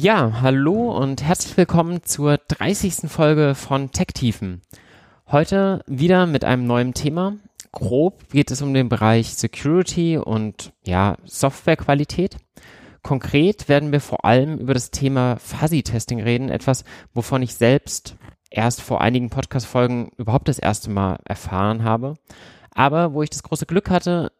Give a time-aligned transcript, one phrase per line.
[0.00, 3.10] Ja, hallo und herzlich willkommen zur 30.
[3.10, 4.62] Folge von Tech-Tiefen.
[5.26, 7.34] Heute wieder mit einem neuen Thema.
[7.72, 12.36] Grob geht es um den Bereich Security und ja, Softwarequalität.
[13.02, 18.14] Konkret werden wir vor allem über das Thema Fuzzy-Testing reden, etwas, wovon ich selbst
[18.50, 22.14] erst vor einigen Podcast-Folgen überhaupt das erste Mal erfahren habe,
[22.70, 24.30] aber wo ich das große Glück hatte,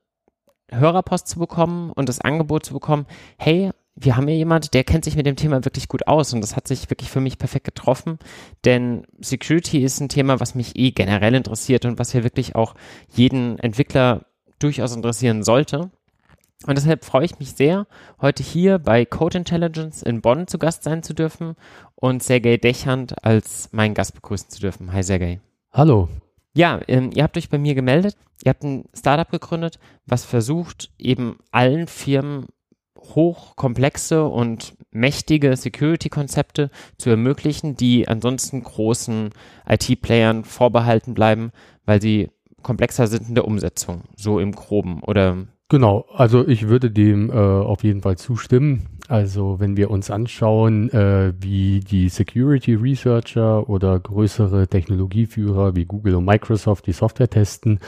[0.71, 3.07] Hörerpost zu bekommen und das Angebot zu bekommen,
[3.39, 6.41] hey, wir haben hier jemand, der kennt sich mit dem Thema wirklich gut aus und
[6.41, 8.19] das hat sich wirklich für mich perfekt getroffen,
[8.65, 12.75] denn Security ist ein Thema, was mich eh generell interessiert und was hier wirklich auch
[13.13, 14.27] jeden Entwickler
[14.59, 15.91] durchaus interessieren sollte.
[16.67, 17.87] Und deshalb freue ich mich sehr,
[18.21, 21.55] heute hier bei Code Intelligence in Bonn zu Gast sein zu dürfen
[21.95, 24.93] und Sergei Dechand als meinen Gast begrüßen zu dürfen.
[24.93, 25.41] Hi Sergei.
[25.73, 26.09] Hallo.
[26.55, 28.17] Ja, ähm, ihr habt euch bei mir gemeldet.
[28.43, 32.47] Ihr habt ein Startup gegründet, was versucht, eben allen Firmen
[33.15, 39.31] hochkomplexe und mächtige Security-Konzepte zu ermöglichen, die ansonsten großen
[39.69, 41.53] IT-Playern vorbehalten bleiben,
[41.85, 42.31] weil sie
[42.63, 47.35] komplexer sind in der Umsetzung, so im groben oder Genau, also ich würde dem äh,
[47.35, 48.87] auf jeden Fall zustimmen.
[49.07, 56.15] Also wenn wir uns anschauen, äh, wie die Security Researcher oder größere Technologieführer wie Google
[56.15, 57.81] und Microsoft die Software testen,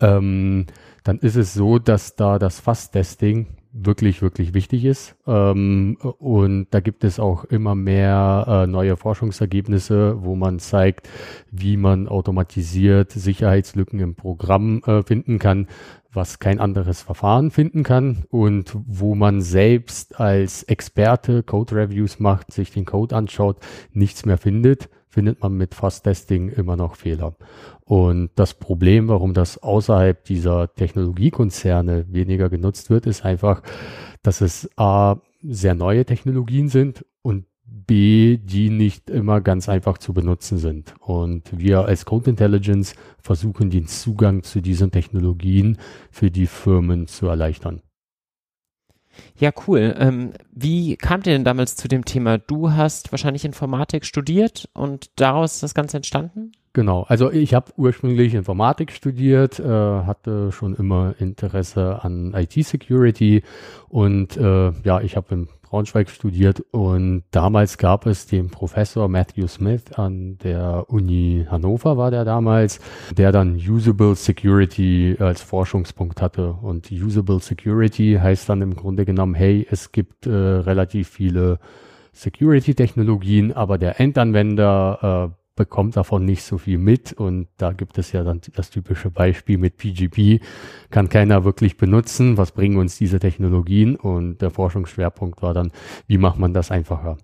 [0.00, 0.66] ähm,
[1.04, 5.16] dann ist es so, dass da das Fast-Testing wirklich, wirklich wichtig ist.
[5.26, 11.08] Ähm, und da gibt es auch immer mehr äh, neue Forschungsergebnisse, wo man zeigt,
[11.50, 15.68] wie man automatisiert Sicherheitslücken im Programm äh, finden kann,
[16.12, 22.72] was kein anderes Verfahren finden kann und wo man selbst als Experte Code-Reviews macht, sich
[22.72, 23.58] den Code anschaut,
[23.92, 27.34] nichts mehr findet, findet man mit Fast-Testing immer noch Fehler.
[27.88, 33.62] Und das Problem, warum das außerhalb dieser Technologiekonzerne weniger genutzt wird, ist einfach,
[34.22, 40.12] dass es A, sehr neue Technologien sind und B, die nicht immer ganz einfach zu
[40.12, 40.96] benutzen sind.
[41.00, 45.78] Und wir als Code Intelligence versuchen den Zugang zu diesen Technologien
[46.10, 47.80] für die Firmen zu erleichtern.
[49.38, 49.94] Ja, cool.
[49.98, 52.36] Ähm, wie kamt ihr denn damals zu dem Thema?
[52.36, 56.52] Du hast wahrscheinlich Informatik studiert und daraus ist das Ganze entstanden?
[56.78, 63.42] Genau, also ich habe ursprünglich Informatik studiert, äh, hatte schon immer Interesse an IT-Security
[63.88, 69.48] und äh, ja, ich habe in Braunschweig studiert und damals gab es den Professor Matthew
[69.48, 72.78] Smith an der Uni Hannover war der damals,
[73.10, 79.34] der dann Usable Security als Forschungspunkt hatte und Usable Security heißt dann im Grunde genommen,
[79.34, 81.58] hey, es gibt äh, relativ viele
[82.12, 88.12] Security-Technologien, aber der Endanwender äh, bekommt davon nicht so viel mit und da gibt es
[88.12, 90.40] ja dann das typische Beispiel mit PGP,
[90.90, 95.72] kann keiner wirklich benutzen, was bringen uns diese Technologien und der Forschungsschwerpunkt war dann,
[96.06, 97.18] wie macht man das einfacher.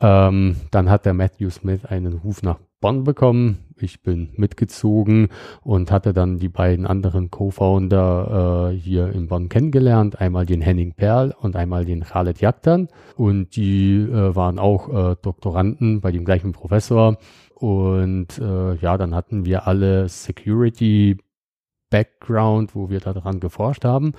[0.00, 3.60] Ähm, dann hat der Matthew Smith einen Ruf nach Bonn bekommen.
[3.80, 5.28] Ich bin mitgezogen
[5.62, 10.20] und hatte dann die beiden anderen Co-Founder äh, hier in Bonn kennengelernt.
[10.20, 12.88] Einmal den Henning Perl und einmal den Khaled Yaktan.
[13.16, 17.16] Und die äh, waren auch äh, Doktoranden bei dem gleichen Professor.
[17.54, 21.16] Und äh, ja, dann hatten wir alle Security
[21.90, 24.12] Background, wo wir daran geforscht haben.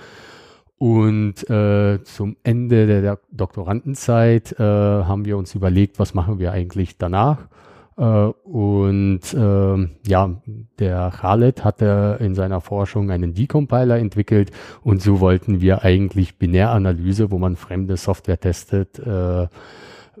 [0.78, 6.98] Und äh, zum Ende der, Doktorandenzeit äh, haben wir uns überlegt, was machen wir eigentlich
[6.98, 7.48] danach.
[7.96, 10.42] Äh, und äh, ja,
[10.78, 14.50] der Khaled hatte in seiner Forschung einen Decompiler entwickelt
[14.82, 19.48] und so wollten wir eigentlich Binäranalyse, wo man fremde Software testet, äh,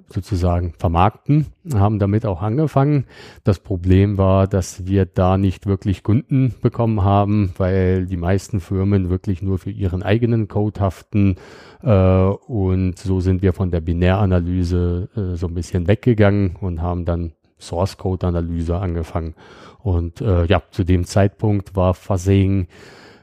[0.08, 3.06] sozusagen vermarkten, haben damit auch angefangen.
[3.44, 9.10] Das Problem war, dass wir da nicht wirklich Kunden bekommen haben, weil die meisten Firmen
[9.10, 11.36] wirklich nur für ihren eigenen Code haften.
[11.82, 17.04] Äh, und so sind wir von der Binäranalyse äh, so ein bisschen weggegangen und haben
[17.04, 19.34] dann Source Code Analyse angefangen.
[19.82, 22.66] Und äh, ja, zu dem Zeitpunkt war Fuzzing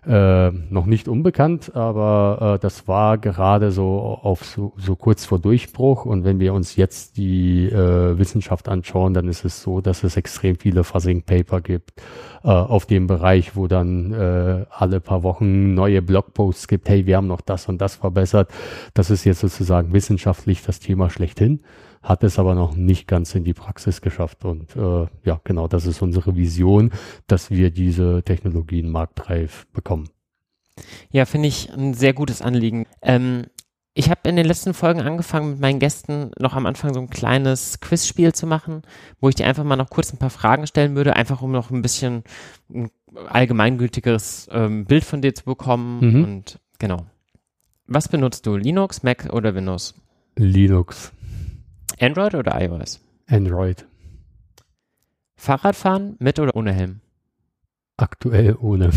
[0.06, 5.40] äh, noch nicht unbekannt, aber äh, das war gerade so auf so, so kurz vor
[5.40, 6.06] Durchbruch.
[6.06, 10.18] Und wenn wir uns jetzt die äh, Wissenschaft anschauen, dann ist es so, dass es
[10.18, 11.94] extrem viele Fuzzing Paper gibt
[12.44, 16.90] äh, auf dem Bereich, wo dann äh, alle paar Wochen neue Blogposts gibt.
[16.90, 18.52] Hey, wir haben noch das und das verbessert.
[18.94, 21.62] Das ist jetzt sozusagen wissenschaftlich das Thema schlechthin.
[22.04, 24.46] Hat es aber noch nicht ganz in die Praxis geschafft.
[24.46, 26.92] Und äh, ja, genau, das ist unsere Vision,
[27.28, 30.10] dass wir diese Technologien marktreif bekommen.
[31.12, 32.86] Ja, finde ich ein sehr gutes Anliegen.
[33.02, 33.46] Ähm,
[33.96, 37.10] ich habe in den letzten Folgen angefangen, mit meinen Gästen noch am Anfang so ein
[37.10, 38.82] kleines Quizspiel zu machen,
[39.22, 41.70] wo ich dir einfach mal noch kurz ein paar Fragen stellen würde, einfach um noch
[41.70, 42.24] ein bisschen
[42.74, 42.90] ein
[43.28, 46.00] allgemeingültigeres ähm, Bild von dir zu bekommen.
[46.00, 46.24] Mhm.
[46.24, 47.06] Und genau.
[47.86, 48.56] Was benutzt du?
[48.56, 49.94] Linux, Mac oder Windows?
[50.36, 51.12] Linux.
[52.04, 53.00] Android oder iOS?
[53.28, 53.86] Android.
[55.38, 57.00] Fahrradfahren mit oder ohne Helm?
[57.96, 58.92] Aktuell ohne.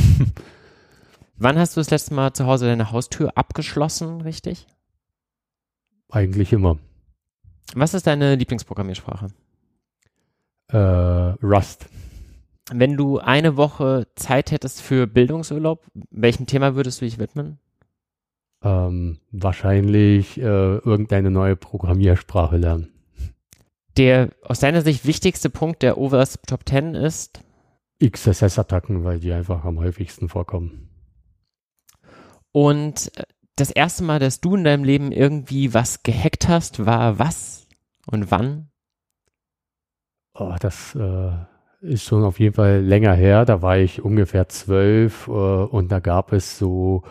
[1.36, 4.66] Wann hast du das letzte Mal zu Hause deine Haustür abgeschlossen, richtig?
[6.10, 6.78] Eigentlich immer.
[7.74, 9.28] Was ist deine Lieblingsprogrammiersprache?
[10.68, 11.86] Äh, Rust.
[12.72, 17.60] Wenn du eine Woche Zeit hättest für Bildungsurlaub, welchem Thema würdest du dich widmen?
[18.62, 20.42] Ähm, wahrscheinlich äh,
[20.78, 22.95] irgendeine neue Programmiersprache lernen.
[23.96, 27.42] Der aus deiner Sicht wichtigste Punkt der OWASP Top 10 ist?
[28.04, 30.90] XSS-Attacken, weil die einfach am häufigsten vorkommen.
[32.52, 33.24] Und äh,
[33.56, 37.66] das erste Mal, dass du in deinem Leben irgendwie was gehackt hast, war was
[38.06, 38.70] und wann?
[40.34, 41.30] Oh, das äh,
[41.80, 43.46] ist schon auf jeden Fall länger her.
[43.46, 47.02] Da war ich ungefähr zwölf äh, und da gab es so,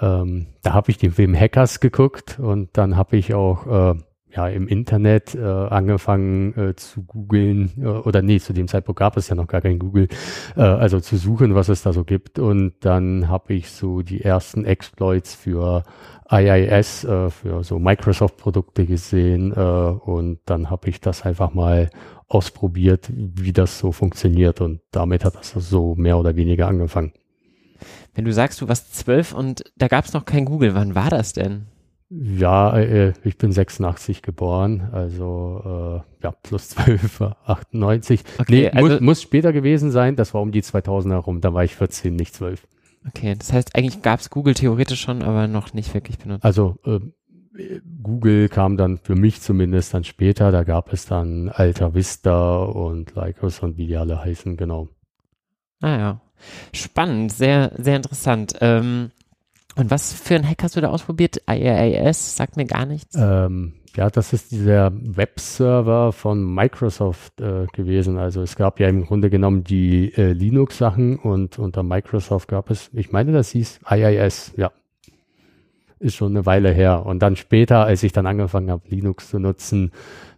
[0.00, 3.98] ähm, da habe ich den Film Hackers geguckt und dann habe ich auch äh,
[4.34, 9.16] ja im Internet äh, angefangen äh, zu googeln äh, oder nee, zu dem Zeitpunkt gab
[9.16, 10.08] es ja noch gar kein Google,
[10.56, 14.22] äh, also zu suchen, was es da so gibt und dann habe ich so die
[14.22, 15.82] ersten Exploits für
[16.30, 21.90] IIS, äh, für so Microsoft-Produkte gesehen äh, und dann habe ich das einfach mal
[22.28, 27.12] ausprobiert, wie das so funktioniert und damit hat das so mehr oder weniger angefangen.
[28.14, 31.08] Wenn du sagst, du warst zwölf und da gab es noch kein Google, wann war
[31.08, 31.66] das denn?
[32.10, 38.24] Ja, äh, ich bin 86 geboren, also äh, ja, plus 12, 98.
[38.38, 41.52] Okay, nee, also, muss, muss später gewesen sein, das war um die 2000 herum, da
[41.52, 42.66] war ich 14, nicht 12.
[43.06, 46.44] Okay, das heißt, eigentlich gab es Google theoretisch schon, aber noch nicht wirklich benutzt.
[46.44, 47.00] Also äh,
[48.02, 53.14] Google kam dann für mich zumindest dann später, da gab es dann Alta Vista und
[53.14, 54.88] Lycos und wie die alle heißen, genau.
[55.80, 56.20] Ah ja,
[56.72, 58.54] spannend, sehr, sehr interessant.
[58.60, 59.10] Ähm,
[59.78, 61.42] und was für ein Hack hast du da ausprobiert?
[61.48, 63.16] IaaS sagt mir gar nichts.
[63.16, 68.18] Ähm, ja, das ist dieser Webserver von Microsoft äh, gewesen.
[68.18, 72.90] Also es gab ja im Grunde genommen die äh, Linux-Sachen und unter Microsoft gab es,
[72.92, 74.72] ich meine, das hieß IIS, ja.
[76.00, 77.06] Ist schon eine Weile her.
[77.06, 79.90] Und dann später, als ich dann angefangen habe, Linux zu nutzen,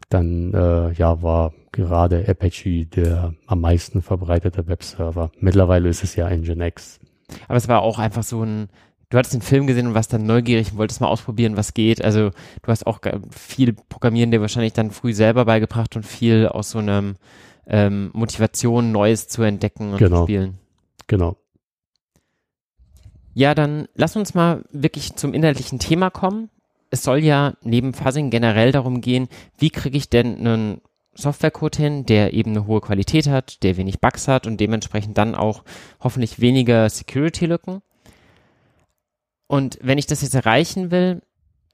[0.09, 5.31] dann äh, ja war gerade Apache der am meisten verbreitete Webserver.
[5.39, 6.99] Mittlerweile ist es ja Nginx.
[7.47, 8.69] Aber es war auch einfach so ein
[9.11, 12.03] du hattest den Film gesehen und warst dann neugierig und wolltest mal ausprobieren, was geht.
[12.03, 16.71] Also du hast auch viel Programmieren dir wahrscheinlich dann früh selber beigebracht und viel aus
[16.71, 17.15] so einer
[17.67, 20.19] ähm, Motivation, Neues zu entdecken und genau.
[20.19, 20.59] zu spielen.
[21.07, 21.37] Genau.
[23.35, 26.51] Ja, dann lass uns mal wirklich zum inhaltlichen Thema kommen.
[26.91, 29.29] Es soll ja neben Fuzzing generell darum gehen,
[29.59, 30.81] wie kriege ich denn einen
[31.15, 35.35] Softwarecode hin, der eben eine hohe Qualität hat, der wenig Bugs hat und dementsprechend dann
[35.35, 35.65] auch
[36.01, 37.83] hoffentlich weniger Security-Lücken.
[39.51, 41.23] Und wenn ich das jetzt erreichen will,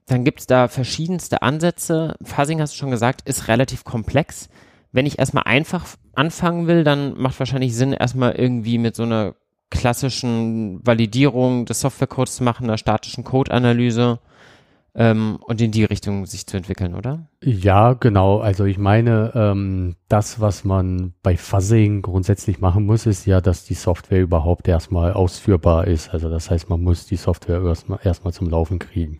[0.07, 2.17] dann gibt es da verschiedenste Ansätze.
[2.23, 4.49] Fuzzing hast du schon gesagt, ist relativ komplex.
[4.93, 9.35] Wenn ich erstmal einfach anfangen will, dann macht wahrscheinlich Sinn, erstmal irgendwie mit so einer
[9.69, 14.21] klassischen Validierung des Softwarecodes zu machen, einer statischen Code-Analyse
[14.99, 17.29] ähm, und in die Richtung sich zu entwickeln, oder?
[17.43, 18.39] Ja, genau.
[18.39, 23.65] Also ich meine, ähm, das, was man bei Fuzzing grundsätzlich machen muss, ist ja, dass
[23.65, 26.09] die Software überhaupt erstmal ausführbar ist.
[26.09, 29.19] Also das heißt, man muss die Software erstmal erstmal zum Laufen kriegen.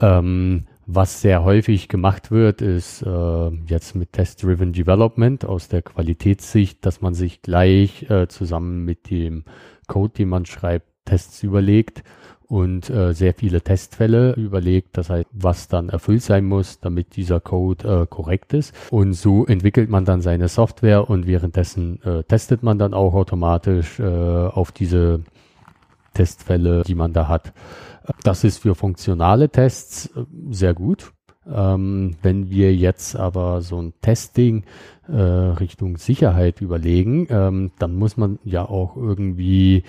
[0.00, 6.84] Ähm, was sehr häufig gemacht wird, ist äh, jetzt mit Test-Driven Development aus der Qualitätssicht,
[6.86, 9.44] dass man sich gleich äh, zusammen mit dem
[9.88, 12.04] Code, den man schreibt, Tests überlegt
[12.52, 17.40] und äh, sehr viele Testfälle überlegt, das heißt, was dann erfüllt sein muss, damit dieser
[17.40, 18.74] Code äh, korrekt ist.
[18.90, 23.98] Und so entwickelt man dann seine Software und währenddessen äh, testet man dann auch automatisch
[23.98, 25.22] äh, auf diese
[26.12, 27.54] Testfälle, die man da hat.
[28.22, 31.14] Das ist für funktionale Tests äh, sehr gut.
[31.50, 34.64] Ähm, wenn wir jetzt aber so ein Testing
[35.08, 39.84] äh, Richtung Sicherheit überlegen, ähm, dann muss man ja auch irgendwie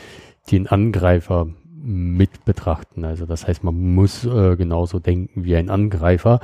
[0.49, 1.49] den Angreifer
[1.83, 3.05] mit betrachten.
[3.05, 6.39] Also das heißt, man muss äh, genauso denken wie ein Angreifer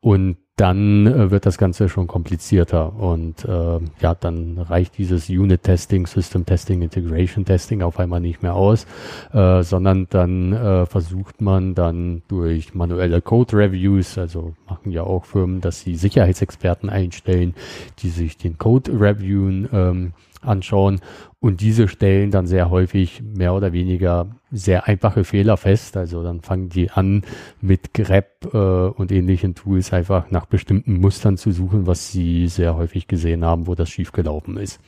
[0.00, 6.06] und dann äh, wird das Ganze schon komplizierter und äh, ja, dann reicht dieses Unit-Testing,
[6.06, 8.86] System-Testing, Integration-Testing auf einmal nicht mehr aus,
[9.32, 15.62] äh, sondern dann äh, versucht man dann durch manuelle Code-Reviews, also machen ja auch Firmen,
[15.62, 17.54] dass sie Sicherheitsexperten einstellen,
[18.00, 21.00] die sich den Code reviewen, ähm, anschauen
[21.40, 25.96] und diese stellen dann sehr häufig mehr oder weniger sehr einfache Fehler fest.
[25.96, 27.22] Also dann fangen die an
[27.60, 32.76] mit grep äh, und ähnlichen Tools einfach nach bestimmten Mustern zu suchen, was sie sehr
[32.76, 34.80] häufig gesehen haben, wo das schiefgelaufen ist.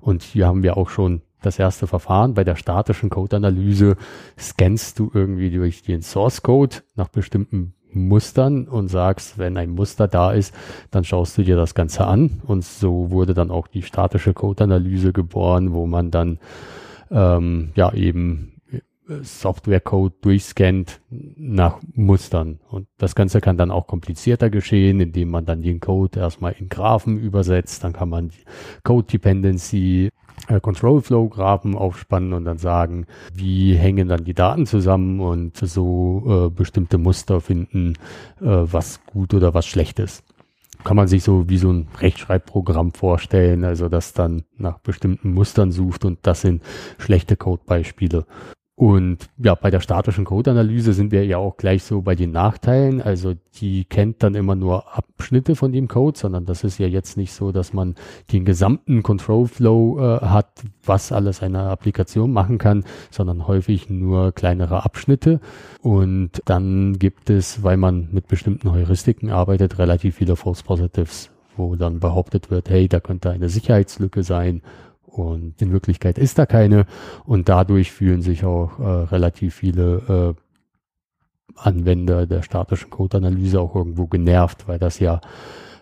[0.00, 2.34] Und hier haben wir auch schon das erste Verfahren.
[2.34, 3.96] Bei der statischen Code-Analyse
[4.38, 7.74] scannst du irgendwie durch den Source Code nach bestimmten
[8.06, 10.54] Mustern und sagst, wenn ein Muster da ist,
[10.90, 12.42] dann schaust du dir das Ganze an.
[12.46, 16.38] Und so wurde dann auch die statische Code-Analyse geboren, wo man dann
[17.10, 18.52] ähm, ja eben
[19.22, 22.60] Software-Code durchscannt nach Mustern.
[22.68, 26.68] Und das Ganze kann dann auch komplizierter geschehen, indem man dann den Code erstmal in
[26.68, 27.84] Graphen übersetzt.
[27.84, 28.30] Dann kann man
[28.84, 30.10] Code Dependency äh,
[30.62, 36.46] Control Flow Graphen aufspannen und dann sagen, wie hängen dann die Daten zusammen und so
[36.46, 37.94] äh, bestimmte Muster finden,
[38.40, 40.24] äh, was gut oder was schlecht ist.
[40.84, 45.72] Kann man sich so wie so ein Rechtschreibprogramm vorstellen, also das dann nach bestimmten Mustern
[45.72, 46.62] sucht und das sind
[46.98, 48.26] schlechte Codebeispiele.
[48.78, 53.02] Und ja, bei der statischen Codeanalyse sind wir ja auch gleich so bei den Nachteilen.
[53.02, 57.16] Also die kennt dann immer nur Abschnitte von dem Code, sondern das ist ja jetzt
[57.16, 57.96] nicht so, dass man
[58.30, 64.30] den gesamten Control Flow äh, hat, was alles eine Applikation machen kann, sondern häufig nur
[64.30, 65.40] kleinere Abschnitte.
[65.82, 71.74] Und dann gibt es, weil man mit bestimmten Heuristiken arbeitet, relativ viele False Positives, wo
[71.74, 74.62] dann behauptet wird, hey, da könnte eine Sicherheitslücke sein
[75.18, 76.86] und in Wirklichkeit ist da keine.
[77.24, 80.42] Und dadurch fühlen sich auch äh, relativ viele äh,
[81.56, 85.20] Anwender der statischen Code-Analyse auch irgendwo genervt, weil das ja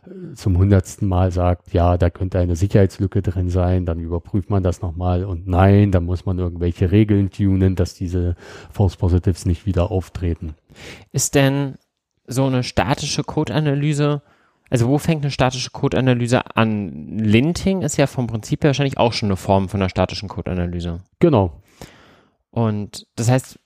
[0.06, 4.62] äh, zum hundertsten Mal sagt, ja, da könnte eine Sicherheitslücke drin sein, dann überprüft man
[4.62, 8.36] das nochmal und nein, da muss man irgendwelche Regeln tunen, dass diese
[8.70, 10.54] False Positives nicht wieder auftreten.
[11.12, 11.74] Ist denn
[12.26, 14.22] so eine statische Code-Analyse
[14.70, 17.18] also wo fängt eine statische Code-Analyse an?
[17.18, 21.00] Linting ist ja vom Prinzip her wahrscheinlich auch schon eine Form von einer statischen Code-Analyse.
[21.20, 21.62] Genau.
[22.56, 23.58] Und das heißt,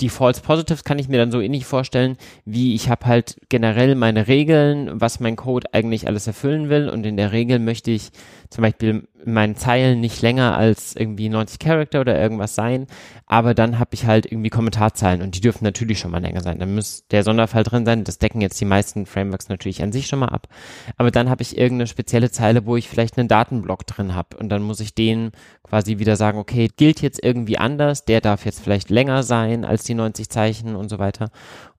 [0.00, 3.94] die False Positives kann ich mir dann so ähnlich vorstellen, wie ich habe halt generell
[3.94, 6.90] meine Regeln, was mein Code eigentlich alles erfüllen will.
[6.90, 8.10] Und in der Regel möchte ich
[8.50, 12.86] zum Beispiel meinen Zeilen nicht länger als irgendwie 90 Charakter oder irgendwas sein,
[13.26, 16.58] aber dann habe ich halt irgendwie Kommentarzeilen und die dürfen natürlich schon mal länger sein.
[16.58, 20.06] Dann muss der Sonderfall drin sein, das decken jetzt die meisten Frameworks natürlich an sich
[20.06, 20.48] schon mal ab,
[20.96, 24.48] aber dann habe ich irgendeine spezielle Zeile, wo ich vielleicht einen Datenblock drin habe und
[24.50, 25.32] dann muss ich den
[25.74, 29.82] quasi wieder sagen, okay, gilt jetzt irgendwie anders, der darf jetzt vielleicht länger sein als
[29.82, 31.30] die 90 Zeichen und so weiter.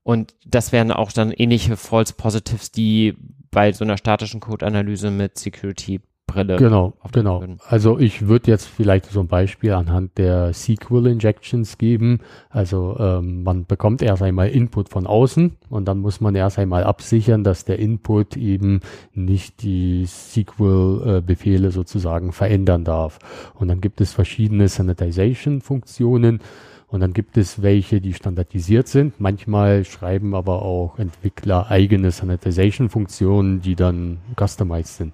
[0.03, 3.13] Und das wären auch dann ähnliche False Positives, die
[3.51, 6.57] bei so einer statischen Code-Analyse mit Security Brille.
[6.57, 7.41] Genau, genau.
[7.41, 7.59] Würden.
[7.67, 12.19] Also ich würde jetzt vielleicht so ein Beispiel anhand der SQL Injections geben.
[12.49, 16.83] Also ähm, man bekommt erst einmal Input von außen und dann muss man erst einmal
[16.83, 18.81] absichern, dass der Input eben
[19.13, 23.19] nicht die SQL-Befehle äh, sozusagen verändern darf.
[23.53, 26.41] Und dann gibt es verschiedene Sanitization-Funktionen.
[26.87, 29.19] Und dann gibt es welche, die standardisiert sind.
[29.19, 35.13] Manchmal schreiben aber auch Entwickler eigene Sanitization-Funktionen, die dann customized sind.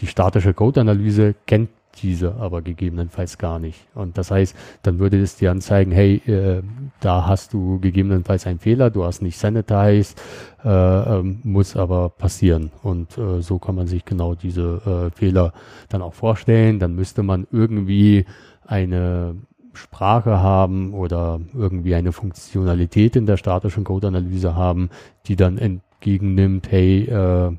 [0.00, 1.70] Die statische Code-Analyse kennt
[2.02, 3.86] diese aber gegebenenfalls gar nicht.
[3.94, 6.62] Und das heißt, dann würde es dir anzeigen, hey, äh,
[7.00, 10.20] da hast du gegebenenfalls einen Fehler, du hast nicht sanitized,
[10.64, 12.70] äh, ähm, muss aber passieren.
[12.82, 15.52] Und äh, so kann man sich genau diese äh, Fehler
[15.88, 16.78] dann auch vorstellen.
[16.78, 18.26] Dann müsste man irgendwie
[18.66, 19.36] eine
[19.72, 24.90] Sprache haben oder irgendwie eine Funktionalität in der statischen Code-Analyse haben,
[25.26, 27.52] die dann entgegennimmt, hey, äh,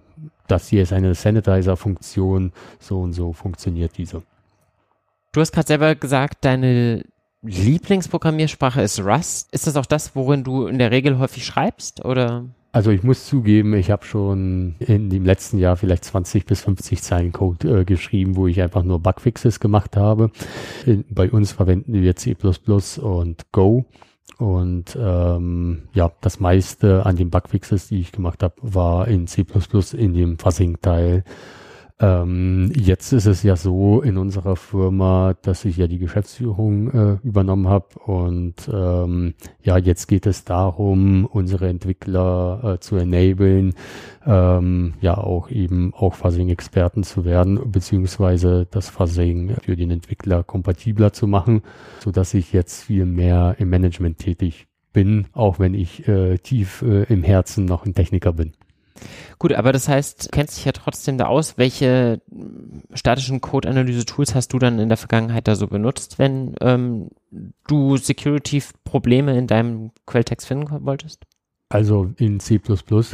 [0.47, 4.23] das hier ist eine Sanitizer-Funktion, so und so funktioniert diese.
[5.31, 7.03] Du hast gerade selber gesagt, deine
[7.43, 9.53] Lieblingsprogrammiersprache ist Rust.
[9.53, 12.45] Ist das auch das, worin du in der Regel häufig schreibst oder?
[12.71, 17.01] Also ich muss zugeben, ich habe schon in dem letzten Jahr vielleicht 20 bis 50
[17.01, 20.31] Zeilen Code äh, geschrieben, wo ich einfach nur Bugfixes gemacht habe.
[20.85, 22.35] In, bei uns verwenden wir C++
[23.01, 23.85] und Go.
[24.37, 29.45] Und ähm, ja, das meiste an den Bugfixes, die ich gemacht habe, war in C++
[29.93, 31.23] in dem Fuzzing-Teil.
[31.99, 37.17] Ähm, jetzt ist es ja so in unserer Firma, dass ich ja die Geschäftsführung äh,
[37.23, 43.73] übernommen habe und ähm, ja, jetzt geht es darum, unsere Entwickler äh, zu enablen,
[44.27, 51.13] ähm, ja auch eben auch Fuzzing-Experten zu werden, beziehungsweise das Fuzzing für den Entwickler kompatibler
[51.13, 51.63] zu machen,
[51.99, 56.83] so dass ich jetzt viel mehr im Management tätig bin, auch wenn ich äh, tief
[56.83, 58.53] äh, im Herzen noch ein Techniker bin.
[59.39, 61.57] Gut, aber das heißt, du kennst dich ja trotzdem da aus.
[61.57, 62.21] Welche
[62.93, 67.09] statischen Code-Analyse-Tools hast du dann in der Vergangenheit da so benutzt, wenn ähm,
[67.67, 71.25] du Security-Probleme in deinem Quelltext finden wolltest?
[71.69, 72.61] Also in C++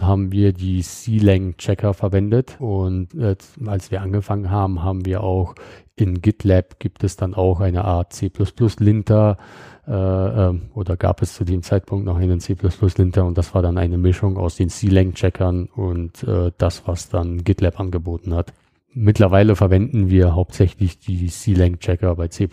[0.01, 3.35] haben wir die C-Lang-Checker verwendet und äh,
[3.65, 5.55] als wir angefangen haben, haben wir auch
[5.95, 9.37] in GitLab gibt es dann auch eine Art C++-Linter
[9.85, 14.37] oder gab es zu dem Zeitpunkt noch einen C++-Linter und das war dann eine Mischung
[14.37, 18.53] aus den C-Lang-Checkern und äh, das, was dann GitLab angeboten hat.
[18.93, 22.47] Mittlerweile verwenden wir hauptsächlich die C-Lang-Checker bei C++.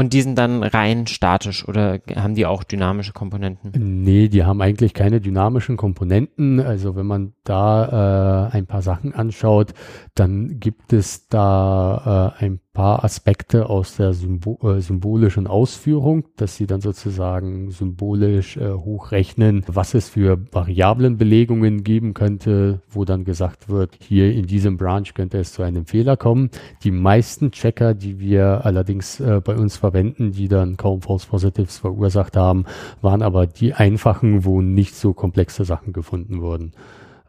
[0.00, 4.02] Und die sind dann rein statisch oder haben die auch dynamische Komponenten?
[4.02, 6.58] Nee, die haben eigentlich keine dynamischen Komponenten.
[6.58, 9.74] Also wenn man da äh, ein paar Sachen anschaut,
[10.14, 16.56] dann gibt es da äh, ein paar Aspekte aus der Symbol äh, symbolischen Ausführung, dass
[16.56, 23.68] sie dann sozusagen symbolisch äh, hochrechnen, was es für Variablenbelegungen geben könnte, wo dann gesagt
[23.68, 26.50] wird, hier in diesem Branch könnte es zu einem Fehler kommen.
[26.84, 31.78] Die meisten Checker, die wir allerdings äh, bei uns verwenden, die dann kaum False Positives
[31.78, 32.66] verursacht haben,
[33.00, 36.72] waren aber die einfachen, wo nicht so komplexe Sachen gefunden wurden.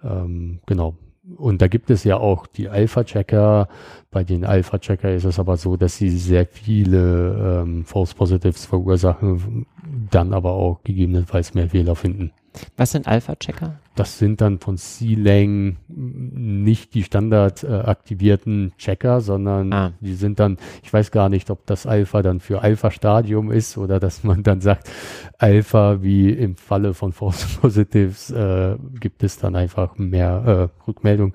[0.04, 0.96] Ähm, genau.
[1.38, 3.68] Und da gibt es ja auch die Alpha-Checker.
[4.10, 9.68] Bei den Alpha-Checker ist es aber so, dass sie sehr viele ähm, False Positives verursachen,
[10.10, 12.32] dann aber auch gegebenenfalls mehr Fehler finden.
[12.78, 13.80] Was sind Alpha-Checker?
[13.96, 19.94] Das sind dann von C-Lang nicht die standard äh, aktivierten Checker, sondern ah.
[20.00, 24.00] die sind dann, ich weiß gar nicht, ob das Alpha dann für Alpha-Stadium ist oder
[24.00, 24.90] dass man dann sagt,
[25.38, 31.34] Alpha wie im Falle von False Positives äh, gibt es dann einfach mehr äh, Rückmeldung.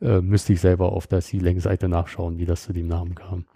[0.00, 3.46] Äh, müsste ich selber auf der C-Lang-Seite nachschauen, wie das zu dem Namen kam.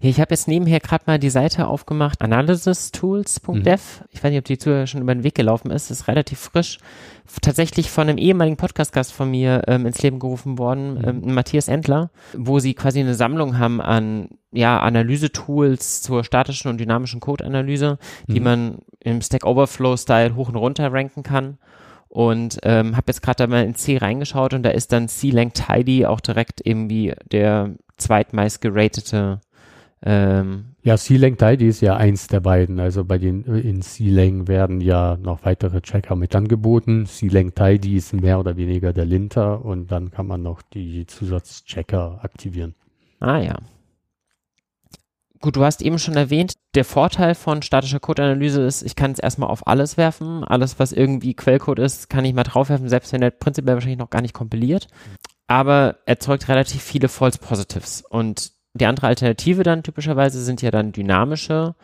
[0.00, 4.00] Ja, ich habe jetzt nebenher gerade mal die Seite aufgemacht, analysistools.dev.
[4.00, 4.06] Mhm.
[4.10, 5.90] Ich weiß nicht, ob die Zuhörer schon über den Weg gelaufen ist.
[5.90, 6.78] ist relativ frisch.
[7.40, 11.04] Tatsächlich von einem ehemaligen Podcast-Gast von mir ähm, ins Leben gerufen worden, mhm.
[11.04, 16.78] ähm, Matthias Endler, wo sie quasi eine Sammlung haben an ja, Analyse-Tools zur statischen und
[16.78, 18.34] dynamischen Code-Analyse, mhm.
[18.34, 21.58] die man im Stack Overflow-Style hoch und runter ranken kann
[22.14, 25.52] und ähm, habe jetzt gerade da mal in C reingeschaut und da ist dann C-Lang
[25.52, 29.40] Tidy auch direkt irgendwie der zweitmeist geratete
[30.06, 32.78] ähm, ja, C-Lang Tidy ist ja eins der beiden.
[32.78, 37.06] Also bei den in C-Lang werden ja noch weitere Checker mit angeboten.
[37.06, 42.20] C-Lang Tidy ist mehr oder weniger der Linter und dann kann man noch die Zusatzchecker
[42.22, 42.74] aktivieren.
[43.18, 43.56] Ah ja.
[45.40, 49.18] Gut, du hast eben schon erwähnt, der Vorteil von statischer Codeanalyse ist, ich kann es
[49.18, 50.44] erstmal auf alles werfen.
[50.44, 54.10] Alles, was irgendwie Quellcode ist, kann ich mal draufwerfen, selbst wenn der prinzipiell wahrscheinlich noch
[54.10, 54.88] gar nicht kompiliert.
[55.46, 58.02] Aber erzeugt relativ viele False Positives.
[58.08, 61.74] Und die andere Alternative dann typischerweise sind ja dann dynamische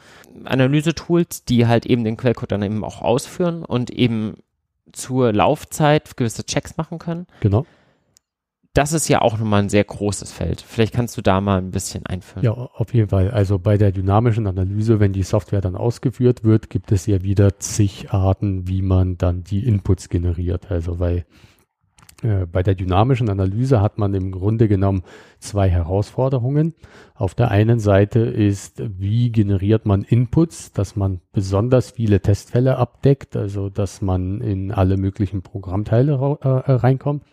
[0.45, 4.35] Analyse-Tools, die halt eben den Quellcode dann eben auch ausführen und eben
[4.93, 7.27] zur Laufzeit gewisse Checks machen können.
[7.41, 7.65] Genau
[8.73, 10.61] das ist ja auch nochmal ein sehr großes Feld.
[10.61, 12.45] Vielleicht kannst du da mal ein bisschen einführen.
[12.45, 13.31] Ja, auf jeden Fall.
[13.31, 17.59] Also bei der dynamischen Analyse, wenn die Software dann ausgeführt wird, gibt es ja wieder
[17.59, 20.71] zig Arten, wie man dann die Inputs generiert.
[20.71, 21.27] Also weil
[22.23, 25.03] bei der dynamischen Analyse hat man im Grunde genommen
[25.39, 26.75] zwei Herausforderungen.
[27.15, 33.37] Auf der einen Seite ist, wie generiert man Inputs, dass man besonders viele Testfälle abdeckt,
[33.37, 37.25] also dass man in alle möglichen Programmteile äh, reinkommt.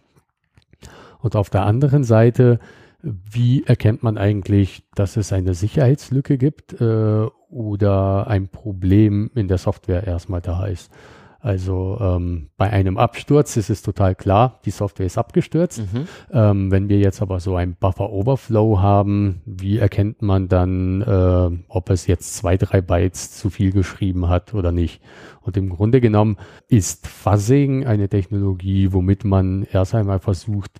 [1.19, 2.60] Und auf der anderen Seite,
[3.02, 9.58] wie erkennt man eigentlich, dass es eine Sicherheitslücke gibt äh, oder ein Problem in der
[9.58, 10.91] Software erstmal da ist?
[11.39, 15.80] Also ähm, bei einem Absturz ist es total klar, die Software ist abgestürzt.
[15.80, 16.08] Mhm.
[16.32, 21.63] Ähm, wenn wir jetzt aber so ein Buffer Overflow haben, wie erkennt man dann, äh,
[21.69, 25.02] ob es jetzt zwei, drei Bytes zu viel geschrieben hat oder nicht?
[25.41, 30.71] Und im Grunde genommen ist Fuzzing eine Technologie, womit man erst einmal versucht,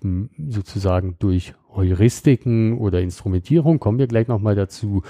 [0.48, 5.02] sozusagen durch Heuristiken oder Instrumentierung, kommen wir gleich nochmal dazu,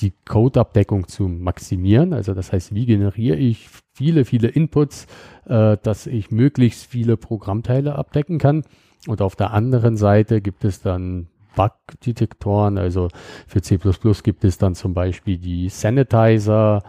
[0.00, 2.12] die Codeabdeckung zu maximieren.
[2.12, 5.06] Also das heißt, wie generiere ich viele, viele Inputs,
[5.46, 8.62] äh, dass ich möglichst viele Programmteile abdecken kann.
[9.06, 12.76] Und auf der anderen Seite gibt es dann Bug-Detektoren.
[12.76, 13.08] Also
[13.46, 13.78] für C++
[14.22, 16.82] gibt es dann zum Beispiel die Sanitizer,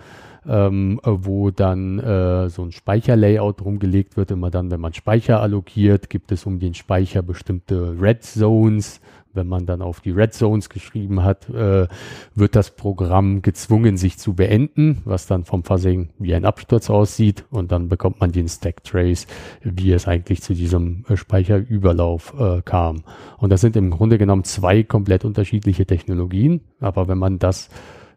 [0.46, 4.32] ähm, wo dann äh, so ein Speicherlayout rumgelegt wird.
[4.32, 9.00] Immer dann, wenn man Speicher allokiert, gibt es um den Speicher bestimmte Red Zones
[9.38, 11.88] wenn man dann auf die Red Zones geschrieben hat, äh,
[12.36, 17.46] wird das Programm gezwungen, sich zu beenden, was dann vom Fuzzing wie ein Absturz aussieht.
[17.50, 19.28] Und dann bekommt man den Stack Trace,
[19.62, 23.04] wie es eigentlich zu diesem äh, Speicherüberlauf äh, kam.
[23.38, 27.70] Und das sind im Grunde genommen zwei komplett unterschiedliche Technologien, aber wenn man das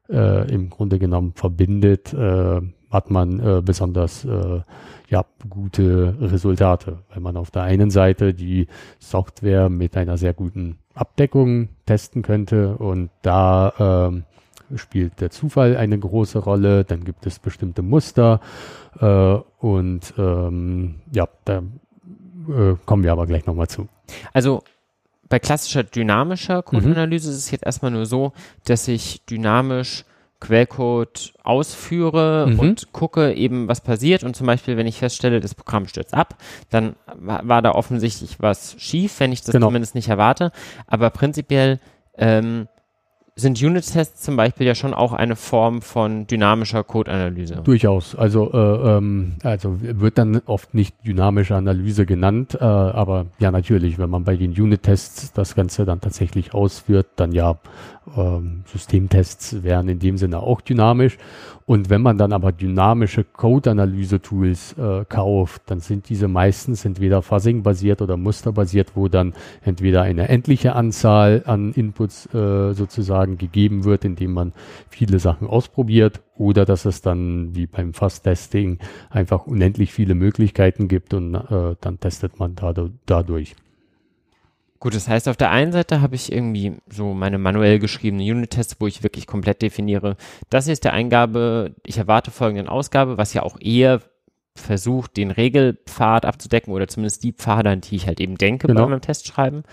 [0.08, 4.60] äh, im Grunde genommen verbindet, äh, hat man äh, besonders äh,
[5.08, 8.66] ja, gute Resultate, weil man auf der einen Seite die
[8.98, 14.24] Software mit einer sehr guten Abdeckung testen könnte und da ähm,
[14.76, 18.40] spielt der Zufall eine große Rolle, dann gibt es bestimmte Muster
[19.00, 19.06] äh,
[19.58, 23.88] und ähm, ja, da äh, kommen wir aber gleich nochmal zu.
[24.32, 24.62] Also
[25.28, 27.34] bei klassischer dynamischer Codeanalyse mhm.
[27.34, 28.32] ist es jetzt erstmal nur so,
[28.64, 30.04] dass ich dynamisch
[30.40, 32.58] Quellcode ausführe mhm.
[32.58, 34.24] und gucke eben, was passiert.
[34.24, 36.36] Und zum Beispiel, wenn ich feststelle, das Programm stürzt ab,
[36.70, 39.68] dann war, da offensichtlich was schief, wenn ich das genau.
[39.68, 40.50] zumindest nicht erwarte.
[40.86, 41.78] Aber prinzipiell
[42.16, 42.68] ähm,
[43.40, 47.62] sind Unit-Tests zum Beispiel ja schon auch eine Form von dynamischer Code-Analyse.
[47.64, 48.14] Durchaus.
[48.14, 48.56] Also, äh,
[48.96, 54.24] ähm, also wird dann oft nicht dynamische Analyse genannt, äh, aber ja natürlich, wenn man
[54.24, 57.58] bei den Unit-Tests das Ganze dann tatsächlich ausführt, dann ja,
[58.16, 61.18] ähm, Systemtests wären in dem Sinne auch dynamisch.
[61.66, 68.02] Und wenn man dann aber dynamische Code-Analyse-Tools äh, kauft, dann sind diese meistens entweder Fuzzing-basiert
[68.02, 74.32] oder musterbasiert, wo dann entweder eine endliche Anzahl an Inputs äh, sozusagen gegeben wird, indem
[74.32, 74.52] man
[74.88, 78.78] viele Sachen ausprobiert, oder dass es dann wie beim Fuzz-Testing
[79.10, 82.56] einfach unendlich viele Möglichkeiten gibt und äh, dann testet man
[83.06, 83.54] dadurch.
[84.80, 88.76] Gut, das heißt, auf der einen Seite habe ich irgendwie so meine manuell geschriebene Unit-Tests,
[88.78, 90.16] wo ich wirklich komplett definiere,
[90.48, 94.00] das ist der Eingabe, ich erwarte folgenden Ausgabe, was ja auch eher
[94.56, 98.84] versucht, den Regelpfad abzudecken oder zumindest die Pfade, an die ich halt eben denke genau.
[98.84, 99.64] bei meinem Testschreiben.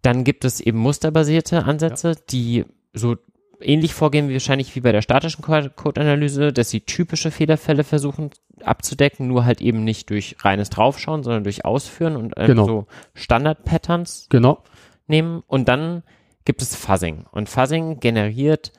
[0.00, 2.16] Dann gibt es eben musterbasierte Ansätze, ja.
[2.30, 3.16] die so
[3.60, 8.30] ähnlich vorgehen wie wahrscheinlich wie bei der statischen Code-Analyse, dass sie typische Fehlerfälle versuchen
[8.62, 12.66] abzudecken, nur halt eben nicht durch reines Draufschauen, sondern durch Ausführen und genau.
[12.66, 14.62] so Standard-Patterns genau.
[15.06, 15.42] nehmen.
[15.46, 16.02] Und dann
[16.44, 17.26] gibt es Fuzzing.
[17.30, 18.72] Und Fuzzing generiert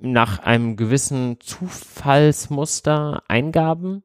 [0.00, 4.02] nach einem gewissen Zufallsmuster Eingaben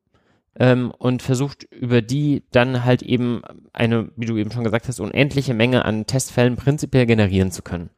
[0.60, 3.42] ähm, und versucht über die dann halt eben
[3.74, 7.90] eine, wie du eben schon gesagt hast, unendliche Menge an Testfällen prinzipiell generieren zu können.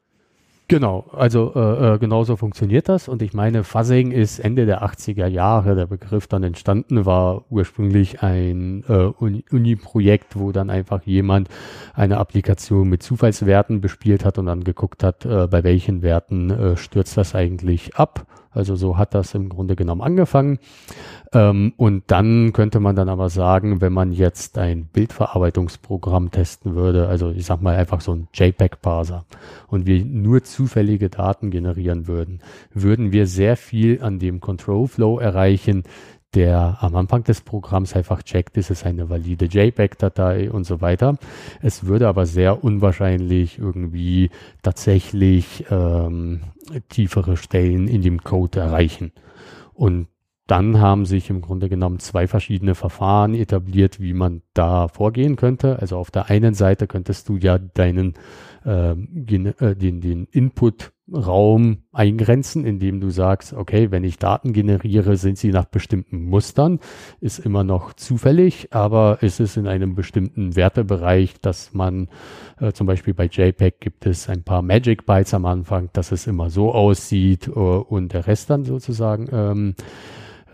[0.70, 3.08] Genau, also äh, äh, genauso funktioniert das.
[3.08, 8.22] Und ich meine, Fuzzing ist Ende der 80er Jahre der Begriff dann entstanden, war ursprünglich
[8.22, 8.94] ein äh,
[9.50, 11.50] Uni-Projekt, wo dann einfach jemand
[11.96, 16.78] eine Applikation mit Zufallswerten bespielt hat und dann geguckt hat, äh, bei welchen Werten äh,
[16.78, 18.28] stürzt das eigentlich ab.
[18.52, 20.60] Also so hat das im Grunde genommen angefangen.
[21.34, 27.08] Ähm, und dann könnte man dann aber sagen, wenn man jetzt ein Bildverarbeitungsprogramm testen würde,
[27.08, 29.26] also ich sag mal einfach so ein JPEG-Parser
[29.68, 32.40] und wir nur zufällige Daten generieren würden,
[32.74, 35.84] würden wir sehr viel an dem Control Flow erreichen,
[36.36, 41.18] der am Anfang des Programms einfach checkt, ist es eine valide JPEG-Datei und so weiter.
[41.62, 44.30] Es würde aber sehr unwahrscheinlich irgendwie
[44.62, 46.42] tatsächlich ähm,
[46.90, 49.12] tiefere Stellen in dem Code erreichen.
[49.74, 50.08] Und
[50.46, 55.78] dann haben sich im Grunde genommen zwei verschiedene Verfahren etabliert, wie man da vorgehen könnte.
[55.80, 58.16] Also auf der einen Seite könntest du ja deinen
[58.66, 60.28] äh, den, den
[61.10, 66.80] Input-Raum eingrenzen, indem du sagst, okay, wenn ich Daten generiere, sind sie nach bestimmten Mustern,
[67.20, 72.10] ist immer noch zufällig, aber ist es in einem bestimmten Wertebereich, dass man
[72.60, 76.28] äh, zum Beispiel bei JPEG gibt es ein paar Magic Bytes am Anfang, dass es
[76.28, 79.76] immer so aussieht uh, und der Rest dann sozusagen ähm,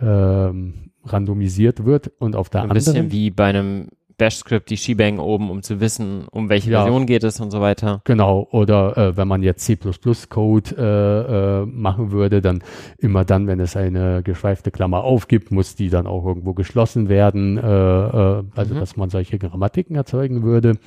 [0.02, 2.96] ähm, randomisiert wird und auf der Ein anderen.
[2.96, 6.82] Ein bisschen wie bei einem Bash-Script die Shebang oben, um zu wissen, um welche ja,
[6.82, 8.01] Version geht es und so weiter.
[8.06, 12.63] Genau, oder äh, wenn man jetzt C++-Code äh, äh, machen würde, dann
[12.97, 17.58] immer dann, wenn es eine geschweifte Klammer aufgibt, muss die dann auch irgendwo geschlossen werden,
[17.58, 18.80] äh, äh, also mhm.
[18.80, 20.78] dass man solche Grammatiken erzeugen würde.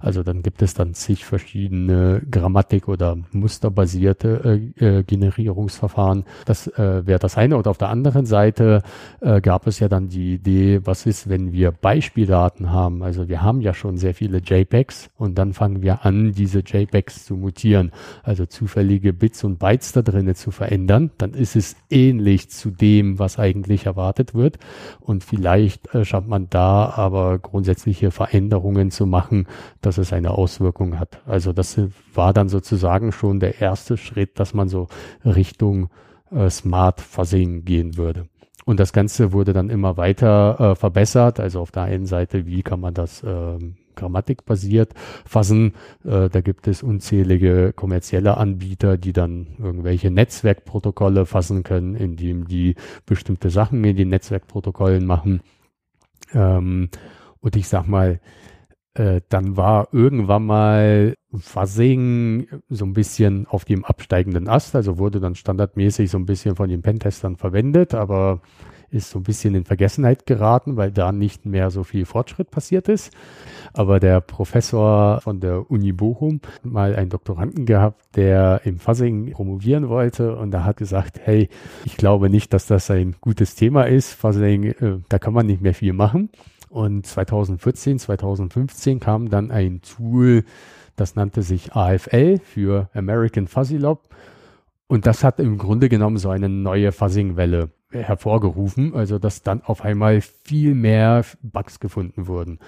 [0.00, 6.24] Also dann gibt es dann zig verschiedene Grammatik- oder musterbasierte äh, äh, Generierungsverfahren.
[6.46, 7.56] Das äh, wäre das eine.
[7.56, 8.82] Und auf der anderen Seite
[9.20, 13.02] äh, gab es ja dann die Idee, was ist, wenn wir Beispieldaten haben?
[13.02, 17.26] Also wir haben ja schon sehr viele JPEGs und dann fangen wir an, diese JPEGs
[17.26, 21.10] zu mutieren, also zufällige Bits und Bytes da drinnen zu verändern.
[21.18, 24.58] Dann ist es ähnlich zu dem, was eigentlich erwartet wird.
[25.00, 29.46] Und vielleicht äh, schafft man da aber grundsätzliche Veränderungen zu machen,
[29.82, 31.22] dass es eine Auswirkung hat.
[31.26, 31.80] Also das
[32.14, 34.88] war dann sozusagen schon der erste Schritt, dass man so
[35.24, 35.90] Richtung
[36.30, 38.28] äh, Smart Fuzzing gehen würde.
[38.64, 41.40] Und das Ganze wurde dann immer weiter äh, verbessert.
[41.40, 43.58] Also auf der einen Seite, wie kann man das äh,
[43.96, 45.74] grammatikbasiert fassen.
[46.04, 52.74] Äh, da gibt es unzählige kommerzielle Anbieter, die dann irgendwelche Netzwerkprotokolle fassen können, indem die
[53.06, 55.42] bestimmte Sachen in den Netzwerkprotokollen machen.
[56.32, 56.88] Ähm,
[57.40, 58.20] und ich sag mal,
[58.94, 65.20] äh, dann war irgendwann mal Fuzzing so ein bisschen auf dem absteigenden Ast, also wurde
[65.20, 68.40] dann standardmäßig so ein bisschen von den Pentestern verwendet, aber
[68.90, 72.88] ist so ein bisschen in Vergessenheit geraten, weil da nicht mehr so viel Fortschritt passiert
[72.88, 73.12] ist.
[73.72, 79.88] Aber der Professor von der Uni Bochum mal einen Doktoranden gehabt, der im Fuzzing promovieren
[79.88, 81.48] wollte und da hat gesagt, hey,
[81.84, 84.12] ich glaube nicht, dass das ein gutes Thema ist.
[84.14, 86.30] Fuzzing, äh, da kann man nicht mehr viel machen.
[86.70, 90.44] Und 2014, 2015 kam dann ein Tool,
[90.94, 94.08] das nannte sich AFL für American Fuzzy Lob.
[94.86, 99.82] Und das hat im Grunde genommen so eine neue Fuzzing-Welle hervorgerufen, also dass dann auf
[99.82, 102.60] einmal viel mehr Bugs gefunden wurden.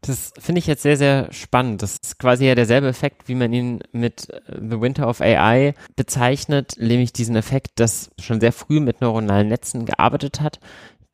[0.00, 1.80] Das finde ich jetzt sehr, sehr spannend.
[1.80, 5.74] Das ist quasi ja derselbe Effekt, wie man ihn mit äh, The Winter of AI
[5.94, 10.58] bezeichnet, nämlich diesen Effekt, dass schon sehr früh mit neuronalen Netzen gearbeitet hat,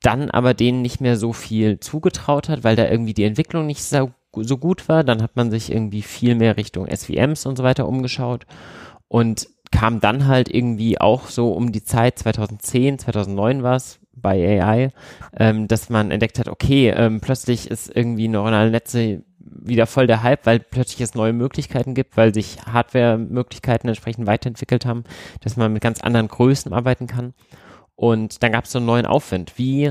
[0.03, 3.83] dann aber denen nicht mehr so viel zugetraut hat, weil da irgendwie die Entwicklung nicht
[3.83, 5.05] so, so gut war.
[5.05, 8.47] Dann hat man sich irgendwie viel mehr Richtung SVMs und so weiter umgeschaut
[9.09, 14.63] und kam dann halt irgendwie auch so um die Zeit 2010, 2009 war es bei
[14.63, 14.91] AI,
[15.39, 20.23] ähm, dass man entdeckt hat, okay, ähm, plötzlich ist irgendwie neuronale Netze wieder voll der
[20.23, 25.05] Hype, weil plötzlich es neue Möglichkeiten gibt, weil sich Hardware-Möglichkeiten entsprechend weiterentwickelt haben,
[25.41, 27.35] dass man mit ganz anderen Größen arbeiten kann.
[27.99, 29.59] Und dann gab es so einen neuen Aufwind.
[29.59, 29.91] Wie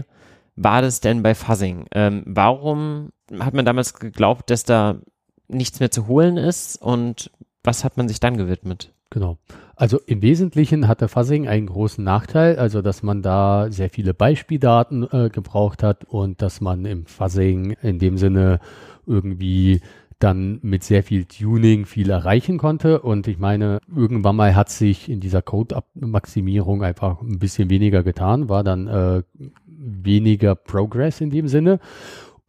[0.55, 1.87] war das denn bei Fuzzing?
[1.91, 5.01] Ähm, warum hat man damals geglaubt, dass da
[5.49, 7.29] nichts mehr zu holen ist und
[7.65, 8.93] was hat man sich dann gewidmet?
[9.09, 9.37] Genau.
[9.75, 15.03] Also im Wesentlichen hatte Fuzzing einen großen Nachteil, also dass man da sehr viele Beispieldaten
[15.11, 18.61] äh, gebraucht hat und dass man im Fuzzing in dem Sinne
[19.05, 19.81] irgendwie
[20.19, 23.01] dann mit sehr viel Tuning viel erreichen konnte.
[23.01, 28.49] Und ich meine, irgendwann mal hat sich in dieser Code-Maximierung einfach ein bisschen weniger getan,
[28.49, 29.23] war dann äh,
[29.65, 31.79] weniger Progress in dem Sinne.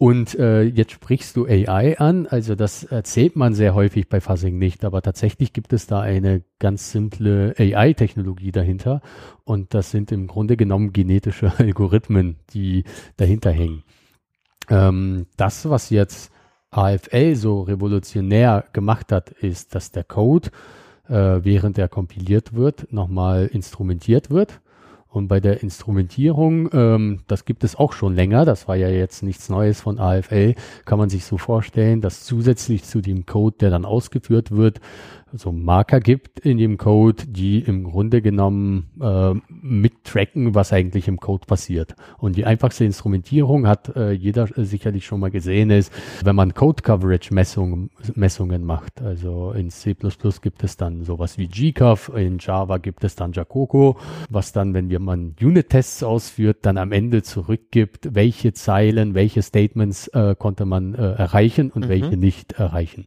[0.01, 4.57] Und äh, jetzt sprichst du AI an, also das erzählt man sehr häufig bei Fuzzing
[4.57, 9.03] nicht, aber tatsächlich gibt es da eine ganz simple AI-Technologie dahinter
[9.43, 12.85] und das sind im Grunde genommen genetische Algorithmen, die
[13.17, 13.83] dahinter hängen.
[14.71, 16.31] Ähm, das, was jetzt
[16.71, 20.51] AFL so revolutionär gemacht hat, ist, dass der Code,
[21.09, 24.61] äh, während er kompiliert wird, nochmal instrumentiert wird.
[25.11, 29.23] Und bei der Instrumentierung, ähm, das gibt es auch schon länger, das war ja jetzt
[29.23, 30.55] nichts Neues von AFL,
[30.85, 34.81] kann man sich so vorstellen, dass zusätzlich zu dem Code, der dann ausgeführt wird,
[35.33, 41.19] so Marker gibt in dem Code, die im Grunde genommen äh, mittracken, was eigentlich im
[41.19, 41.95] Code passiert.
[42.19, 45.93] Und die einfachste Instrumentierung hat äh, jeder sicherlich schon mal gesehen, ist,
[46.25, 49.03] wenn man Code Coverage Messungen, Messungen macht.
[49.03, 49.95] Also in C++
[50.43, 53.97] gibt es dann sowas wie GCOV, in Java gibt es dann Jacoco,
[54.31, 60.09] was dann, wenn wir man Unit-Tests ausführt, dann am Ende zurückgibt, welche Zeilen, welche Statements
[60.09, 61.89] äh, konnte man äh, erreichen und mhm.
[61.89, 63.07] welche nicht erreichen.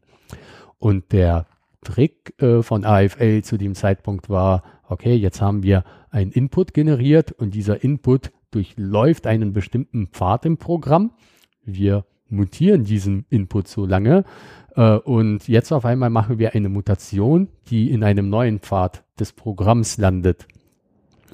[0.79, 1.45] Und der
[1.81, 7.31] Trick äh, von AFL zu dem Zeitpunkt war, okay, jetzt haben wir einen Input generiert
[7.31, 11.11] und dieser Input durchläuft einen bestimmten Pfad im Programm.
[11.63, 14.25] Wir mutieren diesen Input so lange
[14.75, 19.33] äh, und jetzt auf einmal machen wir eine Mutation, die in einem neuen Pfad des
[19.33, 20.47] Programms landet.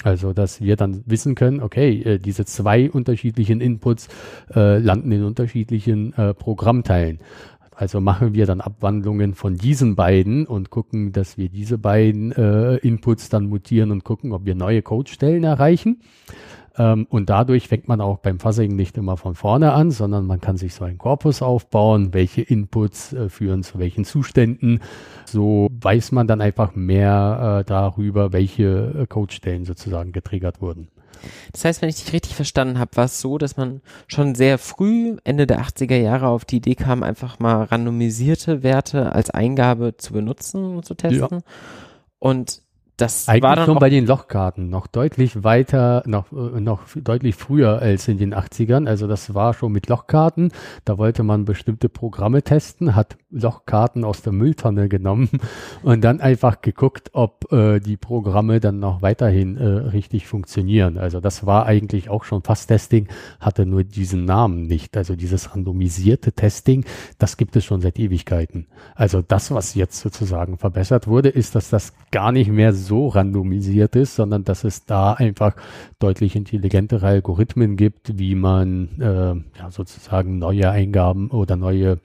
[0.04, 4.10] Also, dass wir dann wissen können, okay, äh, diese zwei unterschiedlichen Inputs
[4.54, 7.20] äh, landen in unterschiedlichen äh, Programmteilen.
[7.78, 12.78] Also machen wir dann Abwandlungen von diesen beiden und gucken, dass wir diese beiden äh,
[12.78, 16.02] Inputs dann mutieren und gucken, ob wir neue Codestellen erreichen.
[16.76, 20.42] Ähm, und dadurch fängt man auch beim Fuzzing nicht immer von vorne an, sondern man
[20.42, 24.80] kann sich so einen Korpus aufbauen, welche Inputs äh, führen zu welchen Zuständen.
[25.26, 30.88] So weiß man dann einfach mehr äh, darüber, welche äh, Codestellen sozusagen getriggert wurden.
[31.52, 34.58] Das heißt, wenn ich dich richtig verstanden habe, war es so, dass man schon sehr
[34.58, 39.98] früh, Ende der 80er Jahre, auf die Idee kam, einfach mal randomisierte Werte als Eingabe
[39.98, 41.40] zu benutzen und zu testen.
[41.40, 41.46] Ja.
[42.20, 42.62] Und
[42.98, 47.36] das Eigentlich war dann schon bei den Lochkarten noch deutlich weiter, noch, äh, noch deutlich
[47.36, 48.88] früher als in den 80ern.
[48.88, 50.52] Also das war schon mit Lochkarten.
[50.84, 55.30] Da wollte man bestimmte Programme testen, hat Lochkarten aus der Mülltonne genommen
[55.84, 60.98] und dann einfach geguckt, ob äh, die Programme dann noch weiterhin äh, richtig funktionieren.
[60.98, 64.98] Also das war eigentlich auch schon fast Testing, hatte nur diesen Namen nicht.
[64.98, 66.84] Also dieses randomisierte Testing,
[67.20, 68.66] das gibt es schon seit Ewigkeiten.
[68.96, 73.08] Also das, was jetzt sozusagen verbessert wurde, ist, dass das gar nicht mehr so so
[73.08, 75.56] randomisiert ist, sondern dass es da einfach
[76.00, 82.00] deutlich intelligentere Algorithmen gibt, wie man äh, ja, sozusagen neue Eingaben oder neue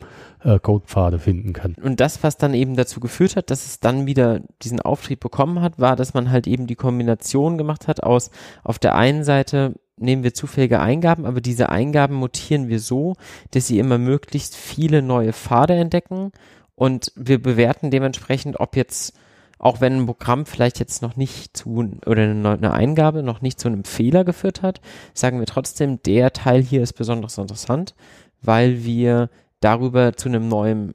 [0.44, 1.74] äh, Codepfade finden kann.
[1.82, 5.60] Und das, was dann eben dazu geführt hat, dass es dann wieder diesen Auftrieb bekommen
[5.60, 8.30] hat, war, dass man halt eben die Kombination gemacht hat aus
[8.64, 13.14] auf der einen Seite nehmen wir zufällige Eingaben, aber diese Eingaben mutieren wir so,
[13.52, 16.32] dass sie immer möglichst viele neue Pfade entdecken
[16.74, 19.14] und wir bewerten dementsprechend, ob jetzt
[19.62, 23.68] auch wenn ein Programm vielleicht jetzt noch nicht zu, oder eine Eingabe noch nicht zu
[23.68, 24.80] einem Fehler geführt hat,
[25.14, 27.94] sagen wir trotzdem, der Teil hier ist besonders interessant,
[28.42, 30.94] weil wir darüber zu einem neuen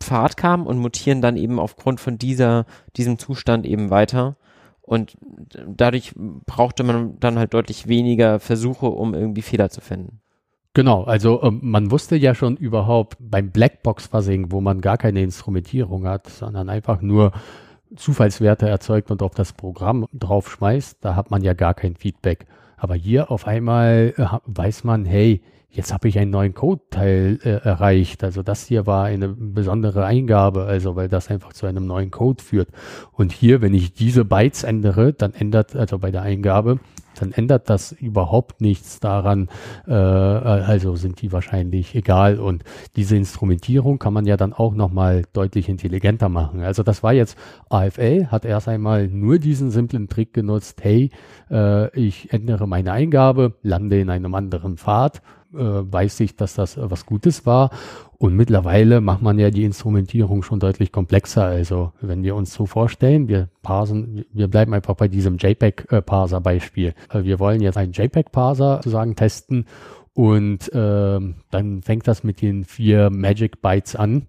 [0.00, 4.36] Pfad kamen und mutieren dann eben aufgrund von dieser, diesem Zustand eben weiter.
[4.82, 5.16] Und
[5.66, 10.20] dadurch brauchte man dann halt deutlich weniger Versuche, um irgendwie Fehler zu finden.
[10.74, 16.06] Genau, also ähm, man wusste ja schon überhaupt beim Blackbox-Fuzzing, wo man gar keine Instrumentierung
[16.06, 17.32] hat, sondern einfach nur
[17.96, 22.46] Zufallswerte erzeugt und auf das Programm draufschmeißt, da hat man ja gar kein Feedback.
[22.76, 27.48] Aber hier auf einmal äh, weiß man, hey, jetzt habe ich einen neuen Code-Teil äh,
[27.48, 28.22] erreicht.
[28.24, 32.42] Also das hier war eine besondere Eingabe, also weil das einfach zu einem neuen Code
[32.42, 32.68] führt.
[33.12, 36.78] Und hier, wenn ich diese Bytes ändere, dann ändert, also bei der Eingabe,
[37.20, 39.48] dann ändert das überhaupt nichts daran.
[39.86, 42.38] Äh, also sind die wahrscheinlich egal.
[42.38, 42.64] Und
[42.96, 46.62] diese Instrumentierung kann man ja dann auch nochmal deutlich intelligenter machen.
[46.62, 47.36] Also das war jetzt
[47.70, 51.10] AFL, hat erst einmal nur diesen simplen Trick genutzt, hey,
[51.50, 55.22] äh, ich ändere meine Eingabe, lande in einem anderen Pfad
[55.58, 57.70] weiß ich, dass das äh, was Gutes war.
[58.18, 61.44] Und mittlerweile macht man ja die Instrumentierung schon deutlich komplexer.
[61.44, 66.94] Also wenn wir uns so vorstellen, wir parsen, wir bleiben einfach bei diesem JPEG-Parser-Beispiel.
[67.12, 69.66] Äh, wir wollen jetzt einen JPEG-Parser sozusagen testen
[70.14, 74.26] und äh, dann fängt das mit den vier Magic Bytes an.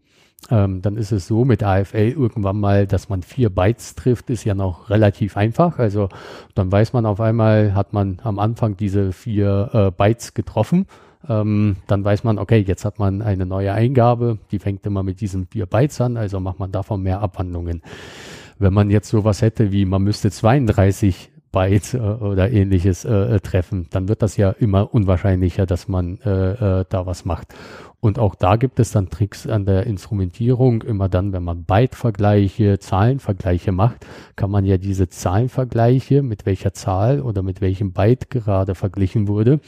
[0.51, 4.43] Ähm, dann ist es so mit AFL irgendwann mal, dass man vier Bytes trifft, ist
[4.43, 5.79] ja noch relativ einfach.
[5.79, 6.09] Also
[6.53, 10.85] dann weiß man auf einmal, hat man am Anfang diese vier äh, Bytes getroffen
[11.29, 15.21] ähm, dann weiß man, okay, jetzt hat man eine neue Eingabe, die fängt immer mit
[15.21, 17.81] diesen vier Bytes an, also macht man davon mehr Abwandlungen.
[18.57, 23.39] Wenn man jetzt sowas hätte wie, man müsste 32 Bytes äh, oder ähnliches äh, äh,
[23.39, 27.53] treffen, dann wird das ja immer unwahrscheinlicher, dass man äh, äh, da was macht.
[28.01, 30.83] Und auch da gibt es dann Tricks an der Instrumentierung.
[30.83, 37.21] Immer dann, wenn man Byte-Vergleiche, Zahlenvergleiche macht, kann man ja diese Zahlenvergleiche, mit welcher Zahl
[37.21, 39.59] oder mit welchem Byte gerade verglichen wurde,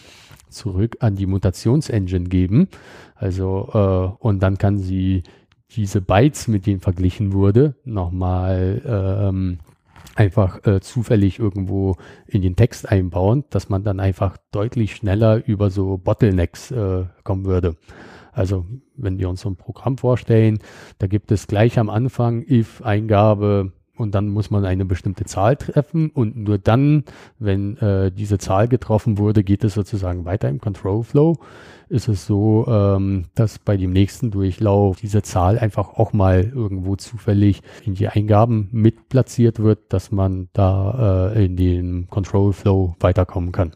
[0.49, 2.67] zurück an die Mutationsengine geben.
[3.15, 5.23] Also, äh, und dann kann sie
[5.71, 9.59] diese Bytes, mit denen verglichen wurde, nochmal ähm,
[10.15, 15.69] einfach äh, zufällig irgendwo in den Text einbauen, dass man dann einfach deutlich schneller über
[15.69, 17.75] so Bottlenecks äh, kommen würde.
[18.31, 20.59] Also wenn wir uns so ein Programm vorstellen,
[20.99, 26.09] da gibt es gleich am Anfang if-Eingabe und dann muss man eine bestimmte Zahl treffen
[26.09, 27.03] und nur dann,
[27.39, 31.37] wenn äh, diese Zahl getroffen wurde, geht es sozusagen weiter im Control Flow.
[31.89, 36.97] Ist es so, ähm, dass bei dem nächsten Durchlauf diese Zahl einfach auch mal irgendwo
[36.97, 42.95] zufällig in die Eingaben mit platziert wird, dass man da äh, in den Control Flow
[42.99, 43.71] weiterkommen kann.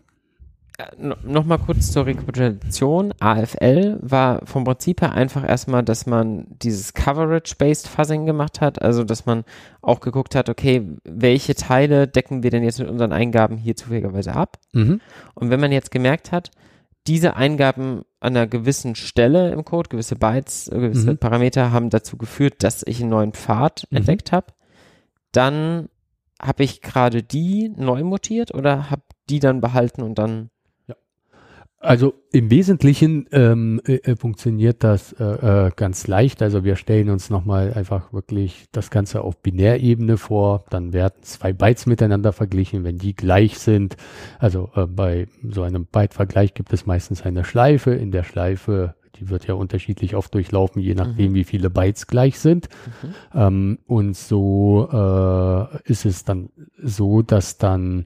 [0.97, 3.13] Nochmal kurz zur Rekapitulation.
[3.19, 9.03] AFL war vom Prinzip her einfach erstmal, dass man dieses Coverage-Based Fuzzing gemacht hat, also
[9.03, 9.43] dass man
[9.81, 14.33] auch geguckt hat, okay, welche Teile decken wir denn jetzt mit unseren Eingaben hier zufälligerweise
[14.33, 14.57] ab?
[14.73, 15.01] Mhm.
[15.35, 16.51] Und wenn man jetzt gemerkt hat,
[17.07, 21.17] diese Eingaben an einer gewissen Stelle im Code, gewisse Bytes, äh, gewisse mhm.
[21.17, 23.97] Parameter haben dazu geführt, dass ich einen neuen Pfad mhm.
[23.97, 24.47] entdeckt habe,
[25.31, 25.89] dann
[26.41, 30.49] habe ich gerade die neu mutiert oder habe die dann behalten und dann
[31.81, 36.41] also im Wesentlichen ähm, äh, äh, funktioniert das äh, äh, ganz leicht.
[36.41, 40.63] Also wir stellen uns nochmal einfach wirklich das Ganze auf Binärebene vor.
[40.69, 43.97] Dann werden zwei Bytes miteinander verglichen, wenn die gleich sind.
[44.37, 47.91] Also äh, bei so einem Byte-Vergleich gibt es meistens eine Schleife.
[47.91, 51.35] In der Schleife, die wird ja unterschiedlich oft durchlaufen, je nachdem, mhm.
[51.35, 52.69] wie viele Bytes gleich sind.
[53.01, 53.13] Mhm.
[53.33, 58.05] Ähm, und so äh, ist es dann so, dass dann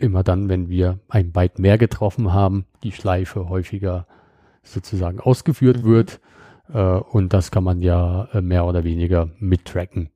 [0.00, 4.06] immer dann, wenn wir ein Byte mehr getroffen haben, die Schleife häufiger
[4.62, 5.88] sozusagen ausgeführt mhm.
[5.88, 6.20] wird.
[6.72, 10.10] Äh, und das kann man ja äh, mehr oder weniger mittracken.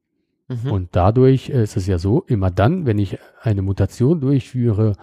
[0.48, 0.70] Mhm.
[0.70, 4.94] Und dadurch ist es ja so, immer dann, wenn ich eine Mutation durchführe,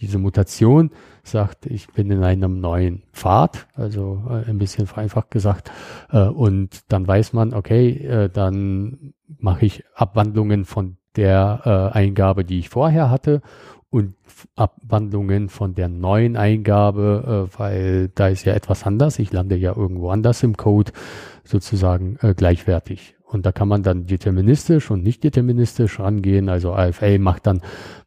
[0.00, 0.90] diese Mutation
[1.22, 5.70] sagt, ich bin in einem neuen Pfad, also äh, ein bisschen vereinfacht gesagt,
[6.10, 12.44] äh, und dann weiß man, okay, äh, dann mache ich Abwandlungen von der äh, Eingabe,
[12.44, 13.42] die ich vorher hatte
[13.90, 14.14] und
[14.56, 19.18] Abwandlungen von der neuen Eingabe, äh, weil da ist ja etwas anders.
[19.18, 20.92] Ich lande ja irgendwo anders im Code,
[21.44, 23.16] sozusagen äh, gleichwertig.
[23.30, 26.48] Und da kann man dann deterministisch und nicht deterministisch rangehen.
[26.48, 27.60] Also AFA macht dann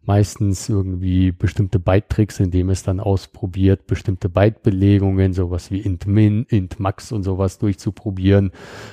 [0.05, 6.80] meistens irgendwie bestimmte Byte-Tricks, indem es dann ausprobiert, bestimmte Byte-Belegungen, sowas wie int min, int
[6.80, 8.51] max und sowas durchzuprobieren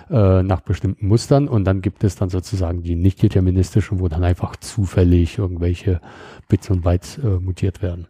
[0.09, 1.49] äh, nach bestimmten Mustern.
[1.49, 6.01] Und dann gibt es dann sozusagen die nicht deterministischen, wo dann einfach zufällig irgendwelche
[6.49, 8.07] Bits und Bytes äh, mutiert werden.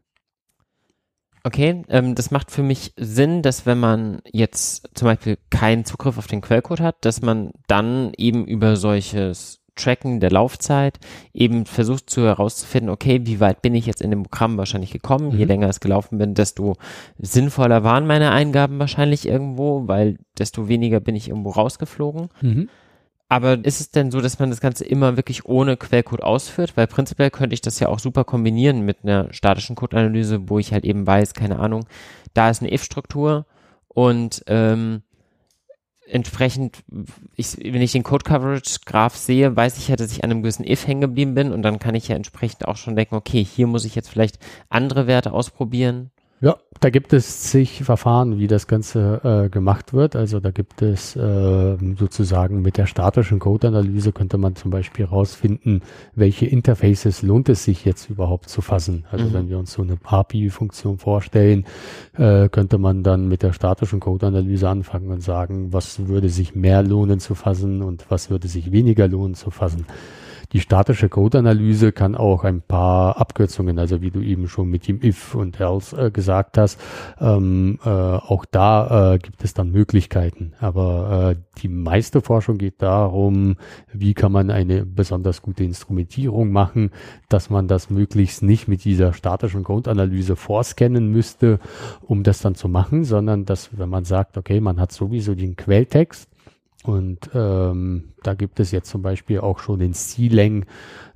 [1.43, 6.19] Okay, ähm, das macht für mich Sinn, dass wenn man jetzt zum Beispiel keinen Zugriff
[6.19, 10.99] auf den Quellcode hat, dass man dann eben über solches Tracken der Laufzeit
[11.33, 15.33] eben versucht zu herauszufinden, okay, wie weit bin ich jetzt in dem Programm wahrscheinlich gekommen?
[15.33, 15.39] Mhm.
[15.39, 16.75] Je länger es gelaufen bin, desto
[17.19, 22.29] sinnvoller waren meine Eingaben wahrscheinlich irgendwo, weil desto weniger bin ich irgendwo rausgeflogen.
[22.43, 22.69] Mhm.
[23.31, 26.77] Aber ist es denn so, dass man das Ganze immer wirklich ohne Quellcode ausführt?
[26.77, 30.73] Weil prinzipiell könnte ich das ja auch super kombinieren mit einer statischen Codeanalyse, wo ich
[30.73, 31.87] halt eben weiß, keine Ahnung,
[32.35, 33.47] da ist eine if-Struktur
[33.87, 35.03] und ähm,
[36.09, 36.83] entsprechend,
[37.37, 40.43] ich, wenn ich den Code Coverage Graph sehe, weiß ich ja, dass ich an einem
[40.43, 43.45] gewissen if hängen geblieben bin und dann kann ich ja entsprechend auch schon denken, okay,
[43.45, 46.11] hier muss ich jetzt vielleicht andere Werte ausprobieren
[46.43, 50.17] ja, da gibt es zig Verfahren, wie das Ganze äh, gemacht wird.
[50.17, 55.83] Also da gibt es äh, sozusagen mit der statischen Code-Analyse könnte man zum Beispiel herausfinden,
[56.15, 59.05] welche Interfaces lohnt es sich jetzt überhaupt zu fassen.
[59.11, 59.33] Also mhm.
[59.35, 61.67] wenn wir uns so eine API-Funktion vorstellen,
[62.17, 66.83] äh, könnte man dann mit der statischen Code-Analyse anfangen und sagen, was würde sich mehr
[66.83, 69.85] lohnen zu fassen und was würde sich weniger lohnen zu fassen.
[70.53, 75.01] Die statische Code-Analyse kann auch ein paar Abkürzungen, also wie du eben schon mit dem
[75.01, 76.81] if und else äh, gesagt hast,
[77.21, 80.55] ähm, äh, auch da äh, gibt es dann Möglichkeiten.
[80.59, 83.57] Aber äh, die meiste Forschung geht darum,
[83.93, 86.91] wie kann man eine besonders gute Instrumentierung machen,
[87.29, 91.61] dass man das möglichst nicht mit dieser statischen Code-Analyse vorscannen müsste,
[92.01, 95.55] um das dann zu machen, sondern dass, wenn man sagt, okay, man hat sowieso den
[95.55, 96.29] Quelltext,
[96.85, 100.65] und ähm, da gibt es jetzt zum Beispiel auch schon den C-Lang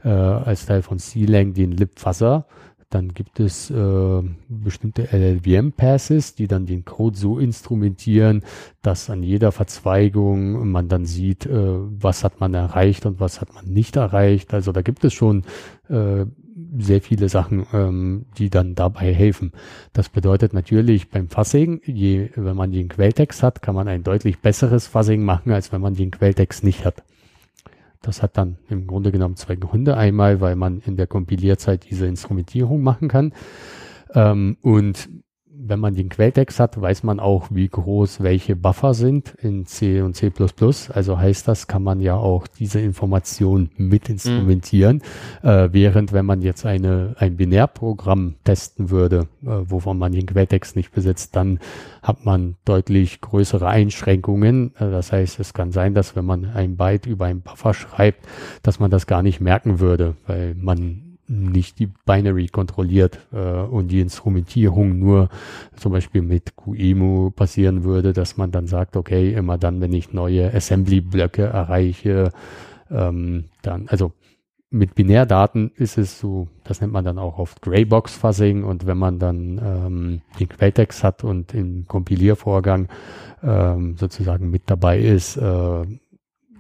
[0.03, 2.47] äh, als Teil von C-Lang den Libfuzzer.
[2.91, 8.45] Dann gibt es äh, bestimmte LLVM-Passes, die dann den Code so instrumentieren,
[8.83, 13.53] dass an jeder Verzweigung man dann sieht, äh, was hat man erreicht und was hat
[13.55, 14.55] man nicht erreicht.
[14.55, 15.45] Also da gibt es schon
[15.89, 16.27] äh,
[16.77, 19.53] sehr viele Sachen, ähm, die dann dabei helfen.
[19.93, 24.41] Das bedeutet natürlich beim Fuzzing, je, wenn man den Quelltext hat, kann man ein deutlich
[24.41, 27.03] besseres Fuzzing machen, als wenn man den Quelltext nicht hat.
[28.03, 29.97] Das hat dann im Grunde genommen zwei Gründe.
[29.97, 33.33] Einmal, weil man in der Kompilierzeit diese Instrumentierung machen kann.
[34.15, 35.09] Ähm, und
[35.67, 40.03] wenn man den Quelltext hat, weiß man auch, wie groß welche Buffer sind in C
[40.03, 40.33] und C++.
[40.93, 45.03] Also heißt das, kann man ja auch diese Information mit instrumentieren.
[45.43, 45.49] Mhm.
[45.49, 50.77] Äh, während wenn man jetzt eine, ein Binärprogramm testen würde, äh, wovon man den Quelltext
[50.77, 51.59] nicht besitzt, dann
[52.03, 54.75] hat man deutlich größere Einschränkungen.
[54.77, 58.27] Äh, das heißt, es kann sein, dass wenn man ein Byte über einen Buffer schreibt,
[58.63, 63.89] dass man das gar nicht merken würde, weil man nicht die Binary kontrolliert äh, und
[63.89, 65.29] die Instrumentierung nur
[65.77, 70.13] zum Beispiel mit QEMU passieren würde, dass man dann sagt, okay, immer dann, wenn ich
[70.13, 72.31] neue Assembly-Blöcke erreiche,
[72.91, 74.13] ähm, dann, also
[74.71, 79.21] mit Binärdaten ist es so, das nennt man dann auch oft Graybox-Fuzzing und wenn man
[79.21, 82.89] dann ähm, den Quelltext hat und im Kompiliervorgang
[83.45, 85.85] ähm, sozusagen mit dabei ist, äh,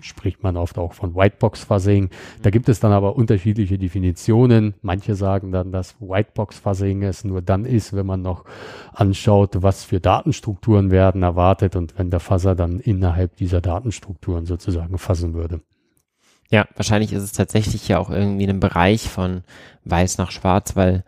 [0.05, 2.11] spricht man oft auch von Whitebox-Fuzzing.
[2.42, 4.74] Da gibt es dann aber unterschiedliche Definitionen.
[4.82, 8.44] Manche sagen dann, dass Whitebox-Fuzzing es nur dann ist, wenn man noch
[8.92, 14.98] anschaut, was für Datenstrukturen werden erwartet und wenn der Fuzzer dann innerhalb dieser Datenstrukturen sozusagen
[14.98, 15.61] fassen würde.
[16.50, 19.42] Ja, wahrscheinlich ist es tatsächlich ja auch irgendwie ein Bereich von
[19.84, 21.02] weiß nach schwarz, weil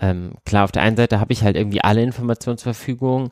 [0.00, 3.30] ähm, klar, auf der einen Seite habe ich halt irgendwie alle Informationen zur Verfügung,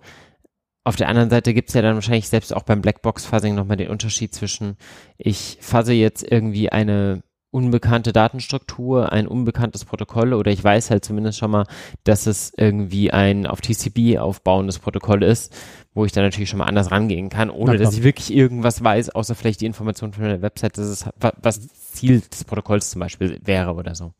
[0.88, 3.90] auf der anderen Seite gibt es ja dann wahrscheinlich selbst auch beim Blackbox-Fuzzing nochmal den
[3.90, 4.78] Unterschied zwischen,
[5.18, 11.38] ich fuzze jetzt irgendwie eine unbekannte Datenstruktur, ein unbekanntes Protokoll oder ich weiß halt zumindest
[11.38, 11.66] schon mal,
[12.04, 15.54] dass es irgendwie ein auf TCP aufbauendes Protokoll ist,
[15.92, 19.10] wo ich dann natürlich schon mal anders rangehen kann, ohne dass ich wirklich irgendwas weiß,
[19.10, 23.38] außer vielleicht die Information von der Website, dass es, was Ziel des Protokolls zum Beispiel
[23.44, 24.12] wäre oder so.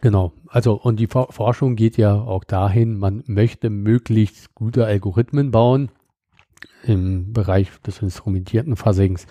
[0.00, 0.32] Genau.
[0.48, 5.90] Also, und die Forschung geht ja auch dahin, man möchte möglichst gute Algorithmen bauen
[6.84, 9.26] im Bereich des instrumentierten Fuzzings,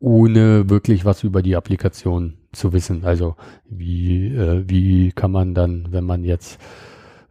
[0.00, 3.04] ohne wirklich was über die Applikation zu wissen.
[3.04, 3.36] Also,
[3.68, 6.60] wie, äh, wie kann man dann, wenn man jetzt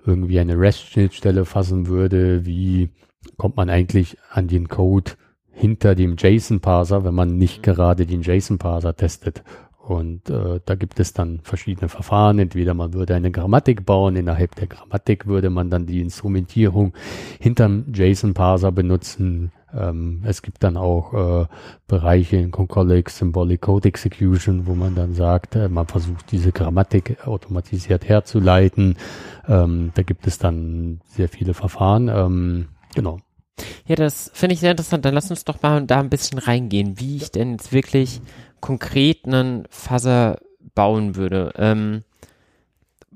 [0.05, 2.89] irgendwie eine REST-Schnittstelle fassen würde, wie
[3.35, 5.11] kommt man eigentlich an den Code
[5.51, 9.43] hinter dem JSON-Parser, wenn man nicht gerade den JSON-Parser testet?
[9.87, 12.39] Und äh, da gibt es dann verschiedene Verfahren.
[12.39, 16.93] Entweder man würde eine Grammatik bauen, innerhalb der Grammatik würde man dann die Instrumentierung
[17.39, 19.53] hinterm JSON-Parser benutzen.
[19.73, 21.45] Ähm, es gibt dann auch äh,
[21.87, 27.25] Bereiche in Concolic Symbolic Code Execution, wo man dann sagt, äh, man versucht diese Grammatik
[27.25, 28.97] automatisiert herzuleiten.
[29.47, 32.09] Ähm, da gibt es dann sehr viele Verfahren.
[32.09, 33.19] Ähm, genau.
[33.85, 35.05] Ja, das finde ich sehr interessant.
[35.05, 38.21] Dann lass uns doch mal da ein bisschen reingehen, wie ich denn jetzt wirklich
[38.61, 40.39] konkret einen Fuzzer
[40.75, 41.53] bauen würde.
[41.57, 42.03] Ähm,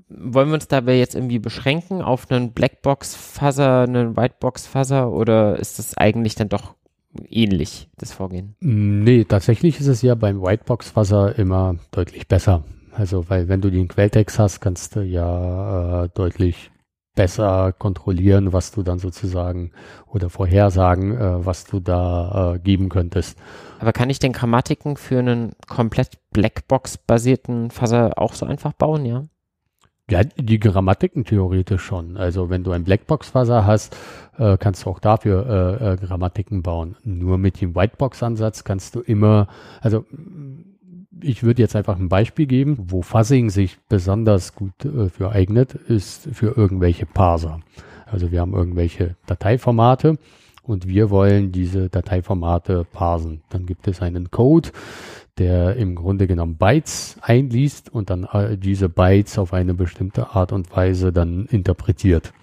[0.10, 5.98] wollen wir uns dabei jetzt irgendwie beschränken auf einen Blackbox-Fuzzer, einen Whitebox-Fuzzer oder ist das
[5.98, 6.76] eigentlich dann doch
[7.30, 8.56] ähnlich, das Vorgehen?
[8.60, 12.64] Nee, tatsächlich ist es ja beim Whitebox-Fuzzer immer deutlich besser.
[12.94, 16.70] Also, weil wenn du den Quelltext hast, kannst du ja äh, deutlich
[17.22, 19.72] besser kontrollieren, was du dann sozusagen
[20.07, 23.38] oder vorhersagen, äh, was du da äh, geben könntest.
[23.80, 29.26] Aber kann ich den Grammatiken für einen komplett Blackbox-basierten Fuzzer auch so einfach bauen, ja?
[30.09, 32.17] Ja, die Grammatiken theoretisch schon.
[32.17, 33.95] Also wenn du ein Blackbox-Fuzzer hast,
[34.39, 36.97] äh, kannst du auch dafür äh, äh, Grammatiken bauen.
[37.03, 39.47] Nur mit dem Whitebox-Ansatz kannst du immer,
[39.80, 40.05] also
[41.24, 45.74] ich würde jetzt einfach ein Beispiel geben, wo Fuzzing sich besonders gut äh, für eignet,
[45.74, 47.59] ist für irgendwelche Parser.
[48.05, 50.17] Also wir haben irgendwelche Dateiformate
[50.63, 53.41] und wir wollen diese Dateiformate parsen.
[53.49, 54.69] Dann gibt es einen Code,
[55.38, 60.51] der im Grunde genommen Bytes einliest und dann äh, diese Bytes auf eine bestimmte Art
[60.51, 62.34] und Weise dann interpretiert.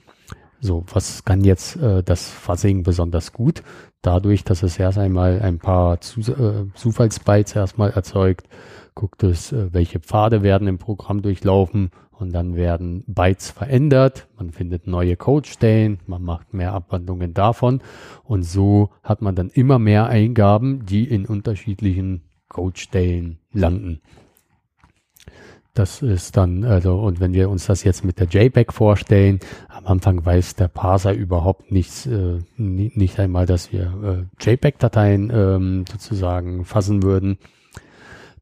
[0.61, 3.63] So, was kann jetzt äh, das Fuzzing besonders gut?
[4.03, 8.49] Dadurch, dass es erst einmal ein paar Zu äh, Zufallsbytes erstmal erzeugt,
[8.95, 14.27] guckt es, äh, welche Pfade werden im Programm durchlaufen und dann werden Bytes verändert.
[14.37, 17.81] Man findet neue Codestellen, man macht mehr Abwandlungen davon
[18.25, 24.01] und so hat man dann immer mehr Eingaben, die in unterschiedlichen Codestellen landen.
[25.79, 29.87] Das ist dann, also, und wenn wir uns das jetzt mit der JPEG vorstellen, am
[29.87, 36.65] Anfang weiß der Parser überhaupt nichts, äh, nicht einmal, dass wir äh, JPEG-Dateien ähm, sozusagen
[36.65, 37.39] fassen würden.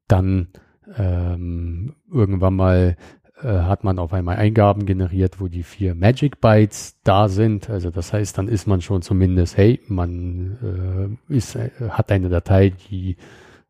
[0.08, 0.48] Dann
[0.96, 2.96] ähm, irgendwann mal
[3.42, 7.68] äh, hat man auf einmal Eingaben generiert, wo die vier Magic Bytes da sind.
[7.68, 12.30] Also das heißt, dann ist man schon zumindest, hey, man äh, ist, äh, hat eine
[12.30, 13.18] Datei, die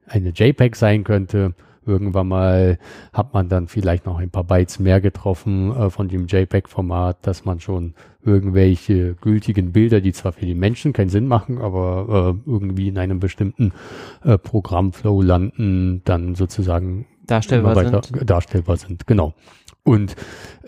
[0.07, 1.57] eine JPEG sein könnte
[1.87, 2.79] Irgendwann mal
[3.13, 7.45] hat man dann vielleicht noch ein paar Bytes mehr getroffen äh, von dem JPEG-Format, dass
[7.45, 12.51] man schon irgendwelche gültigen Bilder, die zwar für die Menschen keinen Sinn machen, aber äh,
[12.51, 13.73] irgendwie in einem bestimmten
[14.25, 18.29] äh, Programmflow landen, dann sozusagen darstellbar weiter sind.
[18.29, 19.07] darstellbar sind.
[19.07, 19.35] Genau.
[19.87, 20.17] Und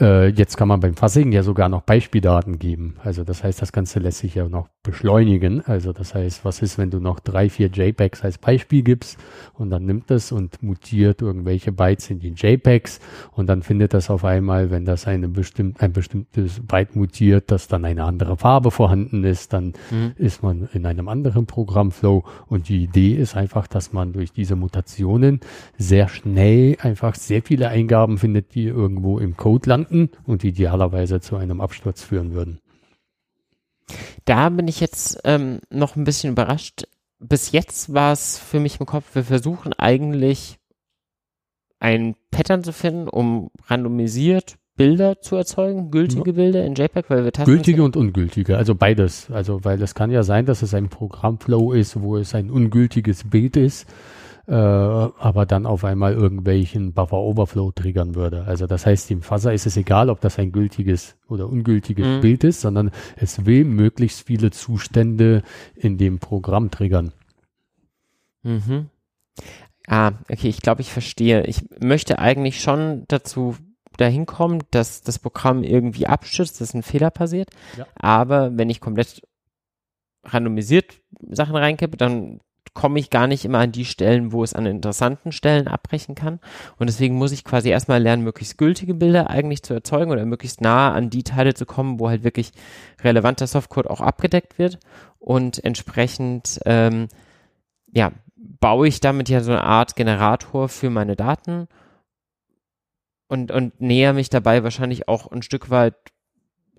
[0.01, 2.95] äh, jetzt kann man beim Fuzzing ja sogar noch Beispieldaten geben.
[3.03, 5.61] Also das heißt, das Ganze lässt sich ja noch beschleunigen.
[5.67, 9.19] Also das heißt, was ist, wenn du noch drei, vier JPEGs als Beispiel gibst
[9.55, 13.01] und dann nimmt es und mutiert irgendwelche Bytes in die JPEGs
[13.33, 17.67] und dann findet das auf einmal, wenn das eine bestimmt, ein bestimmtes Byte mutiert, dass
[17.67, 20.13] dann eine andere Farbe vorhanden ist, dann mhm.
[20.17, 24.55] ist man in einem anderen Programmflow und die Idee ist einfach, dass man durch diese
[24.55, 25.41] Mutationen
[25.77, 31.21] sehr schnell einfach sehr viele Eingaben findet, die irgendwo irgendwo im Code landen und idealerweise
[31.21, 32.61] zu einem Absturz führen würden.
[34.25, 36.87] Da bin ich jetzt ähm, noch ein bisschen überrascht.
[37.19, 40.59] Bis jetzt war es für mich im Kopf, wir versuchen eigentlich
[41.81, 46.37] ein Pattern zu finden, um randomisiert Bilder zu erzeugen, gültige ja.
[46.37, 47.51] Bilder in JPEG, weil wir tasten.
[47.51, 49.29] Gültige und ungültige, also beides.
[49.29, 53.29] Also, weil es kann ja sein, dass es ein Programmflow ist, wo es ein ungültiges
[53.29, 53.89] Bild ist
[54.49, 58.45] äh, aber dann auf einmal irgendwelchen Buffer Overflow triggern würde.
[58.45, 62.21] Also das heißt, dem Fuzzer ist es egal, ob das ein gültiges oder ungültiges mhm.
[62.23, 65.43] Bild ist, sondern es will möglichst viele Zustände
[65.75, 67.13] in dem Programm triggern.
[68.43, 68.89] Mhm.
[69.87, 71.45] Ah, okay, ich glaube, ich verstehe.
[71.45, 73.55] Ich möchte eigentlich schon dazu
[73.99, 77.51] dahin kommen, dass das Programm irgendwie abstürzt, dass ein Fehler passiert.
[77.77, 77.87] Ja.
[77.97, 79.23] Aber wenn ich komplett
[80.25, 82.41] randomisiert Sachen reinkippe, dann
[82.75, 86.41] komme ich gar nicht immer an die Stellen, wo es an interessanten Stellen abbrechen kann.
[86.79, 90.61] Und deswegen muss ich quasi erstmal lernen, möglichst gültige Bilder eigentlich zu erzeugen oder möglichst
[90.61, 92.53] nah an die Teile zu kommen, wo halt wirklich
[93.03, 94.79] relevanter Softcode auch abgedeckt wird.
[95.19, 97.09] Und entsprechend, ähm,
[97.93, 101.69] ja, baue ich damit ja so eine Art Generator für meine Daten
[103.29, 105.95] und, und näher mich dabei wahrscheinlich auch ein Stück weit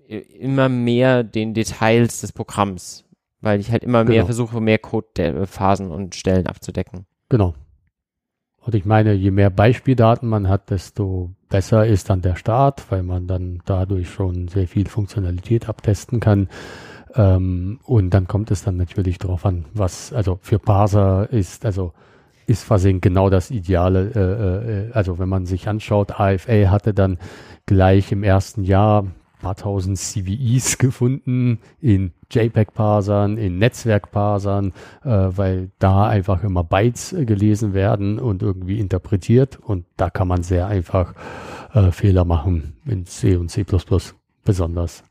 [0.08, 3.04] immer mehr den Details des Programms
[3.40, 4.16] weil ich halt immer genau.
[4.16, 7.06] mehr versuche, mehr Code-Phasen und Stellen abzudecken.
[7.28, 7.54] Genau.
[8.62, 13.02] Und ich meine, je mehr Beispieldaten man hat, desto besser ist dann der Start, weil
[13.02, 16.48] man dann dadurch schon sehr viel Funktionalität abtesten kann.
[17.14, 21.92] Ähm, und dann kommt es dann natürlich darauf an, was, also für Parser ist, also
[22.46, 24.10] ist Fuzzing genau das Ideale.
[24.14, 27.18] Äh, äh, also wenn man sich anschaut, AFA hatte dann
[27.66, 29.06] gleich im ersten Jahr
[29.40, 34.72] paar tausend CVEs gefunden in JPEG-Parsern, in Netzwerk-Parsern,
[35.02, 40.28] äh, weil da einfach immer Bytes äh, gelesen werden und irgendwie interpretiert und da kann
[40.28, 41.14] man sehr einfach
[41.74, 43.64] äh, Fehler machen in C und C++
[44.44, 45.02] besonders.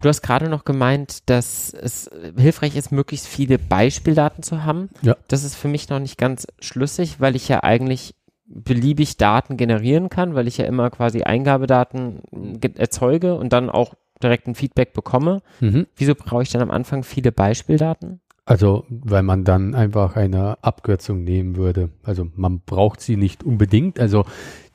[0.00, 4.88] Du hast gerade noch gemeint, dass es hilfreich ist, möglichst viele Beispieldaten zu haben.
[5.02, 5.14] Ja.
[5.28, 8.14] Das ist für mich noch nicht ganz schlüssig, weil ich ja eigentlich
[8.50, 12.20] beliebig Daten generieren kann, weil ich ja immer quasi Eingabedaten
[12.76, 15.40] erzeuge und dann auch direkt ein Feedback bekomme.
[15.60, 15.86] Mhm.
[15.96, 18.20] Wieso brauche ich dann am Anfang viele Beispieldaten?
[18.50, 21.90] Also, weil man dann einfach eine Abkürzung nehmen würde.
[22.02, 24.00] Also, man braucht sie nicht unbedingt.
[24.00, 24.24] Also,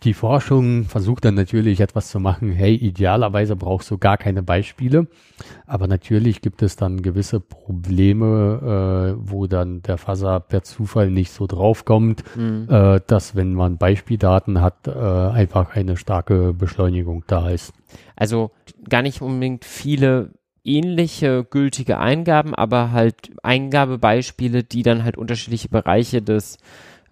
[0.03, 2.53] die Forschung versucht dann natürlich etwas zu machen.
[2.53, 5.07] Hey, idealerweise brauchst du gar keine Beispiele.
[5.67, 11.33] Aber natürlich gibt es dann gewisse Probleme, äh, wo dann der Fuzzer per Zufall nicht
[11.33, 12.67] so draufkommt, Mhm.
[12.69, 17.73] äh, dass wenn man Beispieldaten hat, äh, einfach eine starke Beschleunigung da ist.
[18.15, 18.51] Also
[18.87, 20.31] gar nicht unbedingt viele
[20.65, 26.57] ähnliche gültige Eingaben, aber halt Eingabebeispiele, die dann halt unterschiedliche Bereiche des,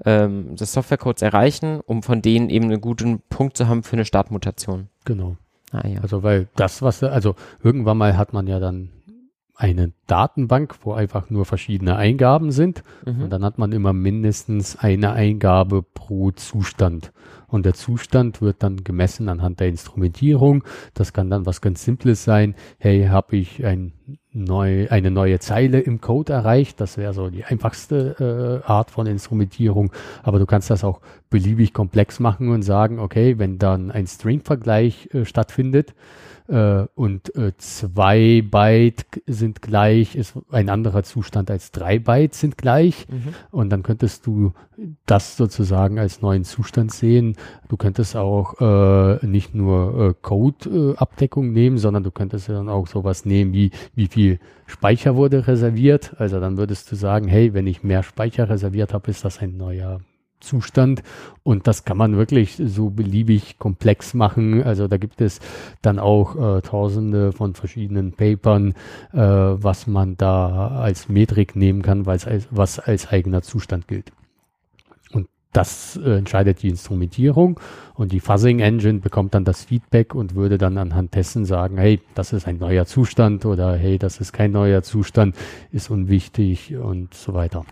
[0.05, 4.05] ähm, des Softwarecodes erreichen, um von denen eben einen guten Punkt zu haben für eine
[4.05, 4.89] Startmutation.
[5.05, 5.37] Genau.
[5.71, 6.01] Ah ja.
[6.01, 8.89] Also weil das, was, also irgendwann mal hat man ja dann
[9.55, 12.83] eine Datenbank, wo einfach nur verschiedene Eingaben sind.
[13.05, 13.23] Mhm.
[13.23, 17.11] Und dann hat man immer mindestens eine Eingabe pro Zustand.
[17.47, 20.63] Und der Zustand wird dann gemessen anhand der Instrumentierung.
[20.95, 22.55] Das kann dann was ganz Simples sein.
[22.79, 23.93] Hey, habe ich ein
[24.31, 26.81] neu, eine neue Zeile im Code erreicht?
[26.81, 29.91] Das wäre so die einfachste äh, Art von Instrumentierung.
[30.23, 30.99] Aber du kannst das auch
[31.29, 35.93] beliebig komplex machen und sagen, okay, wenn dann ein String-Vergleich äh, stattfindet,
[36.47, 42.57] äh, und äh, zwei Byte sind gleich, ist ein anderer Zustand als drei Byte sind
[42.57, 43.07] gleich.
[43.09, 43.33] Mhm.
[43.51, 44.53] Und dann könntest du
[45.05, 47.35] das sozusagen als neuen Zustand sehen.
[47.69, 53.25] Du könntest auch äh, nicht nur äh, Code-Abdeckung nehmen, sondern du könntest dann auch sowas
[53.25, 56.15] nehmen wie, wie viel Speicher wurde reserviert.
[56.17, 59.57] Also dann würdest du sagen, hey, wenn ich mehr Speicher reserviert habe, ist das ein
[59.57, 60.01] neuer
[60.43, 61.01] Zustand
[61.43, 64.63] und das kann man wirklich so beliebig komplex machen.
[64.63, 65.39] Also da gibt es
[65.81, 68.73] dann auch äh, tausende von verschiedenen Papern,
[69.13, 72.19] äh, was man da als Metrik nehmen kann, weil
[72.51, 74.11] was als eigener Zustand gilt.
[75.11, 77.59] Und das äh, entscheidet die Instrumentierung
[77.95, 81.99] und die Fuzzing Engine bekommt dann das Feedback und würde dann anhand dessen sagen, hey,
[82.15, 85.35] das ist ein neuer Zustand oder hey, das ist kein neuer Zustand,
[85.71, 87.65] ist unwichtig und so weiter.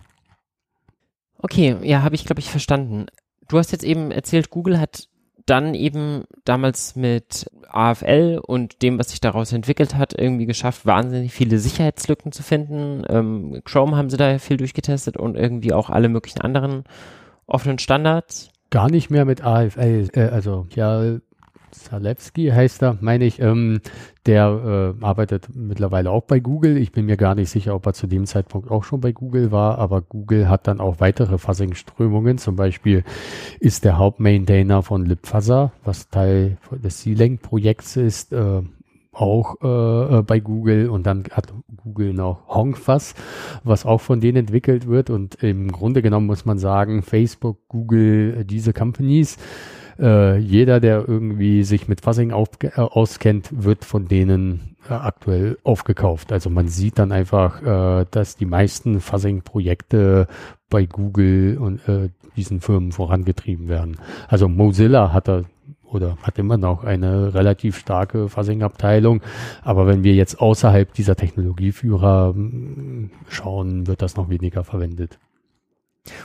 [1.41, 3.07] Okay, ja, habe ich, glaube ich, verstanden.
[3.47, 5.07] Du hast jetzt eben erzählt, Google hat
[5.45, 11.33] dann eben damals mit AFL und dem, was sich daraus entwickelt hat, irgendwie geschafft, wahnsinnig
[11.33, 13.03] viele Sicherheitslücken zu finden.
[13.09, 16.83] Ähm, Chrome haben sie da viel durchgetestet und irgendwie auch alle möglichen anderen
[17.47, 18.49] offenen Standards.
[18.69, 21.17] Gar nicht mehr mit AFL, äh, also ja,
[21.71, 23.81] Zalewski heißt er, meine ich, ähm,
[24.25, 26.77] der äh, arbeitet mittlerweile auch bei Google.
[26.77, 29.51] Ich bin mir gar nicht sicher, ob er zu dem Zeitpunkt auch schon bei Google
[29.51, 32.37] war, aber Google hat dann auch weitere Fuzzing-Strömungen.
[32.37, 33.03] Zum Beispiel
[33.59, 38.61] ist der Hauptmaintainer von LibFuzzer, was Teil des C-Link-Projekts ist, äh,
[39.13, 41.53] auch äh, bei Google und dann hat
[41.83, 43.13] Google noch Hongfuzz,
[43.63, 48.45] was auch von denen entwickelt wird und im Grunde genommen muss man sagen, Facebook, Google,
[48.45, 49.37] diese Companies
[49.99, 55.57] äh, jeder, der irgendwie sich mit Fuzzing auf, äh, auskennt, wird von denen äh, aktuell
[55.63, 56.31] aufgekauft.
[56.31, 60.27] Also man sieht dann einfach, äh, dass die meisten Fuzzing-Projekte
[60.69, 63.97] bei Google und äh, diesen Firmen vorangetrieben werden.
[64.27, 65.43] Also Mozilla hat da
[65.91, 69.21] oder hat immer noch eine relativ starke Fuzzing-Abteilung.
[69.61, 75.19] Aber wenn wir jetzt außerhalb dieser Technologieführer mh, schauen, wird das noch weniger verwendet.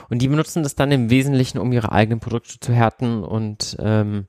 [0.09, 4.25] Und die benutzen das dann im Wesentlichen, um ihre eigenen Produkte zu härten und ähm,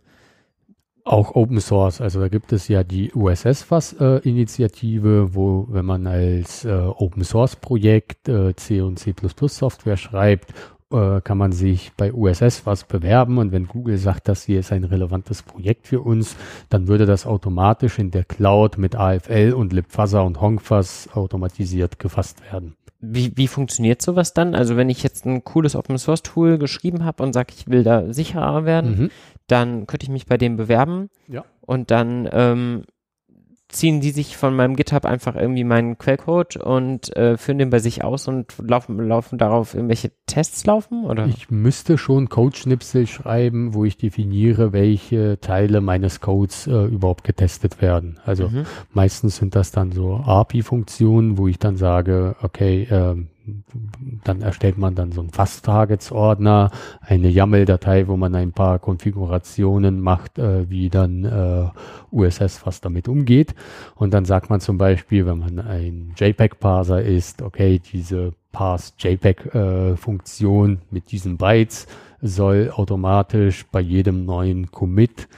[1.04, 2.00] auch Open Source.
[2.02, 8.28] Also da gibt es ja die USS-Initiative, wo, wenn man als äh, Open Source Projekt
[8.28, 9.14] äh, C und C++
[9.46, 10.52] Software schreibt,
[10.90, 14.72] äh, kann man sich bei USS was bewerben und wenn Google sagt, das hier ist
[14.72, 16.36] ein relevantes Projekt für uns,
[16.68, 22.42] dann würde das automatisch in der Cloud mit AFL und libfuzzer und Hongfuzz automatisiert gefasst
[22.50, 22.77] werden.
[23.00, 24.54] Wie, wie funktioniert sowas dann?
[24.54, 27.84] Also wenn ich jetzt ein cooles Open Source Tool geschrieben habe und sage, ich will
[27.84, 29.10] da sicherer werden, Mhm.
[29.46, 31.44] dann könnte ich mich bei dem bewerben Ja.
[31.60, 32.84] und dann ähm,
[33.68, 37.78] ziehen die sich von meinem GitHub einfach irgendwie meinen Quellcode und äh, führen den bei
[37.78, 41.26] sich aus und laufen, laufen darauf irgendwelche Tests laufen oder?
[41.26, 47.80] Ich müsste schon Codeschnipsel schreiben, wo ich definiere, welche Teile meines Codes äh, überhaupt getestet
[47.80, 48.18] werden.
[48.24, 48.64] Also Mhm.
[48.92, 53.28] Meistens sind das dann so API-Funktionen, wo ich dann sage, okay, ähm,
[54.24, 56.70] dann erstellt man dann so einen Fast-Targets-Ordner,
[57.00, 61.68] eine YAML-Datei, wo man ein paar Konfigurationen macht, äh, wie dann äh,
[62.10, 63.54] USS fast damit umgeht.
[63.94, 71.10] Und dann sagt man zum Beispiel, wenn man ein JPEG-Parser ist, okay, diese Parse-JPEG-Funktion mit
[71.12, 71.86] diesen Bytes
[72.20, 75.28] soll automatisch bei jedem neuen Commit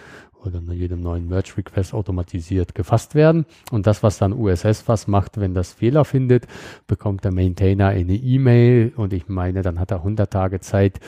[0.45, 3.47] oder jedem neuen Merge Request automatisiert gefasst werden.
[3.71, 6.47] Und das, was dann USS was macht, wenn das Fehler findet,
[6.87, 11.01] bekommt der Maintainer eine E-Mail und ich meine, dann hat er 100 Tage Zeit,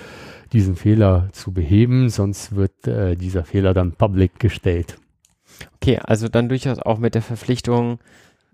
[0.53, 4.99] diesen Fehler zu beheben, sonst wird äh, dieser Fehler dann public gestellt.
[5.77, 7.99] Okay, also dann durchaus auch mit der Verpflichtung,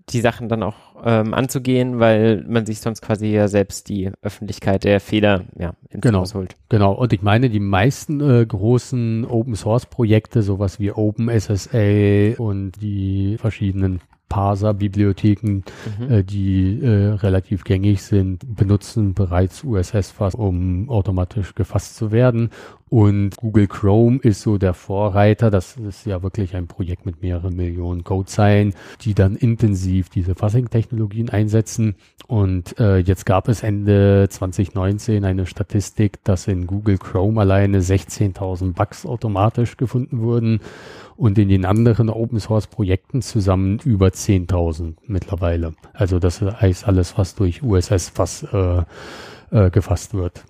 [0.09, 4.83] die Sachen dann auch ähm, anzugehen, weil man sich sonst quasi ja selbst die Öffentlichkeit
[4.83, 6.55] der Fehler ja, ins genau, Haus holt.
[6.69, 12.73] Genau, und ich meine, die meisten äh, großen Open Source Projekte, sowas wie OpenSSA und
[12.81, 15.63] die verschiedenen Parser-Bibliotheken,
[15.99, 16.11] mhm.
[16.11, 22.51] äh, die äh, relativ gängig sind, benutzen bereits USS-Fass, um automatisch gefasst zu werden.
[22.89, 25.51] Und Google Chrome ist so der Vorreiter.
[25.51, 31.29] Das ist ja wirklich ein Projekt mit mehreren Millionen Codezeilen, die dann intensiv diese Fassing-Technologien
[31.29, 31.95] einsetzen.
[32.27, 38.73] Und äh, jetzt gab es Ende 2019 eine Statistik, dass in Google Chrome alleine 16.000
[38.73, 40.59] Bugs automatisch gefunden wurden
[41.19, 45.75] und in den anderen Open Source Projekten zusammen über 10.000 mittlerweile.
[45.91, 48.83] Also das heißt alles, was durch USS was äh,
[49.51, 50.45] äh, gefasst wird.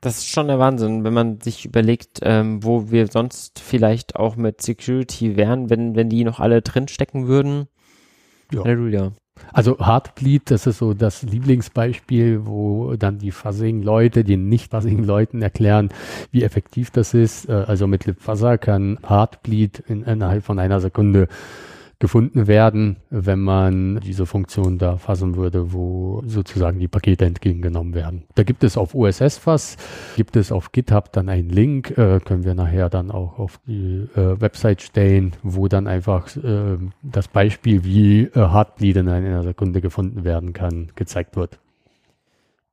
[0.00, 4.36] Das ist schon der Wahnsinn, wenn man sich überlegt, ähm, wo wir sonst vielleicht auch
[4.36, 7.66] mit Security wären, wenn, wenn die noch alle drinstecken würden.
[8.52, 8.62] Ja.
[8.62, 9.12] Halleluja.
[9.52, 15.90] Also Heartbleed, das ist so das Lieblingsbeispiel, wo dann die Fuzzing-Leute den Nicht-Fuzzing-Leuten erklären,
[16.30, 17.48] wie effektiv das ist.
[17.48, 21.28] Äh, also mit LibFuzzer kann Heartbleed in, innerhalb von einer Sekunde
[21.98, 28.24] gefunden werden, wenn man diese Funktion da fassen würde, wo sozusagen die Pakete entgegengenommen werden.
[28.34, 29.76] Da gibt es auf USS-Fass,
[30.16, 34.08] gibt es auf GitHub dann einen Link, äh, können wir nachher dann auch auf die
[34.14, 39.80] äh, Website stellen, wo dann einfach äh, das Beispiel, wie äh, Heartbleed in einer Sekunde
[39.80, 41.58] gefunden werden kann, gezeigt wird.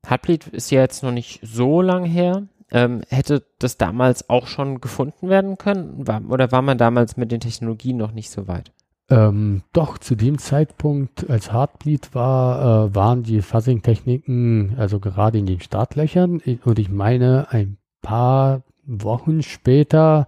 [0.06, 2.44] Heartbleed ist ja jetzt noch nicht so lang her.
[2.72, 6.08] Ähm, hätte das damals auch schon gefunden werden können?
[6.08, 8.72] War, oder war man damals mit den Technologien noch nicht so weit?
[9.10, 15.46] Ähm, doch, zu dem Zeitpunkt, als Heartbleed war, äh, waren die Fuzzing-Techniken also gerade in
[15.46, 16.42] den Startlöchern.
[16.64, 20.28] Und ich meine, ein paar Wochen später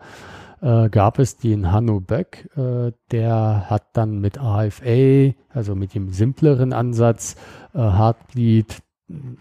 [0.62, 6.10] äh, gab es den Hanno Böck, äh, der hat dann mit AFA, also mit dem
[6.10, 7.36] simpleren Ansatz,
[7.74, 8.82] äh, Heartbleed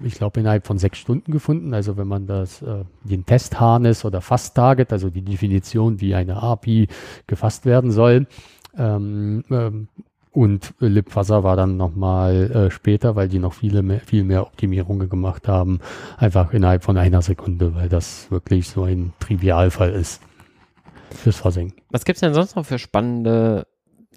[0.03, 1.73] ich glaube, innerhalb von sechs Stunden gefunden.
[1.73, 6.89] Also wenn man das, äh, den Testharness oder Fast-Target, also die Definition, wie eine API
[7.27, 8.27] gefasst werden soll,
[8.77, 9.89] ähm, ähm,
[10.35, 15.09] und Libfuzzer war dann nochmal äh, später, weil die noch viele mehr, viel mehr Optimierungen
[15.09, 15.79] gemacht haben,
[16.17, 20.21] einfach innerhalb von einer Sekunde, weil das wirklich so ein Trivialfall ist
[21.13, 21.75] fürs Fuzzing.
[21.91, 23.69] Was gibt's denn sonst noch für spannende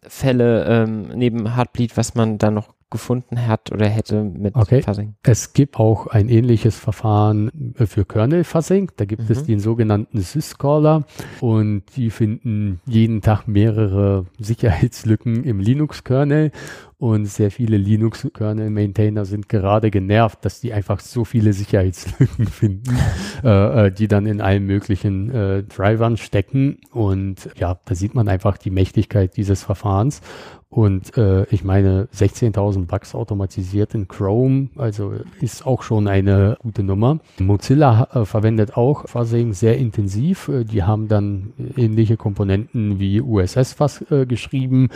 [0.01, 4.81] Fälle ähm, neben Heartbleed, was man da noch gefunden hat oder hätte mit okay.
[4.81, 5.15] Fuzzing.
[5.23, 8.91] Es gibt auch ein ähnliches Verfahren für Kernel-Fuzzing.
[8.95, 9.31] Da gibt mhm.
[9.31, 11.05] es den sogenannten Syscaller
[11.41, 16.51] und die finden jeden Tag mehrere Sicherheitslücken im Linux-Kernel
[16.99, 22.97] und sehr viele Linux-Kernel-Maintainer sind gerade genervt, dass die einfach so viele Sicherheitslücken finden,
[23.43, 26.79] äh, äh, die dann in allen möglichen äh, Drivern stecken.
[26.91, 30.21] Und ja, da sieht man einfach die Mächtigkeit dieses Verfahrens.
[30.69, 36.83] Und äh, ich meine, 16.000 Bugs automatisiert in Chrome, also ist auch schon eine gute
[36.83, 37.19] Nummer.
[37.39, 40.49] Mozilla äh, verwendet auch Fuzzing sehr intensiv.
[40.49, 44.89] Äh, die haben dann ähnliche Komponenten wie USS Fuzz äh, geschrieben.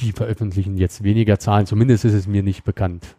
[0.00, 3.16] Die veröffentlichen jetzt weniger Zahlen, zumindest ist es mir nicht bekannt.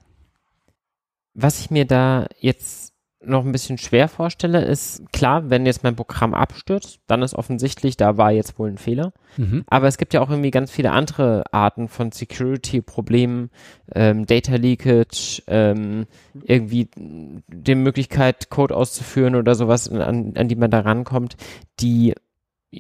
[1.33, 2.93] Was ich mir da jetzt
[3.25, 7.97] noch ein bisschen schwer vorstelle, ist klar, wenn jetzt mein Programm abstürzt, dann ist offensichtlich,
[7.97, 9.13] da war jetzt wohl ein Fehler.
[9.37, 9.63] Mhm.
[9.67, 13.49] Aber es gibt ja auch irgendwie ganz viele andere Arten von Security-Problemen,
[13.93, 16.05] ähm, Data Leakage, ähm,
[16.43, 21.37] irgendwie die Möglichkeit, Code auszuführen oder sowas, an, an die man da rankommt,
[21.79, 22.13] die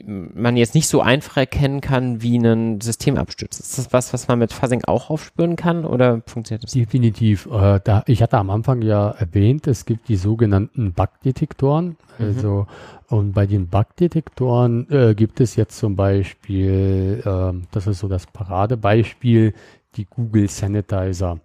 [0.05, 3.59] man jetzt nicht so einfach erkennen kann wie ein Systemabsturz.
[3.59, 6.71] Ist das was, was man mit Fuzzing auch aufspüren kann oder funktioniert das?
[6.71, 7.47] Definitiv.
[7.47, 11.97] Äh, da, ich hatte am Anfang ja erwähnt, es gibt die sogenannten Bugdetektoren.
[12.17, 12.25] Mhm.
[12.25, 12.67] Also
[13.07, 18.25] und bei den Bugdetektoren äh, gibt es jetzt zum Beispiel, äh, das ist so das
[18.25, 19.53] Paradebeispiel,
[19.95, 21.39] die Google Sanitizer.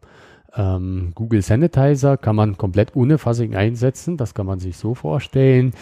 [0.56, 4.16] Ähm, Google Sanitizer kann man komplett ohne Fuzzing einsetzen.
[4.16, 5.74] Das kann man sich so vorstellen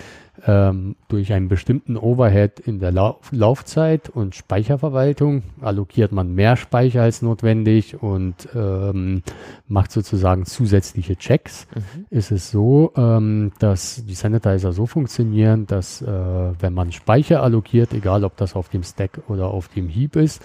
[0.44, 7.02] ähm, durch einen bestimmten Overhead in der Lau Laufzeit und Speicherverwaltung allokiert man mehr Speicher
[7.02, 9.22] als notwendig und ähm,
[9.68, 11.66] macht sozusagen zusätzliche Checks.
[11.74, 12.06] Mhm.
[12.10, 17.94] Ist es so, ähm, dass die Sanitizer so funktionieren, dass äh, wenn man Speicher allokiert,
[17.94, 20.42] egal ob das auf dem Stack oder auf dem Heap ist,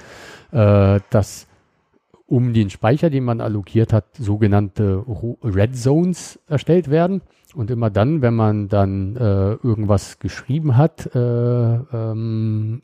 [0.52, 1.48] äh, dass
[2.32, 5.04] um den Speicher, den man allokiert hat, sogenannte
[5.44, 7.22] Red Zones erstellt werden.
[7.54, 12.84] Und immer dann, wenn man dann äh, irgendwas geschrieben hat äh, ähm,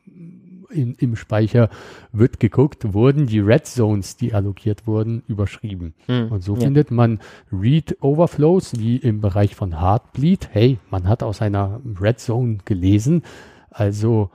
[0.70, 1.70] in, im Speicher,
[2.12, 5.94] wird geguckt, wurden die Red Zones, die allokiert wurden, überschrieben.
[6.08, 6.64] Hm, Und so ja.
[6.64, 7.20] findet man
[7.50, 10.50] Read Overflows wie im Bereich von Heartbleed.
[10.52, 13.24] Hey, man hat aus einer Red Zone gelesen.
[13.70, 14.30] Also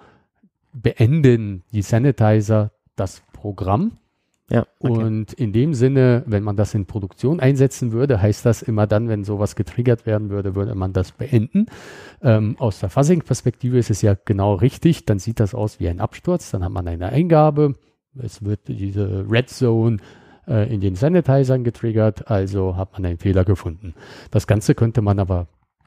[0.72, 3.98] beenden die Sanitizer das Programm.
[4.52, 4.92] Ja, okay.
[5.04, 9.08] Und in dem Sinne, wenn man das in Produktion einsetzen würde, heißt das immer dann,
[9.08, 11.66] wenn sowas getriggert werden würde, würde man das beenden.
[12.20, 15.06] Ähm, aus der Fuzzing-Perspektive ist es ja genau richtig.
[15.06, 16.50] Dann sieht das aus wie ein Absturz.
[16.50, 17.76] Dann hat man eine Eingabe.
[18.14, 19.96] Es wird diese Red Zone
[20.46, 23.94] äh, in den Sanitizern getriggert, also hat man einen Fehler gefunden.
[24.30, 25.46] Das Ganze könnte man aber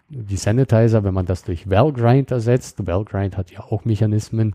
[0.10, 4.53] die Sanitizer, wenn man das durch Valgrind ersetzt, Valgrind hat ja auch Mechanismen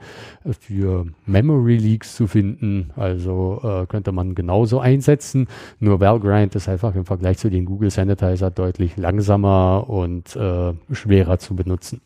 [0.61, 5.49] für Memory Leaks zu finden, also äh, könnte man genauso einsetzen,
[5.81, 11.39] nur Valgrind ist einfach im Vergleich zu den Google Sanitizer deutlich langsamer und äh, schwerer
[11.39, 12.01] zu benutzen.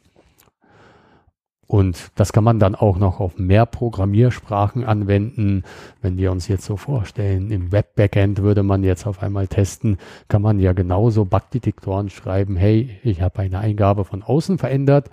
[1.75, 5.65] Und das kann man dann auch noch auf mehr Programmiersprachen anwenden.
[6.03, 9.99] Wenn wir uns jetzt so vorstellen, im Web-Backend würde man jetzt auf einmal testen,
[10.29, 15.11] kann man ja genauso Bugdetektoren schreiben, hey, ich habe eine Eingabe von außen verändert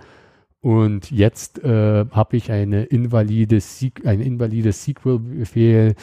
[0.60, 3.58] und jetzt äh, habe ich eine invalide,
[4.04, 5.96] ein invalides SQL-Befehl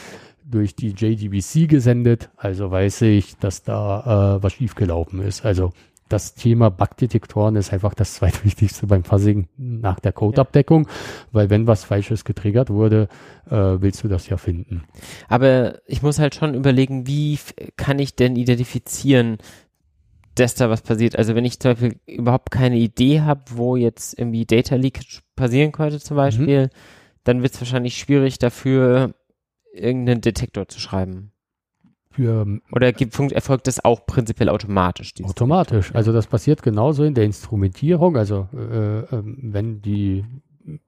[0.44, 5.46] durch die JDBC gesendet, also weiß ich, dass da äh, was schiefgelaufen ist.
[5.46, 5.72] Also
[6.10, 10.94] das Thema Bugdetektoren ist einfach das zweitwichtigste beim Fuzzing nach der Codeabdeckung, ja.
[11.32, 13.08] weil wenn was Falsches getriggert wurde,
[13.50, 14.84] äh, willst du das ja finden.
[15.28, 17.40] Aber ich muss halt schon überlegen, wie
[17.78, 19.38] kann ich denn identifizieren,
[20.36, 21.16] dass da was passiert?
[21.16, 25.72] Also wenn ich zum Beispiel überhaupt keine Idee habe, wo jetzt irgendwie Data Leakage passieren
[25.72, 26.20] könnte zum mhm.
[26.20, 26.70] Beispiel, mhm.
[27.24, 29.14] dann wird es wahrscheinlich schwierig dafür,
[29.74, 31.32] irgendeinen Detektor zu schreiben
[32.12, 32.60] für.
[32.72, 35.14] Oder gibt, erfolgt das auch prinzipiell automatisch?
[35.24, 35.94] Automatisch.
[35.94, 38.18] Also das passiert genauso in der Instrumentierung.
[38.18, 40.26] Also äh, äh, wenn die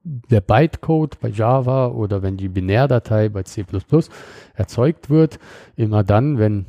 [0.03, 3.65] der Bytecode bei Java oder wenn die Binärdatei bei C++
[4.53, 5.39] erzeugt wird,
[5.75, 6.65] immer dann, wenn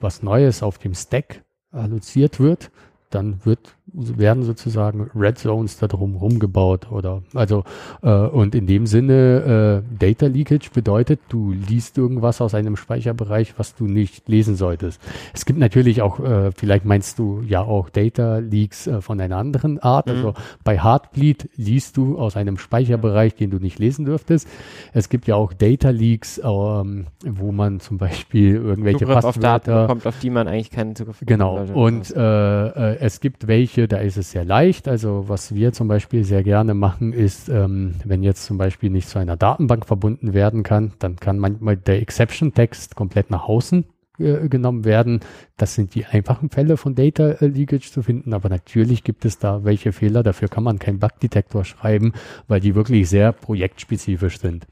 [0.00, 2.70] was Neues auf dem Stack alloziert wird,
[3.10, 7.64] dann wird werden sozusagen Red Zones da drum gebaut oder also
[8.02, 13.54] äh, und in dem Sinne äh, Data Leakage bedeutet, du liest irgendwas aus einem Speicherbereich,
[13.58, 15.00] was du nicht lesen solltest.
[15.32, 19.36] Es gibt natürlich auch, äh, vielleicht meinst du ja auch Data Leaks äh, von einer
[19.36, 20.06] anderen Art.
[20.06, 20.12] Mhm.
[20.12, 20.34] Also
[20.64, 24.48] bei Heartbleed liest du aus einem Speicherbereich, den du nicht lesen dürftest.
[24.92, 29.64] Es gibt ja auch Data Leaks, ähm, wo man zum Beispiel irgendwelche Zugriff Passwörter auf
[29.64, 31.64] Daten bekommt, auf die man eigentlich keinen Zugriff Genau.
[31.74, 34.88] Und äh, äh, es gibt welche Bereiche, da ist es sehr leicht.
[34.88, 39.08] Also was wir zum Beispiel sehr gerne machen, ist, ähm, wenn jetzt zum Beispiel nicht
[39.08, 43.84] zu einer Datenbank verbunden werden kann, dann kann manchmal der Exception-Text komplett nach außen
[44.18, 45.20] äh, genommen werden.
[45.56, 49.38] Das sind die einfachen Fälle von Data äh, Leakage zu finden, aber natürlich gibt es
[49.38, 50.22] da welche Fehler.
[50.22, 52.12] Dafür kann man keinen Bug-Detektor schreiben,
[52.48, 54.66] weil die wirklich sehr projektspezifisch sind.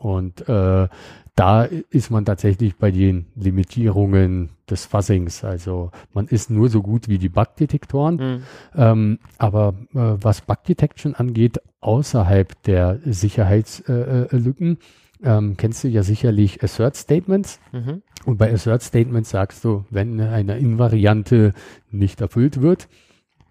[0.00, 0.88] Und äh,
[1.34, 5.44] da ist man tatsächlich bei den Limitierungen des Fuzzings.
[5.44, 8.16] Also man ist nur so gut wie die Bug-Detektoren.
[8.16, 8.42] Mhm.
[8.74, 14.78] Ähm, aber äh, was Bug-Detection angeht, außerhalb der Sicherheitslücken,
[15.22, 17.60] äh, äh, ähm, kennst du ja sicherlich Assert-Statements.
[17.72, 18.00] Mhm.
[18.24, 21.52] Und bei Assert-Statements sagst du, wenn eine Invariante
[21.90, 22.88] nicht erfüllt wird,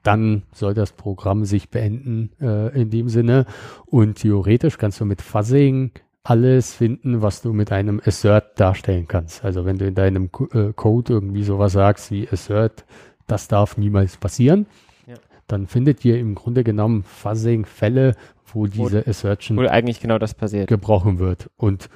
[0.02, 3.45] dann soll das Programm sich beenden äh, in dem Sinne.
[3.86, 5.91] Und theoretisch kannst du mit Fuzzing
[6.30, 9.44] alles finden, was du mit einem Assert darstellen kannst.
[9.44, 12.86] Also wenn du in deinem äh, Code irgendwie sowas sagst wie Assert,
[13.26, 14.68] das darf niemals passieren,
[15.08, 15.16] ja.
[15.48, 18.16] dann findet ihr im Grunde genommen Fuzzing-Fälle,
[18.54, 20.68] wo diese Assertion wo eigentlich genau das passiert.
[20.68, 21.50] gebrochen wird.
[21.58, 21.90] Und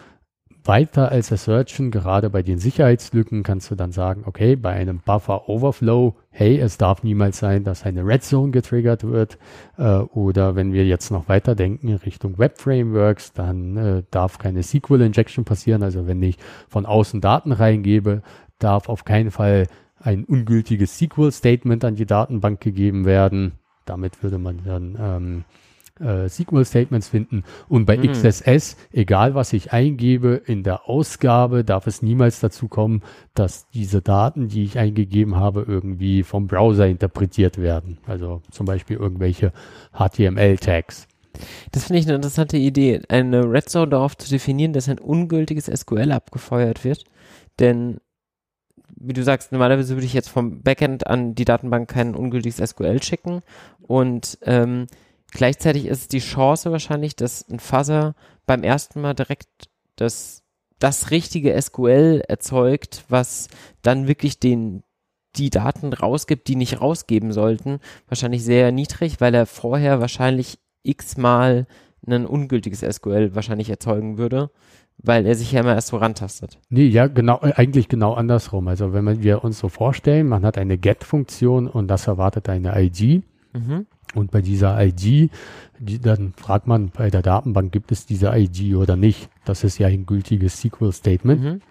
[0.65, 5.49] weiter als Assertion, gerade bei den Sicherheitslücken, kannst du dann sagen, okay, bei einem Buffer
[5.49, 9.37] Overflow, hey, es darf niemals sein, dass eine Red Zone getriggert wird.
[9.77, 14.37] Äh, oder wenn wir jetzt noch weiter denken in Richtung Web Frameworks, dann äh, darf
[14.37, 15.83] keine SQL Injection passieren.
[15.83, 16.37] Also wenn ich
[16.69, 18.21] von außen Daten reingebe,
[18.59, 19.67] darf auf keinen Fall
[19.99, 23.53] ein ungültiges SQL Statement an die Datenbank gegeben werden.
[23.85, 25.43] Damit würde man dann ähm,
[26.03, 27.43] äh, SQL-Statements finden.
[27.69, 28.11] Und bei mhm.
[28.11, 33.01] XSS, egal was ich eingebe, in der Ausgabe darf es niemals dazu kommen,
[33.33, 37.97] dass diese Daten, die ich eingegeben habe, irgendwie vom Browser interpretiert werden.
[38.05, 39.53] Also zum Beispiel irgendwelche
[39.93, 41.07] HTML-Tags.
[41.71, 45.65] Das finde ich eine interessante Idee, eine Red Zone darauf zu definieren, dass ein ungültiges
[45.65, 47.05] SQL abgefeuert wird.
[47.59, 47.99] Denn
[48.95, 53.01] wie du sagst, normalerweise würde ich jetzt vom Backend an die Datenbank kein ungültiges SQL
[53.01, 53.41] schicken
[53.81, 54.87] und ähm,
[55.33, 58.13] Gleichzeitig ist die Chance wahrscheinlich, dass ein Fuzzer
[58.45, 59.47] beim ersten Mal direkt
[59.95, 60.43] das,
[60.79, 63.47] das richtige SQL erzeugt, was
[63.81, 64.83] dann wirklich den,
[65.35, 71.65] die Daten rausgibt, die nicht rausgeben sollten, wahrscheinlich sehr niedrig, weil er vorher wahrscheinlich x-mal
[72.05, 74.51] ein ungültiges SQL wahrscheinlich erzeugen würde,
[74.97, 76.59] weil er sich ja immer erst so rantastet.
[76.69, 78.67] Nee, ja, genau, äh, eigentlich genau andersrum.
[78.67, 83.23] Also wenn wir uns so vorstellen, man hat eine Get-Funktion und das erwartet eine ID.
[83.53, 83.87] Mhm.
[84.13, 85.31] Und bei dieser ID,
[85.79, 89.29] die, dann fragt man bei der Datenbank, gibt es diese ID oder nicht?
[89.45, 91.41] Das ist ja ein gültiges SQL-Statement.
[91.41, 91.61] Mhm.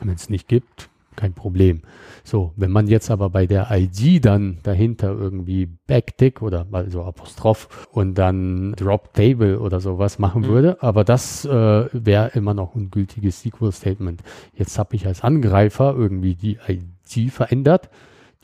[0.00, 1.82] Wenn es nicht gibt, kein Problem.
[2.24, 7.88] So, wenn man jetzt aber bei der ID dann dahinter irgendwie Backtick oder also Apostroph
[7.90, 10.46] und dann Drop Table oder sowas machen mhm.
[10.46, 14.22] würde, aber das äh, wäre immer noch ein gültiges SQL-Statement.
[14.54, 17.90] Jetzt habe ich als Angreifer irgendwie die ID verändert,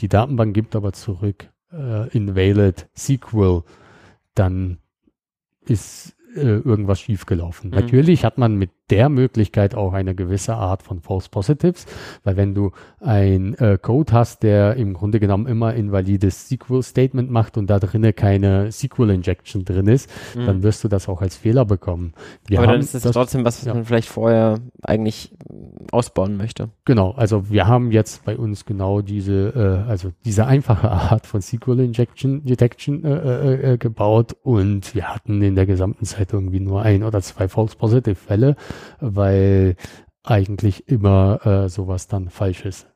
[0.00, 3.62] die Datenbank gibt aber zurück äh, invalid SQL,
[4.34, 4.78] dann
[5.66, 7.70] ist äh, irgendwas schiefgelaufen.
[7.70, 7.76] Mhm.
[7.76, 11.86] Natürlich hat man mit der Möglichkeit auch eine gewisse Art von False Positives,
[12.24, 17.56] weil wenn du ein äh, Code hast, der im Grunde genommen immer invalides SQL-Statement macht
[17.56, 20.46] und da drinnen keine SQL-Injection drin ist, mhm.
[20.46, 22.12] dann wirst du das auch als Fehler bekommen.
[22.46, 23.74] Wir Aber dann ist es das, trotzdem was, was ja.
[23.74, 25.32] man vielleicht vorher eigentlich
[25.92, 26.70] ausbauen möchte.
[26.84, 31.42] Genau, also wir haben jetzt bei uns genau diese, äh, also diese einfache Art von
[31.42, 36.82] SQL-Injection Detection äh, äh, äh, gebaut und wir hatten in der gesamten Zeit irgendwie nur
[36.82, 38.56] ein oder zwei False-Positive-Fälle
[39.00, 39.76] weil
[40.22, 42.86] eigentlich immer äh, sowas dann falsch ist.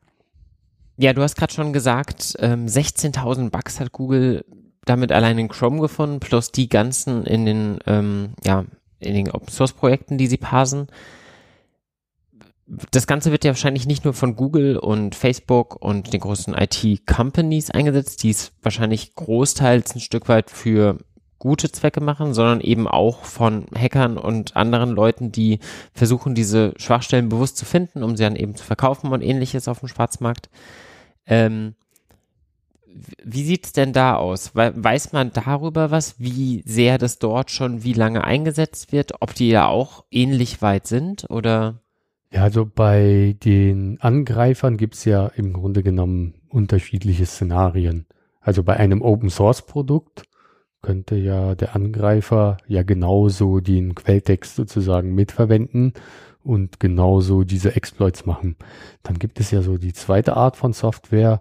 [0.97, 4.45] Ja, du hast gerade schon gesagt, ähm, 16.000 Bugs hat Google
[4.85, 8.65] damit allein in Chrome gefunden, plus die ganzen in den, ähm, ja,
[8.99, 10.89] in den Open Source Projekten, die sie parsen.
[12.91, 17.71] Das Ganze wird ja wahrscheinlich nicht nur von Google und Facebook und den großen IT-Companies
[17.71, 20.99] eingesetzt, die es wahrscheinlich großteils ein Stück weit für
[21.43, 25.59] gute Zwecke machen, sondern eben auch von Hackern und anderen Leuten, die
[25.93, 29.81] versuchen, diese Schwachstellen bewusst zu finden, um sie dann eben zu verkaufen und ähnliches auf
[29.81, 30.51] dem Schwarzmarkt.
[31.27, 31.75] Ähm,
[33.25, 34.55] wie sieht's denn da aus?
[34.55, 39.49] Weiß man darüber was, wie sehr das dort schon wie lange eingesetzt wird, ob die
[39.49, 41.81] ja auch ähnlich weit sind oder?
[42.31, 48.07] Ja, also bei den Angreifern gibt's ja im Grunde genommen unterschiedliche Szenarien.
[48.41, 50.23] Also bei einem Open Source Produkt
[50.83, 55.95] könnte ja der Angreifer ja genauso den Quelltext sozusagen mitverwenden
[56.43, 58.57] und genauso diese Exploits machen.
[59.03, 61.41] Dann gibt es ja so die zweite Art von Software,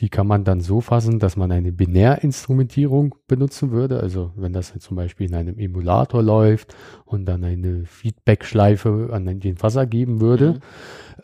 [0.00, 4.00] die kann man dann so fassen, dass man eine Binärinstrumentierung benutzen würde.
[4.00, 6.74] Also wenn das zum Beispiel in einem Emulator läuft
[7.04, 10.54] und dann eine Feedback-Schleife an den Fasser geben würde.
[10.54, 10.60] Mhm.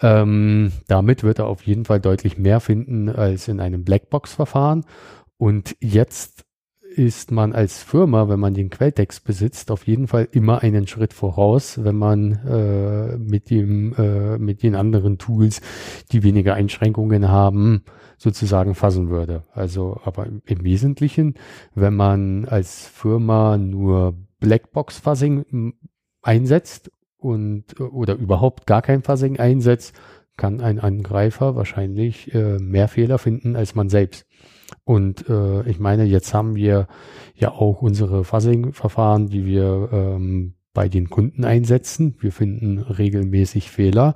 [0.02, 4.84] Ähm, damit wird er auf jeden Fall deutlich mehr finden als in einem Blackbox-Verfahren.
[5.38, 6.45] Und jetzt
[6.96, 11.12] ist man als Firma, wenn man den Quelltext besitzt, auf jeden Fall immer einen Schritt
[11.12, 15.60] voraus, wenn man äh, mit dem äh, mit den anderen Tools,
[16.12, 17.84] die weniger Einschränkungen haben,
[18.16, 19.44] sozusagen fassen würde.
[19.52, 21.34] Also, aber im, Wesentlichen,
[21.74, 25.74] wenn man als Firma nur Blackbox Fuzzing
[26.22, 29.94] einsetzt und oder überhaupt gar kein Fuzzing einsetzt,
[30.36, 34.26] kann ein Angreifer wahrscheinlich äh, mehr Fehler finden als man selbst.
[34.84, 36.88] Und äh, ich meine, jetzt haben wir
[37.34, 42.16] ja auch unsere Fuzzing-Verfahren, die wir ähm, bei den Kunden einsetzen.
[42.20, 44.14] Wir finden regelmäßig Fehler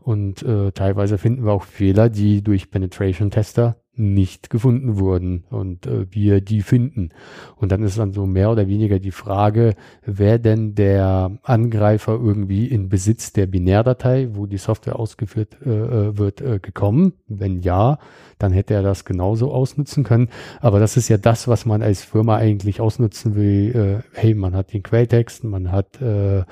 [0.00, 6.06] und äh, teilweise finden wir auch Fehler, die durch Penetration-Tester nicht gefunden wurden und äh,
[6.10, 7.10] wir die finden.
[7.56, 9.74] Und dann ist dann so mehr oder weniger die Frage,
[10.04, 16.18] wer denn der Angreifer irgendwie in Besitz der Binärdatei, wo die Software ausgeführt äh, äh,
[16.18, 17.12] wird, äh, gekommen?
[17.28, 17.98] Wenn ja,
[18.38, 20.28] dann hätte er das genauso ausnutzen können.
[20.60, 24.02] Aber das ist ja das, was man als Firma eigentlich ausnutzen will.
[24.14, 26.44] Äh, hey, man hat den Quelltext, man hat äh,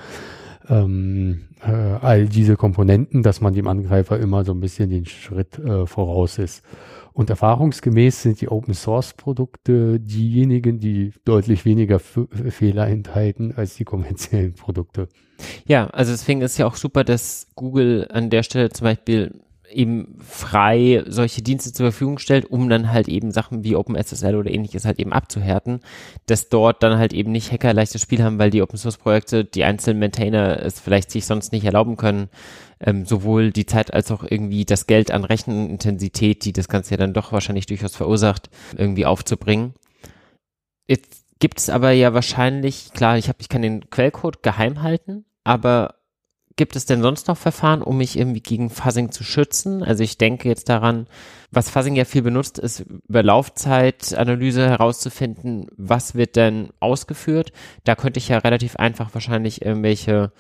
[0.68, 5.58] ähm, äh, all diese Komponenten, dass man dem Angreifer immer so ein bisschen den Schritt
[5.58, 6.62] äh, voraus ist.
[7.18, 13.82] Und erfahrungsgemäß sind die Open Source Produkte diejenigen, die deutlich weniger Fehler enthalten als die
[13.82, 15.08] kommerziellen Produkte.
[15.66, 19.40] Ja, also deswegen ist ja auch super, dass Google an der Stelle zum Beispiel
[19.70, 24.50] eben frei solche Dienste zur Verfügung stellt, um dann halt eben Sachen wie OpenSSL oder
[24.50, 25.80] ähnliches halt eben abzuhärten,
[26.26, 29.44] dass dort dann halt eben nicht Hacker leichtes Spiel haben, weil die Open Source Projekte,
[29.44, 32.28] die einzelnen Maintainer es vielleicht sich sonst nicht erlauben können,
[32.80, 36.96] ähm, sowohl die Zeit als auch irgendwie das Geld an Rechenintensität, die das Ganze ja
[36.96, 39.74] dann doch wahrscheinlich durchaus verursacht, irgendwie aufzubringen.
[40.86, 45.24] Jetzt gibt es aber ja wahrscheinlich, klar, ich habe, ich kann den Quellcode geheim halten,
[45.44, 45.97] aber
[46.58, 49.82] gibt es denn sonst noch Verfahren, um mich irgendwie gegen Fuzzing zu schützen?
[49.82, 51.06] Also ich denke jetzt daran,
[51.50, 57.52] was Fuzzing ja viel benutzt, ist über Laufzeitanalyse herauszufinden, was wird denn ausgeführt.
[57.84, 60.32] Da könnte ich ja relativ einfach wahrscheinlich irgendwelche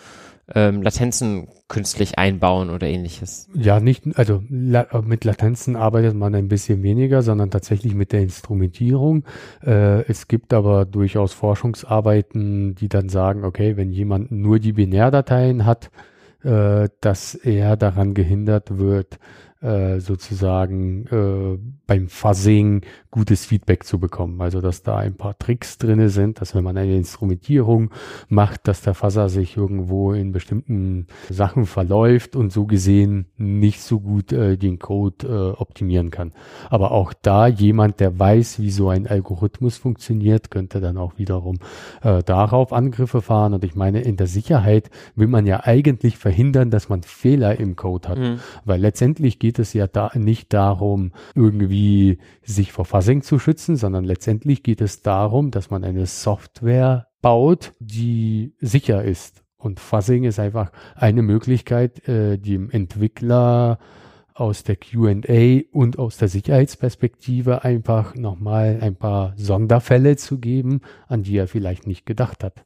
[0.54, 3.48] ähm, Latenzen künstlich einbauen oder ähnliches?
[3.54, 8.22] Ja, nicht, also la mit Latenzen arbeitet man ein bisschen weniger, sondern tatsächlich mit der
[8.22, 9.24] Instrumentierung.
[9.64, 15.66] Äh, es gibt aber durchaus Forschungsarbeiten, die dann sagen, okay, wenn jemand nur die Binärdateien
[15.66, 15.90] hat,
[16.42, 19.18] äh, dass er daran gehindert wird,
[19.60, 24.40] äh, sozusagen äh, beim Fuzzing gutes Feedback zu bekommen.
[24.40, 27.90] Also dass da ein paar Tricks drinne sind, dass wenn man eine Instrumentierung
[28.28, 34.00] macht, dass der Fuzzer sich irgendwo in bestimmten Sachen verläuft und so gesehen nicht so
[34.00, 36.32] gut äh, den Code äh, optimieren kann.
[36.68, 41.58] Aber auch da jemand, der weiß, wie so ein Algorithmus funktioniert, könnte dann auch wiederum
[42.02, 43.54] äh, darauf Angriffe fahren.
[43.54, 47.76] Und ich meine, in der Sicherheit will man ja eigentlich verhindern, dass man Fehler im
[47.76, 48.18] Code hat.
[48.18, 48.40] Mhm.
[48.64, 54.02] Weil letztendlich geht es ja da nicht darum, irgendwie sich vor Fuzzing zu schützen, sondern
[54.02, 59.44] letztendlich geht es darum, dass man eine Software baut, die sicher ist.
[59.56, 63.78] Und Fuzzing ist einfach eine Möglichkeit, äh, dem Entwickler
[64.34, 71.22] aus der QA und aus der Sicherheitsperspektive einfach nochmal ein paar Sonderfälle zu geben, an
[71.22, 72.64] die er vielleicht nicht gedacht hat.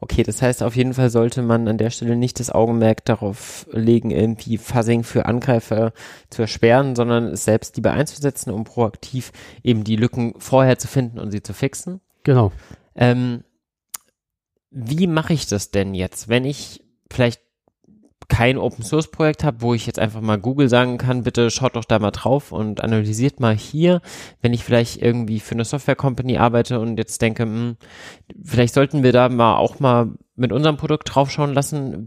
[0.00, 3.66] Okay, das heißt, auf jeden Fall sollte man an der Stelle nicht das Augenmerk darauf
[3.72, 5.92] legen, irgendwie Fuzzing für Angreifer
[6.30, 11.18] zu ersperren, sondern es selbst lieber einzusetzen, um proaktiv eben die Lücken vorher zu finden
[11.18, 12.00] und sie zu fixen.
[12.22, 12.52] Genau.
[12.94, 13.44] Ähm,
[14.70, 17.40] wie mache ich das denn jetzt, wenn ich vielleicht
[18.28, 21.76] kein Open Source Projekt habe, wo ich jetzt einfach mal Google sagen kann, bitte schaut
[21.76, 24.00] doch da mal drauf und analysiert mal hier,
[24.40, 27.76] wenn ich vielleicht irgendwie für eine Software Company arbeite und jetzt denke, mh, hm,
[28.42, 32.06] vielleicht sollten wir da mal auch mal mit unserem Produkt draufschauen lassen,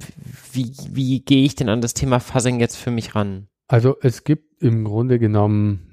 [0.51, 3.47] wie, wie gehe ich denn an das Thema Fuzzing jetzt für mich ran?
[3.67, 5.86] Also es gibt im Grunde genommen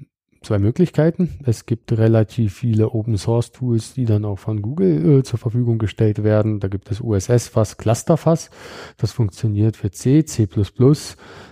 [0.45, 1.39] zwei Möglichkeiten.
[1.43, 5.77] Es gibt relativ viele Open Source Tools, die dann auch von Google äh, zur Verfügung
[5.77, 6.59] gestellt werden.
[6.59, 8.49] Da gibt es USS-Fass, Clusterfass.
[8.97, 10.47] Das funktioniert für C, C++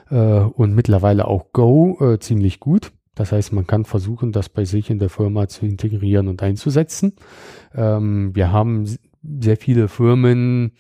[0.10, 2.92] äh, und mittlerweile auch Go äh, ziemlich gut.
[3.16, 7.16] Das heißt, man kann versuchen, das bei sich in der Firma zu integrieren und einzusetzen.
[7.76, 8.86] Ähm, wir haben
[9.22, 10.74] sehr viele Firmen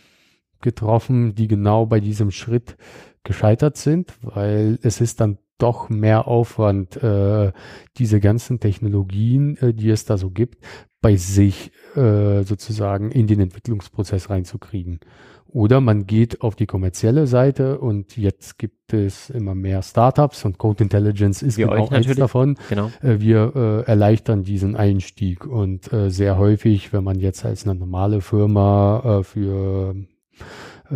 [0.62, 2.78] getroffen, die genau bei diesem Schritt
[3.24, 7.52] gescheitert sind, weil es ist dann doch mehr Aufwand, äh,
[7.98, 10.64] diese ganzen Technologien, äh, die es da so gibt,
[11.02, 15.00] bei sich äh, sozusagen in den Entwicklungsprozess reinzukriegen.
[15.48, 20.58] Oder man geht auf die kommerzielle Seite und jetzt gibt es immer mehr Startups und
[20.58, 22.58] Code Intelligence ist wir genau eins davon.
[22.70, 22.92] Genau.
[23.02, 27.76] Äh, wir äh, erleichtern diesen Einstieg und äh, sehr häufig, wenn man jetzt als eine
[27.76, 29.96] normale Firma äh, für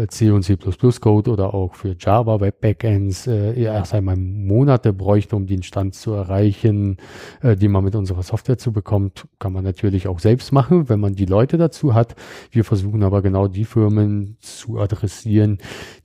[0.08, 5.36] C und C++ Code oder auch für Java Web Backends äh, erst einmal Monate bräuchte,
[5.36, 6.98] um den Stand zu erreichen,
[7.42, 11.00] äh, den man mit unserer Software zu bekommt, kann man natürlich auch selbst machen, wenn
[11.00, 12.16] man die Leute dazu hat.
[12.52, 15.58] Wir versuchen aber genau die Firmen zu adressieren,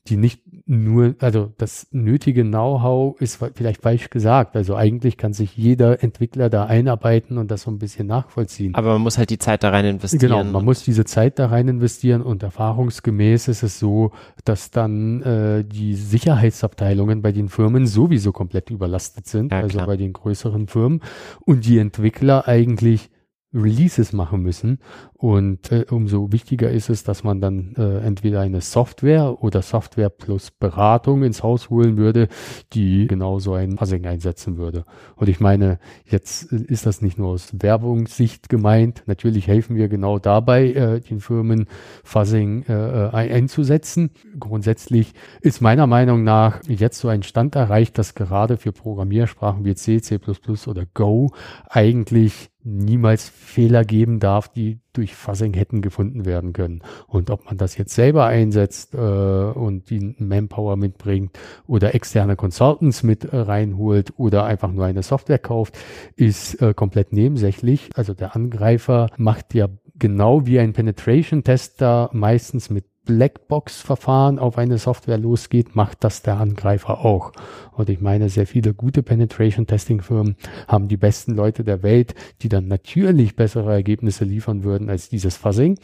[0.09, 4.57] die nicht nur, also das nötige Know-how ist vielleicht falsch gesagt.
[4.57, 8.75] Also eigentlich kann sich jeder Entwickler da einarbeiten und das so ein bisschen nachvollziehen.
[8.75, 10.21] Aber man muss halt die Zeit da rein investieren.
[10.21, 14.13] Genau, man muss diese Zeit da rein investieren und erfahrungsgemäß ist es so,
[14.45, 19.97] dass dann äh, die Sicherheitsabteilungen bei den Firmen sowieso komplett überlastet sind, ja, also bei
[19.97, 21.01] den größeren Firmen
[21.45, 23.11] und die Entwickler eigentlich
[23.55, 24.79] Releases machen müssen.
[25.23, 30.09] Und äh, umso wichtiger ist es, dass man dann äh, entweder eine Software oder Software
[30.11, 32.27] plus Beratung ins Haus holen würde,
[32.73, 34.85] die genau so ein Fuzzing einsetzen würde.
[35.15, 39.05] Und ich meine, jetzt ist das nicht nur aus Werbungssicht gemeint.
[39.07, 41.69] Natürlich helfen wir genau dabei, äh, den Firmen
[42.03, 44.11] Fuzzing äh, äh einzusetzen.
[44.41, 49.77] Grundsätzlich ist meiner Meinung nach jetzt so ein Stand erreicht, dass gerade für Programmiersprachen wie
[49.77, 50.19] C, C++
[50.67, 51.31] oder Go
[51.69, 56.83] eigentlich niemals Fehler geben darf, die durch Fuzzing hätten gefunden werden können.
[57.07, 63.03] Und ob man das jetzt selber einsetzt äh, und die Manpower mitbringt oder externe Consultants
[63.03, 65.79] mit äh, reinholt oder einfach nur eine Software kauft,
[66.17, 67.91] ist äh, komplett nebensächlich.
[67.95, 69.69] Also der Angreifer macht ja
[69.99, 77.05] genau wie ein Penetration-Tester meistens mit Blackbox-Verfahren auf eine Software losgeht, macht das der Angreifer
[77.05, 77.33] auch.
[77.73, 80.37] Und ich meine, sehr viele gute Penetration-Testing-Firmen
[80.69, 85.37] haben die besten Leute der Welt, die dann natürlich bessere Ergebnisse liefern würden als dieses
[85.37, 85.79] Fuzzing.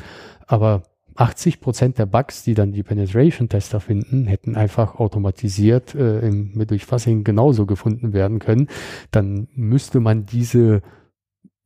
[0.47, 0.83] Aber
[1.19, 6.85] 80 Prozent der Bugs, die dann die Penetration-Tester finden, hätten einfach automatisiert äh, im, durch
[6.85, 8.69] Fuzzing genauso gefunden werden können.
[9.11, 10.81] Dann müsste man diese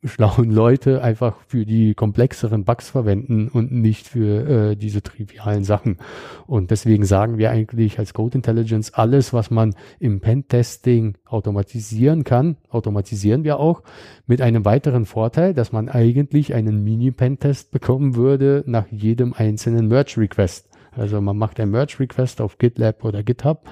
[0.05, 5.99] schlauen Leute einfach für die komplexeren Bugs verwenden und nicht für äh, diese trivialen Sachen.
[6.47, 12.57] Und deswegen sagen wir eigentlich als Code Intelligence, alles, was man im Pentesting automatisieren kann,
[12.69, 13.83] automatisieren wir auch
[14.27, 20.69] mit einem weiteren Vorteil, dass man eigentlich einen Mini-Pentest bekommen würde nach jedem einzelnen Merge-Request.
[20.97, 23.65] Also man macht ein Merge-Request auf GitLab oder GitHub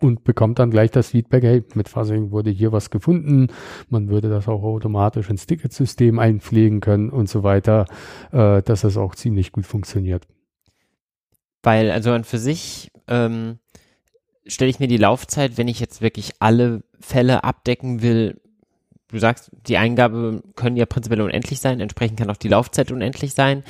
[0.00, 3.48] und bekommt dann gleich das Feedback, hey, mit Fuzzing wurde hier was gefunden,
[3.88, 7.86] man würde das auch automatisch ins Ticketsystem einpflegen können und so weiter,
[8.32, 10.26] äh, dass das auch ziemlich gut funktioniert.
[11.62, 13.58] Weil, also an für sich ähm,
[14.46, 18.40] stelle ich mir die Laufzeit, wenn ich jetzt wirklich alle Fälle abdecken will,
[19.08, 23.34] du sagst, die Eingabe können ja prinzipiell unendlich sein, entsprechend kann auch die Laufzeit unendlich
[23.34, 23.64] sein.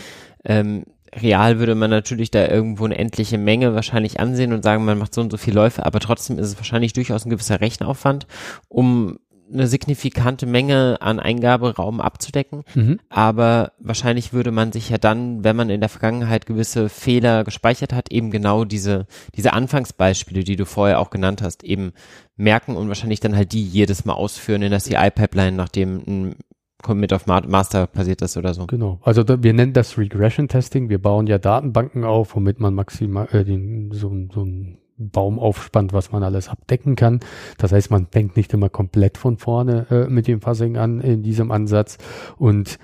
[0.45, 0.85] Ähm,
[1.15, 5.15] real würde man natürlich da irgendwo eine endliche Menge wahrscheinlich ansehen und sagen, man macht
[5.15, 8.27] so und so viele Läufe, aber trotzdem ist es wahrscheinlich durchaus ein gewisser Rechenaufwand,
[8.69, 9.19] um
[9.53, 12.65] eine signifikante Menge an Eingaberaum abzudecken.
[12.75, 13.01] Mhm.
[13.09, 17.93] Aber wahrscheinlich würde man sich ja dann, wenn man in der Vergangenheit gewisse Fehler gespeichert
[17.93, 21.93] hat, eben genau diese, diese Anfangsbeispiele, die du vorher auch genannt hast, eben
[22.37, 26.37] merken und wahrscheinlich dann halt die jedes Mal ausführen in der CI-Pipeline, nachdem ein
[26.83, 28.67] Commit auf Master passiert ist oder so.
[28.67, 29.01] Genau.
[29.03, 30.89] Also da, wir nennen das Regression Testing.
[30.89, 35.93] Wir bauen ja Datenbanken auf, womit man maximal äh, den, so, so ein Baum aufspannt,
[35.93, 37.21] was man alles abdecken kann.
[37.57, 41.23] Das heißt, man fängt nicht immer komplett von vorne äh, mit dem Fuzzing an in
[41.23, 41.99] diesem Ansatz.
[42.37, 42.79] Und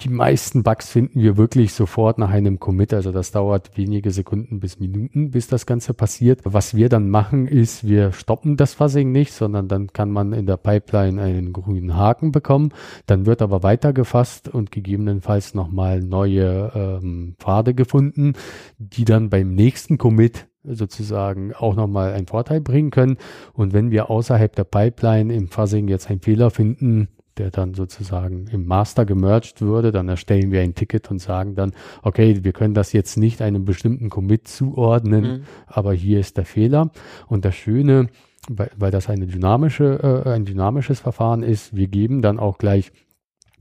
[0.00, 2.92] die meisten Bugs finden wir wirklich sofort nach einem Commit.
[2.92, 6.40] Also das dauert wenige Sekunden bis Minuten, bis das Ganze passiert.
[6.44, 10.46] Was wir dann machen, ist, wir stoppen das Fuzzing nicht, sondern dann kann man in
[10.46, 12.72] der Pipeline einen grünen Haken bekommen.
[13.06, 18.32] Dann wird aber weitergefasst und gegebenenfalls nochmal neue ähm, Pfade gefunden,
[18.78, 23.16] die dann beim nächsten Commit sozusagen auch nochmal einen Vorteil bringen können.
[23.52, 27.08] Und wenn wir außerhalb der Pipeline im Fuzzing jetzt einen Fehler finden,
[27.38, 31.72] der dann sozusagen im Master gemerged würde, dann erstellen wir ein Ticket und sagen dann,
[32.02, 35.42] okay, wir können das jetzt nicht einem bestimmten Commit zuordnen, mhm.
[35.66, 36.90] aber hier ist der Fehler.
[37.28, 38.08] Und das Schöne,
[38.48, 42.92] weil, weil das eine dynamische, äh, ein dynamisches Verfahren ist, wir geben dann auch gleich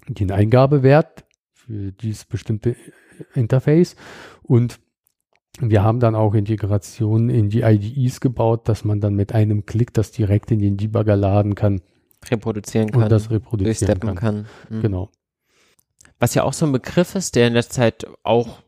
[0.10, 2.76] den Eingabewert für dieses bestimmte
[3.34, 3.96] Interface
[4.42, 4.80] und
[5.62, 9.94] wir haben dann auch Integrationen in die IDEs gebaut, dass man dann mit einem Klick
[9.94, 11.82] das direkt in den Debugger laden kann.
[12.30, 13.04] Reproduzieren kann.
[13.04, 14.16] Und das reproduzieren kann.
[14.16, 14.46] kann.
[14.70, 14.82] Mhm.
[14.82, 15.10] Genau.
[16.20, 18.60] Was ja auch so ein Begriff ist, der in der Zeit auch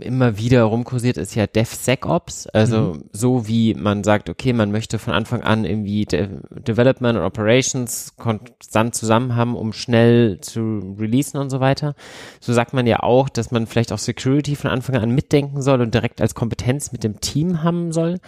[0.00, 2.48] immer wieder rumkursiert, ist ja DevSecOps.
[2.48, 3.04] Also mhm.
[3.12, 8.14] so wie man sagt, okay, man möchte von Anfang an irgendwie De Development und Operations
[8.16, 11.94] konstant zusammen haben, um schnell zu releasen und so weiter.
[12.40, 15.80] So sagt man ja auch, dass man vielleicht auch Security von Anfang an mitdenken soll
[15.80, 18.18] und direkt als Kompetenz mit dem Team haben soll.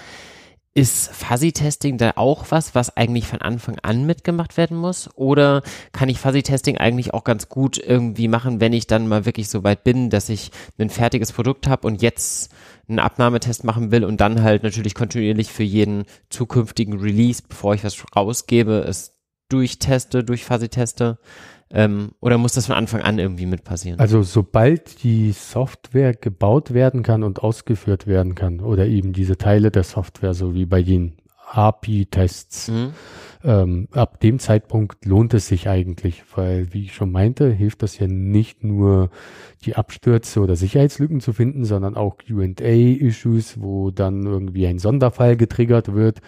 [0.75, 5.11] Ist Fuzzy-Testing da auch was, was eigentlich von Anfang an mitgemacht werden muss?
[5.17, 5.63] Oder
[5.93, 9.65] kann ich Fuzzy-Testing eigentlich auch ganz gut irgendwie machen, wenn ich dann mal wirklich so
[9.65, 12.51] weit bin, dass ich ein fertiges Produkt habe und jetzt
[12.89, 17.85] einen Abnahmetest machen will und dann halt natürlich kontinuierlich für jeden zukünftigen Release, bevor ich
[17.85, 19.13] was rausgebe, es
[19.53, 21.19] durchteste, durch Fuzzy-Teste?
[21.75, 23.99] Ähm, oder muss das von Anfang an irgendwie mit passieren?
[23.99, 29.71] Also sobald die Software gebaut werden kann und ausgeführt werden kann oder eben diese Teile
[29.71, 31.15] der Software, so wie bei den
[31.57, 32.93] API-Tests, mhm.
[33.45, 37.99] ähm, ab dem Zeitpunkt lohnt es sich eigentlich, weil, wie ich schon meinte, hilft das
[37.99, 39.11] ja nicht nur
[39.65, 45.93] die Abstürze oder Sicherheitslücken zu finden, sondern auch QA-Issues, wo dann irgendwie ein Sonderfall getriggert
[45.95, 46.21] wird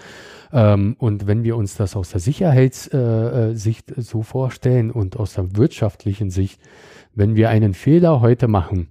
[0.54, 5.34] ähm, und wenn wir uns das aus der Sicherheitssicht äh, äh, so vorstellen und aus
[5.34, 6.60] der wirtschaftlichen Sicht,
[7.12, 8.88] wenn wir einen Fehler heute machen,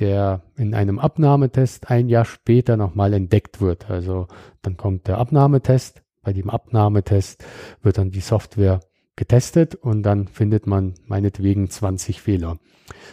[0.00, 3.90] der in einem Abnahmetest ein Jahr später nochmal entdeckt wird.
[3.90, 4.28] Also
[4.62, 6.02] dann kommt der Abnahmetest.
[6.22, 7.44] Bei dem Abnahmetest
[7.82, 8.80] wird dann die Software
[9.16, 12.58] getestet und dann findet man meinetwegen 20 Fehler.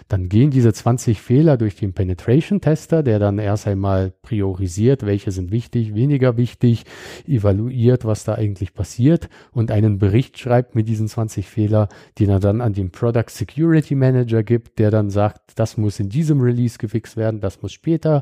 [0.08, 5.32] Dann gehen diese 20 Fehler durch den Penetration Tester, der dann erst einmal priorisiert, welche
[5.32, 6.84] sind wichtig, weniger wichtig,
[7.28, 11.90] evaluiert, was da eigentlich passiert und einen Bericht schreibt mit diesen 20 Fehler,
[12.20, 16.10] den er dann an den Product Security Manager gibt, der dann sagt, das muss in
[16.10, 18.22] diesem Release gefixt werden, das muss später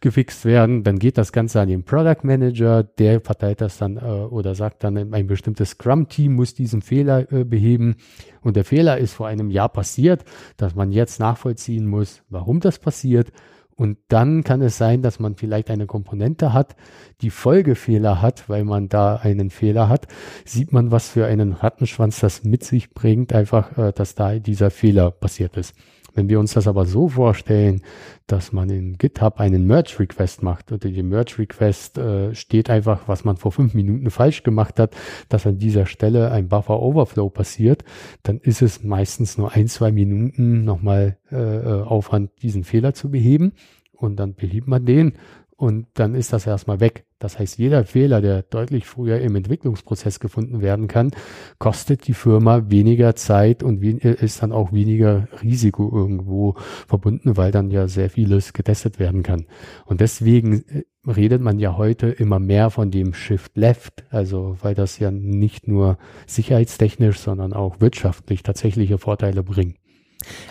[0.00, 0.84] gefixt werden.
[0.84, 4.84] Dann geht das Ganze an den Product Manager, der verteilt das dann äh, oder sagt
[4.84, 7.96] dann, ein bestimmtes Scrum-Team muss diesen Fehler äh, beheben
[8.44, 10.24] und der Fehler ist vor einem Jahr passiert,
[10.56, 13.32] dass man jetzt nachvollziehen muss, warum das passiert.
[13.76, 16.76] Und dann kann es sein, dass man vielleicht eine Komponente hat,
[17.22, 20.06] die Folgefehler hat, weil man da einen Fehler hat.
[20.44, 24.70] Sieht man, was für einen Rattenschwanz das mit sich bringt, einfach, äh, dass da dieser
[24.70, 25.74] Fehler passiert ist.
[26.14, 27.82] Wenn wir uns das aber so vorstellen,
[28.26, 32.70] dass man in GitHub einen Merge Request macht und in dem Merge Request äh, steht
[32.70, 34.96] einfach, was man vor fünf Minuten falsch gemacht hat,
[35.28, 37.84] dass an dieser Stelle ein Buffer Overflow passiert,
[38.22, 43.10] dann ist es meistens nur ein, zwei Minuten nochmal äh, äh Aufwand, diesen Fehler zu
[43.10, 43.52] beheben.
[43.92, 45.14] Und dann behebt man den
[45.56, 47.06] und dann ist das erstmal weg.
[47.18, 51.12] Das heißt, jeder Fehler, der deutlich früher im Entwicklungsprozess gefunden werden kann,
[51.58, 56.54] kostet die Firma weniger Zeit und ist dann auch weniger Risiko irgendwo
[56.86, 59.46] verbunden, weil dann ja sehr vieles getestet werden kann.
[59.86, 64.74] Und deswegen äh, redet man ja heute immer mehr von dem Shift Left, also weil
[64.74, 69.76] das ja nicht nur sicherheitstechnisch, sondern auch wirtschaftlich tatsächliche Vorteile bringt.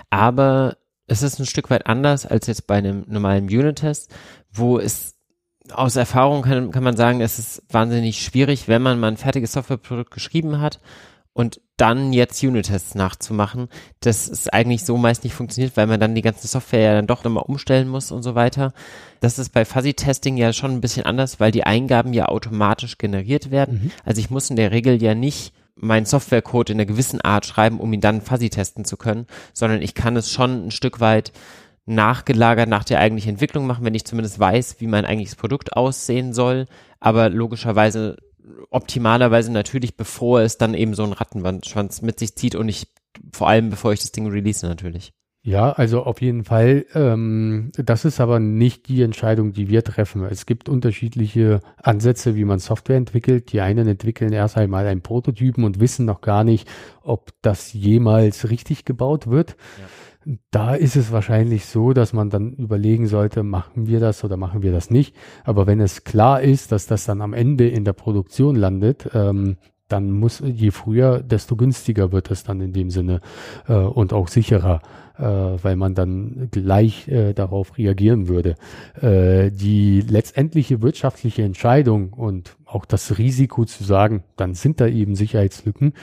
[0.10, 0.78] Aber
[1.08, 4.14] es ist ein Stück weit anders als jetzt bei einem normalen Unit-Test,
[4.54, 5.16] wo es
[5.72, 9.54] aus Erfahrung kann, kann man sagen, es ist wahnsinnig schwierig, wenn man mal ein fertiges
[9.54, 10.80] Softwareprodukt geschrieben hat
[11.34, 13.68] und dann jetzt Unit-Tests nachzumachen,
[14.02, 17.08] das ist eigentlich so meist nicht funktioniert, weil man dann die ganze Software ja dann
[17.08, 18.74] doch nochmal umstellen muss und so weiter.
[19.20, 23.50] Das ist bei Fuzzy-Testing ja schon ein bisschen anders, weil die Eingaben ja automatisch generiert
[23.50, 23.86] werden.
[23.86, 23.92] Mhm.
[24.06, 27.80] Also ich muss in der Regel ja nicht meinen Softwarecode in einer gewissen Art schreiben,
[27.80, 31.32] um ihn dann fuzzy testen zu können, sondern ich kann es schon ein Stück weit
[31.86, 36.34] nachgelagert nach der eigentlichen Entwicklung machen, wenn ich zumindest weiß, wie mein eigentliches Produkt aussehen
[36.34, 36.66] soll,
[37.00, 38.18] aber logischerweise
[38.70, 42.88] optimalerweise natürlich, bevor es dann eben so einen Rattenschwanz mit sich zieht und ich
[43.32, 45.14] vor allem bevor ich das Ding release natürlich.
[45.46, 46.86] Ja, also auf jeden Fall.
[46.96, 50.24] Ähm, das ist aber nicht die Entscheidung, die wir treffen.
[50.24, 53.52] Es gibt unterschiedliche Ansätze, wie man Software entwickelt.
[53.52, 56.70] Die einen entwickeln erst einmal einen Prototypen und wissen noch gar nicht,
[57.02, 59.58] ob das jemals richtig gebaut wird.
[59.80, 59.86] Ja.
[60.52, 64.62] Da ist es wahrscheinlich so, dass man dann überlegen sollte, machen wir das oder machen
[64.62, 65.16] wir das nicht.
[65.44, 69.58] Aber wenn es klar ist, dass das dann am Ende in der Produktion landet, ähm,
[69.90, 73.22] dann muss je früher, desto günstiger wird es dann in dem Sinne
[73.68, 74.82] äh, und auch sicherer
[75.18, 78.56] äh, weil man dann gleich äh, darauf reagieren würde.
[79.00, 85.16] Äh, die letztendliche wirtschaftliche Entscheidung und auch das Risiko zu sagen, dann sind da eben
[85.16, 85.94] Sicherheitslücken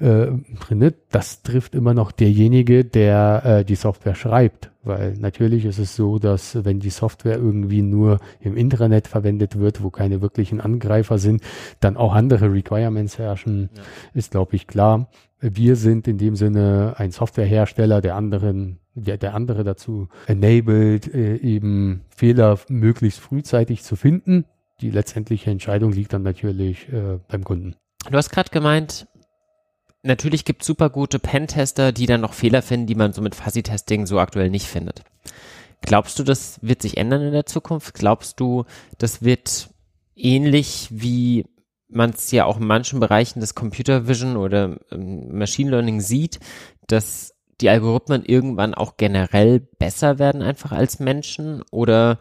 [0.00, 0.26] äh,
[0.60, 4.70] drin, das trifft immer noch derjenige, der äh, die Software schreibt.
[4.84, 9.82] Weil natürlich ist es so, dass wenn die Software irgendwie nur im Intranet verwendet wird,
[9.82, 11.42] wo keine wirklichen Angreifer sind,
[11.80, 13.82] dann auch andere Requirements herrschen, ja.
[14.14, 15.08] ist, glaube ich, klar.
[15.40, 21.36] Wir sind in dem Sinne ein Softwarehersteller, der anderen, der, der andere dazu enabled, äh,
[21.36, 24.44] eben Fehler möglichst frühzeitig zu finden.
[24.82, 27.76] Die letztendliche Entscheidung liegt dann natürlich äh, beim Kunden.
[28.10, 29.06] Du hast gerade gemeint,
[30.02, 33.36] natürlich gibt es super gute Pentester, die dann noch Fehler finden, die man so mit
[33.36, 35.04] Fuzzy-Testing so aktuell nicht findet.
[35.82, 37.94] Glaubst du, das wird sich ändern in der Zukunft?
[37.94, 38.64] Glaubst du,
[38.98, 39.70] das wird
[40.16, 41.46] ähnlich wie
[41.88, 46.40] man es ja auch in manchen Bereichen des Computer Vision oder ähm, Machine Learning sieht,
[46.88, 52.18] dass die Algorithmen irgendwann auch generell besser werden einfach als Menschen oder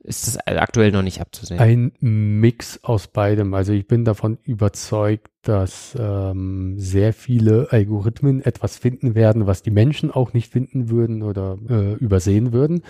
[0.00, 1.60] ist das aktuell noch nicht abzusehen?
[1.60, 3.54] Ein Mix aus beidem.
[3.54, 9.70] Also ich bin davon überzeugt, dass ähm, sehr viele Algorithmen etwas finden werden, was die
[9.70, 12.82] Menschen auch nicht finden würden oder äh, übersehen würden.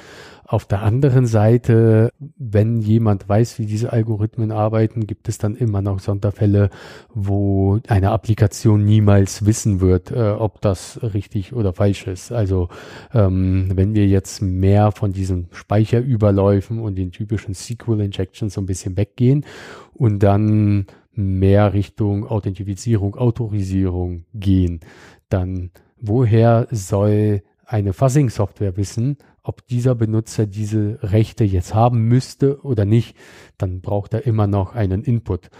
[0.45, 5.83] Auf der anderen Seite, wenn jemand weiß, wie diese Algorithmen arbeiten, gibt es dann immer
[5.83, 6.71] noch Sonderfälle,
[7.13, 12.33] wo eine Applikation niemals wissen wird, äh, ob das richtig oder falsch ist.
[12.33, 12.71] Also
[13.13, 18.97] ähm, wenn wir jetzt mehr von diesen Speicherüberläufen und den typischen SQL-Injections so ein bisschen
[18.97, 19.45] weggehen
[19.93, 20.87] und dann
[21.19, 24.81] mehr Richtung Authentifizierung, Autorisierung gehen,
[25.29, 25.71] dann
[26.01, 33.17] woher soll eine Fuzzing-Software wissen, ob dieser Benutzer diese Rechte jetzt haben müsste oder nicht,
[33.57, 35.51] dann braucht er immer noch einen Input.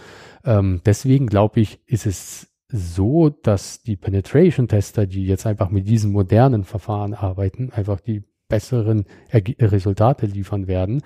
[0.45, 6.11] Ähm, deswegen glaube ich, ist es so, dass die Penetration-Tester, die jetzt einfach mit diesen
[6.11, 11.01] modernen Verfahren arbeiten, einfach die besseren Erge Resultate liefern werden.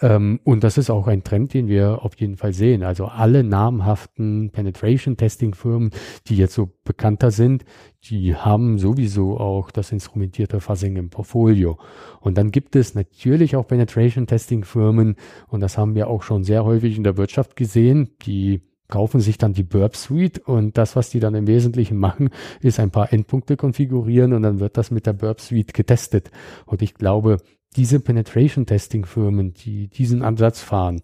[0.00, 2.84] Ähm, und das ist auch ein Trend, den wir auf jeden Fall sehen.
[2.84, 5.90] Also alle namhaften Penetration-Testing-Firmen,
[6.28, 7.64] die jetzt so bekannter sind,
[8.04, 11.78] die haben sowieso auch das instrumentierte Fuzzing im Portfolio.
[12.20, 15.16] Und dann gibt es natürlich auch Penetration-Testing-Firmen,
[15.48, 19.38] und das haben wir auch schon sehr häufig in der Wirtschaft gesehen, die kaufen sich
[19.38, 22.30] dann die Burp Suite und das, was die dann im Wesentlichen machen,
[22.60, 26.30] ist ein paar Endpunkte konfigurieren und dann wird das mit der Burp Suite getestet.
[26.66, 27.38] Und ich glaube,
[27.76, 31.02] diese Penetration Testing Firmen, die diesen Ansatz fahren,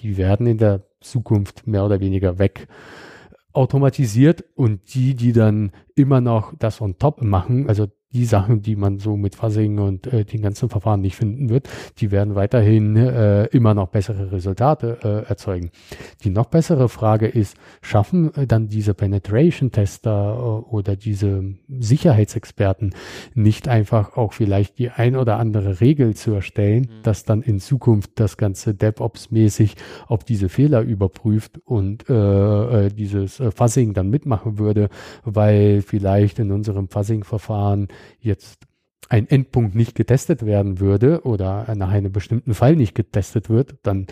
[0.00, 2.68] die werden in der Zukunft mehr oder weniger weg
[3.52, 8.74] automatisiert und die, die dann immer noch das on top machen, also die Sachen, die
[8.74, 11.68] man so mit Fuzzing und äh, den ganzen Verfahren nicht finden wird,
[11.98, 15.70] die werden weiterhin äh, immer noch bessere Resultate äh, erzeugen.
[16.24, 22.94] Die noch bessere Frage ist, schaffen äh, dann diese Penetration-Tester äh, oder diese Sicherheitsexperten
[23.34, 27.02] nicht einfach auch vielleicht die ein oder andere Regel zu erstellen, mhm.
[27.02, 29.74] dass dann in Zukunft das ganze DevOps-mäßig
[30.06, 34.88] auf diese Fehler überprüft und äh, dieses Fuzzing dann mitmachen würde,
[35.24, 37.88] weil vielleicht in unserem Fuzzing-Verfahren
[38.20, 38.60] jetzt
[39.08, 44.06] ein Endpunkt nicht getestet werden würde oder nach einem bestimmten Fall nicht getestet wird, dann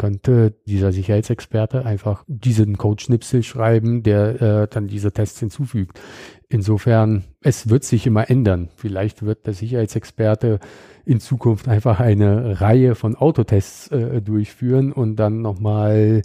[0.00, 6.00] könnte dieser Sicherheitsexperte einfach diesen Codeschnipsel schreiben, der äh, dann diese Tests hinzufügt.
[6.48, 8.70] Insofern, es wird sich immer ändern.
[8.76, 10.58] Vielleicht wird der Sicherheitsexperte
[11.04, 16.22] in Zukunft einfach eine Reihe von Autotests äh, durchführen und dann nochmal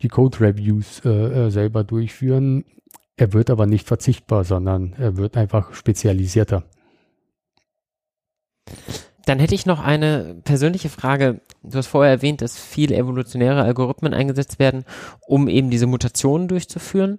[0.00, 2.64] die Code-Reviews äh, äh, selber durchführen.
[3.18, 6.62] Er wird aber nicht verzichtbar, sondern er wird einfach spezialisierter.
[9.26, 11.40] Dann hätte ich noch eine persönliche Frage.
[11.64, 14.84] Du hast vorher erwähnt, dass viele evolutionäre Algorithmen eingesetzt werden,
[15.26, 17.18] um eben diese Mutationen durchzuführen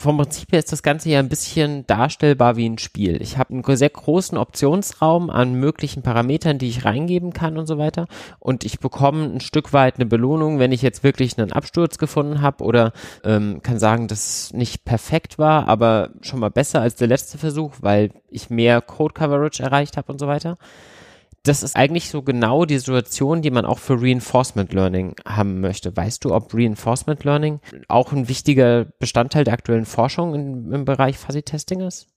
[0.00, 3.20] vom Prinzip her ist das Ganze ja ein bisschen darstellbar wie ein Spiel.
[3.20, 7.76] Ich habe einen sehr großen Optionsraum an möglichen Parametern, die ich reingeben kann und so
[7.76, 8.06] weiter.
[8.38, 12.40] Und ich bekomme ein Stück weit eine Belohnung, wenn ich jetzt wirklich einen Absturz gefunden
[12.40, 12.92] habe oder
[13.24, 17.36] ähm, kann sagen, dass es nicht perfekt war, aber schon mal besser als der letzte
[17.36, 20.56] Versuch, weil ich mehr Code Coverage erreicht habe und so weiter
[21.42, 25.96] das ist eigentlich so genau die Situation, die man auch für Reinforcement Learning haben möchte.
[25.96, 31.16] Weißt du, ob Reinforcement Learning auch ein wichtiger Bestandteil der aktuellen Forschung im, im Bereich
[31.16, 32.08] Fuzzy Testing ist?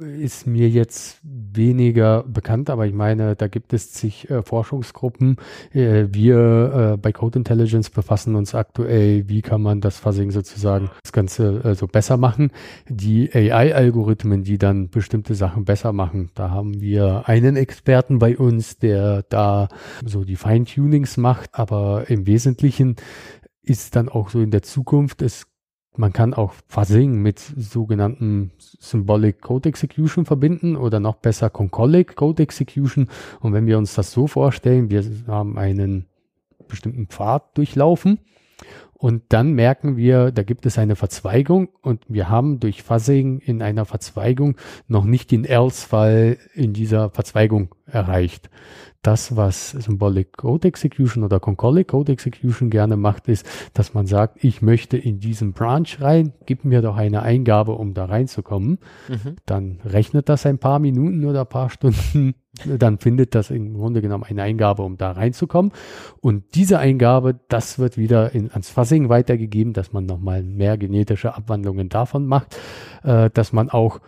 [0.00, 5.36] Ist mir jetzt weniger bekannt, aber ich meine, da gibt es zig äh, Forschungsgruppen.
[5.72, 10.90] Äh, wir äh, bei Code Intelligence befassen uns aktuell, wie kann man das Fuzzing sozusagen
[11.02, 12.52] das Ganze äh, so besser machen.
[12.88, 18.78] Die AI-Algorithmen, die dann bestimmte Sachen besser machen, da haben wir einen Experten bei uns,
[18.78, 19.68] der da
[20.04, 22.94] so die Feintunings macht, aber im Wesentlichen
[23.68, 25.47] ist dann auch so in der Zukunft, es
[25.98, 32.42] man kann auch Fuzzing mit sogenannten Symbolic Code Execution verbinden oder noch besser Concolic Code
[32.42, 33.08] Execution.
[33.40, 36.06] Und wenn wir uns das so vorstellen, wir haben einen
[36.68, 38.20] bestimmten Pfad durchlaufen
[38.94, 43.60] und dann merken wir, da gibt es eine Verzweigung und wir haben durch Fuzzing in
[43.60, 44.56] einer Verzweigung
[44.86, 48.50] noch nicht den Else-Fall in dieser Verzweigung erreicht
[49.02, 54.42] das, was Symbolic Code Execution oder Concolic Code Execution gerne macht, ist, dass man sagt,
[54.44, 58.78] ich möchte in diesen Branch rein, gib mir doch eine Eingabe, um da reinzukommen.
[59.08, 59.36] Mhm.
[59.46, 62.34] Dann rechnet das ein paar Minuten oder ein paar Stunden.
[62.64, 65.70] Dann findet das im Grunde genommen eine Eingabe, um da reinzukommen.
[66.20, 71.36] Und diese Eingabe, das wird wieder in, ans Fuzzing weitergegeben, dass man nochmal mehr genetische
[71.36, 72.58] Abwandlungen davon macht,
[73.04, 74.00] äh, dass man auch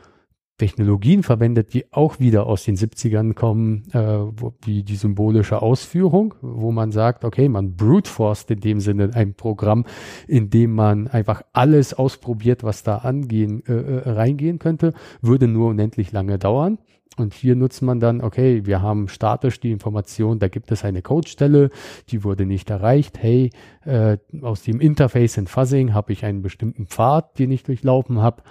[0.61, 6.35] Technologien verwendet, die auch wieder aus den 70ern kommen, äh, wo, wie die symbolische Ausführung,
[6.43, 9.87] wo man sagt, okay, man brute forced in dem Sinne ein Programm,
[10.29, 14.93] in dem man einfach alles ausprobiert, was da angehen, äh, äh reingehen könnte,
[15.23, 16.77] würde nur unendlich lange dauern.
[17.17, 21.03] Und hier nutzt man dann, okay, wir haben statisch die Information, da gibt es eine
[21.03, 21.71] Codestelle,
[22.09, 23.19] die wurde nicht erreicht.
[23.21, 23.51] Hey,
[23.85, 28.43] äh, aus dem Interface in Fuzzing habe ich einen bestimmten Pfad, den ich durchlaufen habe.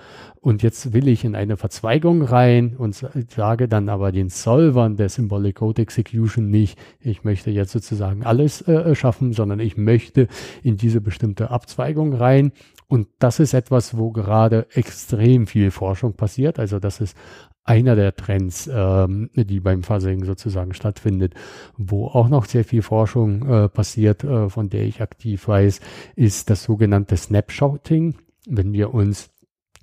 [0.42, 5.10] Und jetzt will ich in eine Verzweigung rein und sage dann aber den Solvern der
[5.10, 10.28] Symbolic Code Execution nicht, ich möchte jetzt sozusagen alles äh, schaffen, sondern ich möchte
[10.64, 12.52] in diese bestimmte Abzweigung rein.
[12.88, 16.58] Und das ist etwas, wo gerade extrem viel Forschung passiert.
[16.58, 17.16] Also das ist
[17.64, 21.34] einer der Trends, ähm, die beim Fuzzing sozusagen stattfindet.
[21.78, 25.80] Wo auch noch sehr viel Forschung äh, passiert, äh, von der ich aktiv weiß,
[26.16, 28.16] ist das sogenannte Snapshotting.
[28.48, 29.30] Wenn wir uns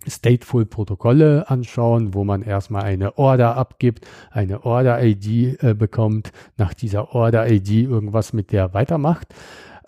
[0.09, 7.71] Stateful-Protokolle anschauen, wo man erstmal eine Order abgibt, eine Order-ID äh, bekommt, nach dieser Order-ID
[7.71, 9.35] irgendwas mit der weitermacht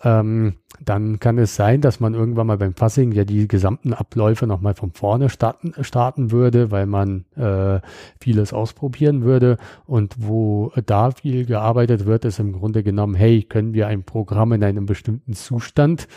[0.01, 4.47] ähm, dann kann es sein, dass man irgendwann mal beim Fassing ja die gesamten Abläufe
[4.47, 7.81] nochmal von vorne starten, starten würde, weil man äh,
[8.21, 9.57] vieles ausprobieren würde.
[9.85, 14.53] Und wo da viel gearbeitet wird, ist im Grunde genommen, hey, können wir ein Programm
[14.53, 16.07] in einem bestimmten Zustand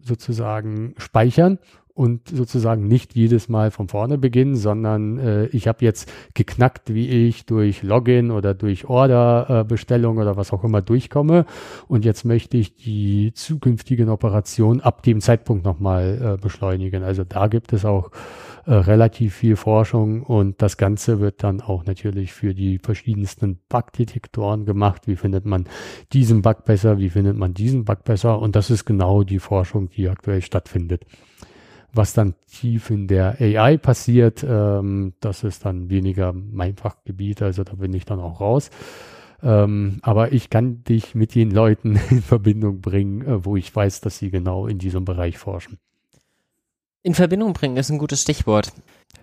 [0.00, 1.58] sozusagen speichern
[1.94, 7.08] und sozusagen nicht jedes Mal von vorne beginnen, sondern äh, ich habe jetzt geknackt, wie
[7.28, 11.46] ich durch Login oder durch Orderbestellung äh, oder was auch immer durchkomme
[11.86, 17.04] und jetzt möchte ich die zukünftigen Operationen ab dem Zeitpunkt nochmal äh, beschleunigen.
[17.04, 18.10] Also da gibt es auch
[18.66, 24.64] äh, relativ viel Forschung und das Ganze wird dann auch natürlich für die verschiedensten Bugdetektoren
[24.64, 25.06] gemacht.
[25.06, 25.68] Wie findet man
[26.12, 26.98] diesen Bug besser?
[26.98, 28.38] Wie findet man diesen Bug besser?
[28.40, 31.04] Und das ist genau die Forschung, die aktuell stattfindet.
[31.94, 37.62] Was dann tief in der AI passiert, ähm, das ist dann weniger mein Fachgebiet, also
[37.62, 38.70] da bin ich dann auch raus.
[39.42, 44.00] Ähm, aber ich kann dich mit den Leuten in Verbindung bringen, äh, wo ich weiß,
[44.00, 45.78] dass sie genau in diesem Bereich forschen.
[47.06, 48.72] In Verbindung bringen ist ein gutes Stichwort.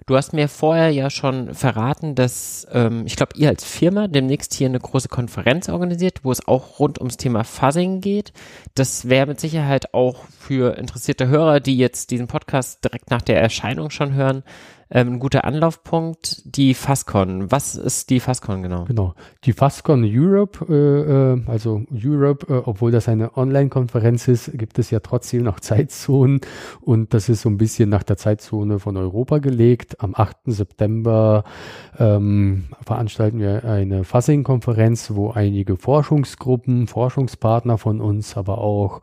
[0.06, 4.54] Du hast mir vorher ja schon verraten, dass ähm, ich glaube, ihr als Firma demnächst
[4.54, 8.34] hier eine große Konferenz organisiert, wo es auch rund ums Thema Fuzzing geht.
[8.76, 13.42] Das wäre mit Sicherheit auch für interessierte Hörer, die jetzt diesen Podcast direkt nach der
[13.42, 14.44] Erscheinung schon hören,
[14.92, 17.50] ähm, ein guter Anlaufpunkt, die FASCON.
[17.52, 18.84] Was ist die FASCON genau?
[18.84, 19.16] Genau,
[19.46, 24.92] die FASCON Europe, äh, äh, also Europe, äh, obwohl das eine Online-Konferenz ist, gibt es
[24.92, 26.42] ja trotzdem noch Zeitzonen
[26.82, 30.02] und das ist so ein bisschen nach der Zeitzone von Europa gelegt.
[30.02, 30.38] Am 8.
[30.48, 31.46] September
[31.98, 39.02] ähm, veranstalten wir eine Fassing-Konferenz, wo einige Forschungsgruppen, Forschungspartner von uns, aber auch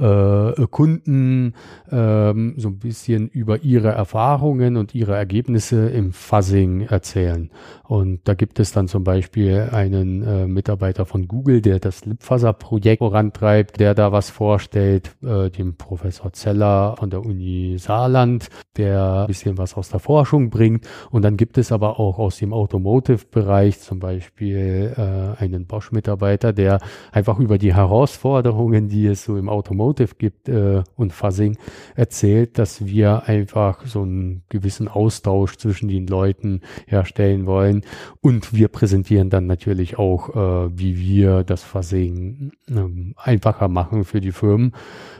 [0.00, 1.54] äh, Kunden
[1.90, 7.50] ähm, so ein bisschen über ihre Erfahrungen und ihre Ergebnisse im Fuzzing erzählen.
[7.84, 13.00] Und da gibt es dann zum Beispiel einen äh, Mitarbeiter von Google, der das Lipfuzzer-Projekt
[13.00, 19.26] vorantreibt, der da was vorstellt, äh, dem Professor Zeller von der Uni Saarland, der ein
[19.26, 20.86] bisschen was aus der Forschung bringt.
[21.10, 26.78] Und dann gibt es aber auch aus dem Automotive-Bereich zum Beispiel äh, einen Bosch-Mitarbeiter, der
[27.12, 31.58] einfach über die Herausforderungen, die es so im Automotive gibt äh, und Fuzzing
[31.94, 37.82] erzählt, dass wir einfach so einen gewissen Austausch zwischen den Leuten herstellen wollen
[38.20, 44.20] und wir präsentieren dann natürlich auch, äh, wie wir das Versehen ähm, einfacher machen für
[44.20, 44.72] die Firmen.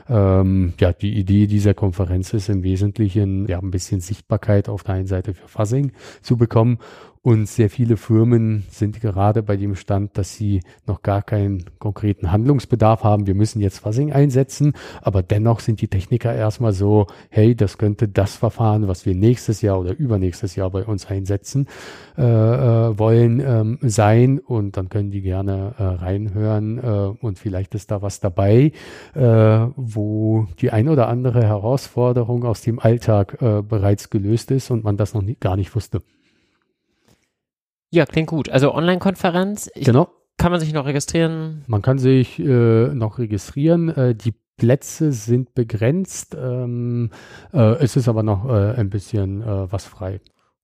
[0.09, 4.95] Ähm, ja, die Idee dieser Konferenz ist im Wesentlichen, ja, ein bisschen Sichtbarkeit auf der
[4.95, 5.91] einen Seite für Fuzzing
[6.21, 6.79] zu bekommen
[7.23, 12.31] und sehr viele Firmen sind gerade bei dem Stand, dass sie noch gar keinen konkreten
[12.31, 13.27] Handlungsbedarf haben.
[13.27, 18.07] Wir müssen jetzt Fuzzing einsetzen, aber dennoch sind die Techniker erstmal so, hey, das könnte
[18.07, 21.67] das Verfahren, was wir nächstes Jahr oder übernächstes Jahr bei uns einsetzen
[22.17, 24.39] äh, äh, wollen, ähm, sein.
[24.39, 28.71] Und dann können die gerne äh, reinhören äh, und vielleicht ist da was dabei,
[29.13, 34.83] äh, wo die ein oder andere Herausforderung aus dem Alltag äh, bereits gelöst ist und
[34.83, 36.01] man das noch nie, gar nicht wusste.
[37.91, 38.49] Ja, klingt gut.
[38.49, 39.69] Also Online-Konferenz.
[39.75, 40.09] Genau.
[40.37, 41.63] Kann man sich noch registrieren?
[41.67, 43.89] Man kann sich äh, noch registrieren.
[43.89, 46.35] Äh, die Plätze sind begrenzt.
[46.39, 47.11] Ähm,
[47.53, 50.21] äh, es ist aber noch äh, ein bisschen äh, was frei.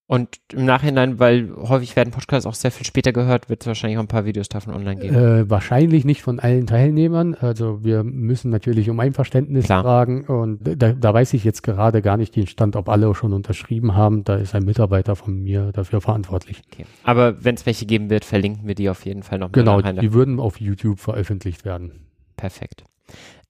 [0.10, 3.98] Und im Nachhinein, weil häufig werden Podcasts auch sehr viel später gehört, wird es wahrscheinlich
[3.98, 5.16] auch ein paar Videos davon online geben.
[5.16, 7.36] Äh, wahrscheinlich nicht von allen Teilnehmern.
[7.36, 9.84] Also wir müssen natürlich um Einverständnis Klar.
[9.84, 10.26] fragen.
[10.26, 13.96] Und da, da, weiß ich jetzt gerade gar nicht den Stand, ob alle schon unterschrieben
[13.96, 14.24] haben.
[14.24, 16.62] Da ist ein Mitarbeiter von mir dafür verantwortlich.
[16.72, 16.86] Okay.
[17.04, 19.52] Aber wenn es welche geben wird, verlinken wir die auf jeden Fall noch.
[19.52, 22.08] Genau, die würden auf YouTube veröffentlicht werden.
[22.38, 22.86] Perfekt.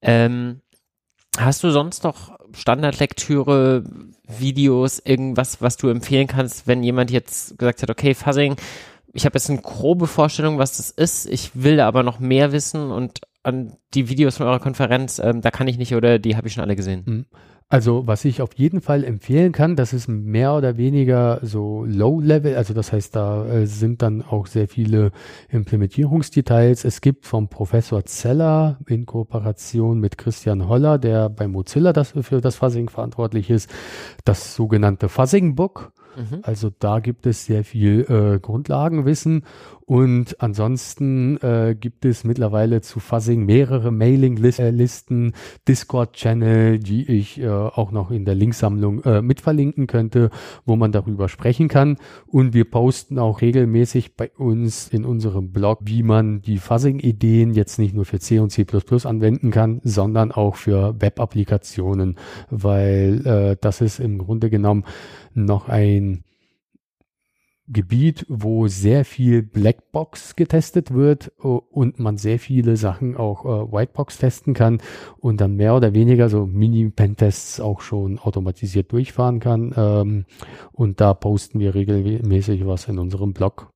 [0.02, 0.62] Ähm,
[1.38, 3.84] Hast du sonst noch Standardlektüre,
[4.28, 8.56] Videos, irgendwas, was du empfehlen kannst, wenn jemand jetzt gesagt hat, okay, Fuzzing,
[9.14, 12.92] ich habe jetzt eine grobe Vorstellung, was das ist, ich will aber noch mehr wissen
[12.92, 16.48] und an die Videos von eurer Konferenz, ähm, da kann ich nicht oder die habe
[16.48, 17.04] ich schon alle gesehen.
[17.06, 17.26] Mhm.
[17.70, 22.56] Also was ich auf jeden Fall empfehlen kann, das ist mehr oder weniger so Low-Level,
[22.56, 25.12] also das heißt, da äh, sind dann auch sehr viele
[25.50, 26.86] Implementierungsdetails.
[26.86, 32.40] Es gibt vom Professor Zeller in Kooperation mit Christian Holler, der bei Mozilla das, für
[32.40, 33.70] das Fuzzing verantwortlich ist,
[34.24, 35.92] das sogenannte Fuzzing Book.
[36.16, 36.40] Mhm.
[36.44, 39.44] Also da gibt es sehr viel äh, Grundlagenwissen
[39.88, 45.32] und ansonsten äh, gibt es mittlerweile zu Fuzzing mehrere Mailinglisten,
[45.66, 50.30] Discord-Channel, die ich äh, auch noch in der Linksammlung äh, mitverlinken könnte,
[50.66, 51.96] wo man darüber sprechen kann.
[52.26, 57.80] Und wir posten auch regelmäßig bei uns in unserem Blog, wie man die Fuzzing-Ideen jetzt
[57.80, 58.66] nicht nur für C und C++
[59.06, 62.18] anwenden kann, sondern auch für Web-Applikationen,
[62.50, 64.84] weil äh, das ist im Grunde genommen
[65.34, 66.26] noch ein
[67.70, 73.72] Gebiet, wo sehr viel Blackbox getestet wird äh, und man sehr viele Sachen auch äh,
[73.72, 74.82] Whitebox testen kann
[75.18, 79.74] und dann mehr oder weniger so Mini-Pentests auch schon automatisiert durchfahren kann.
[79.76, 80.26] Ähm,
[80.72, 83.72] und da posten wir regelmäßig was in unserem Blog.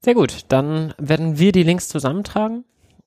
[0.00, 2.64] Sehr gut, dann werden wir die Links zusammentragen.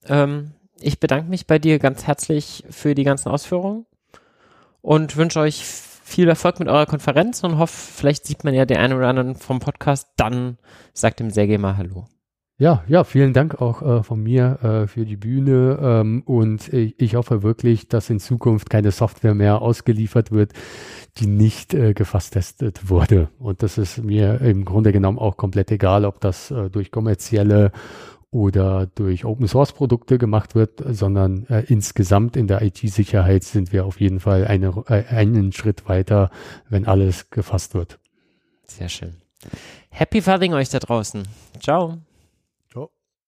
[0.07, 0.51] Ähm,
[0.81, 3.85] ich bedanke mich bei dir ganz herzlich für die ganzen Ausführungen
[4.81, 5.63] und wünsche euch
[6.09, 9.35] viel Erfolg mit eurer Konferenz und hoffe, vielleicht sieht man ja den einen oder anderen
[9.35, 10.07] vom Podcast.
[10.17, 10.57] Dann
[10.93, 12.07] sagt dem Sergej mal Hallo.
[12.57, 16.99] Ja, ja, vielen Dank auch äh, von mir äh, für die Bühne ähm, und ich,
[16.99, 20.51] ich, hoffe wirklich, dass in Zukunft keine Software mehr ausgeliefert wird,
[21.17, 23.29] die nicht äh, gefasst testet wurde.
[23.39, 27.71] Und das ist mir im Grunde genommen auch komplett egal, ob das äh, durch kommerzielle
[28.31, 33.85] oder durch Open Source Produkte gemacht wird, sondern äh, insgesamt in der IT-Sicherheit sind wir
[33.85, 36.29] auf jeden Fall eine, äh, einen Schritt weiter,
[36.69, 37.99] wenn alles gefasst wird.
[38.67, 39.15] Sehr schön.
[39.89, 41.27] Happy Fuzzing euch da draußen.
[41.59, 41.97] Ciao.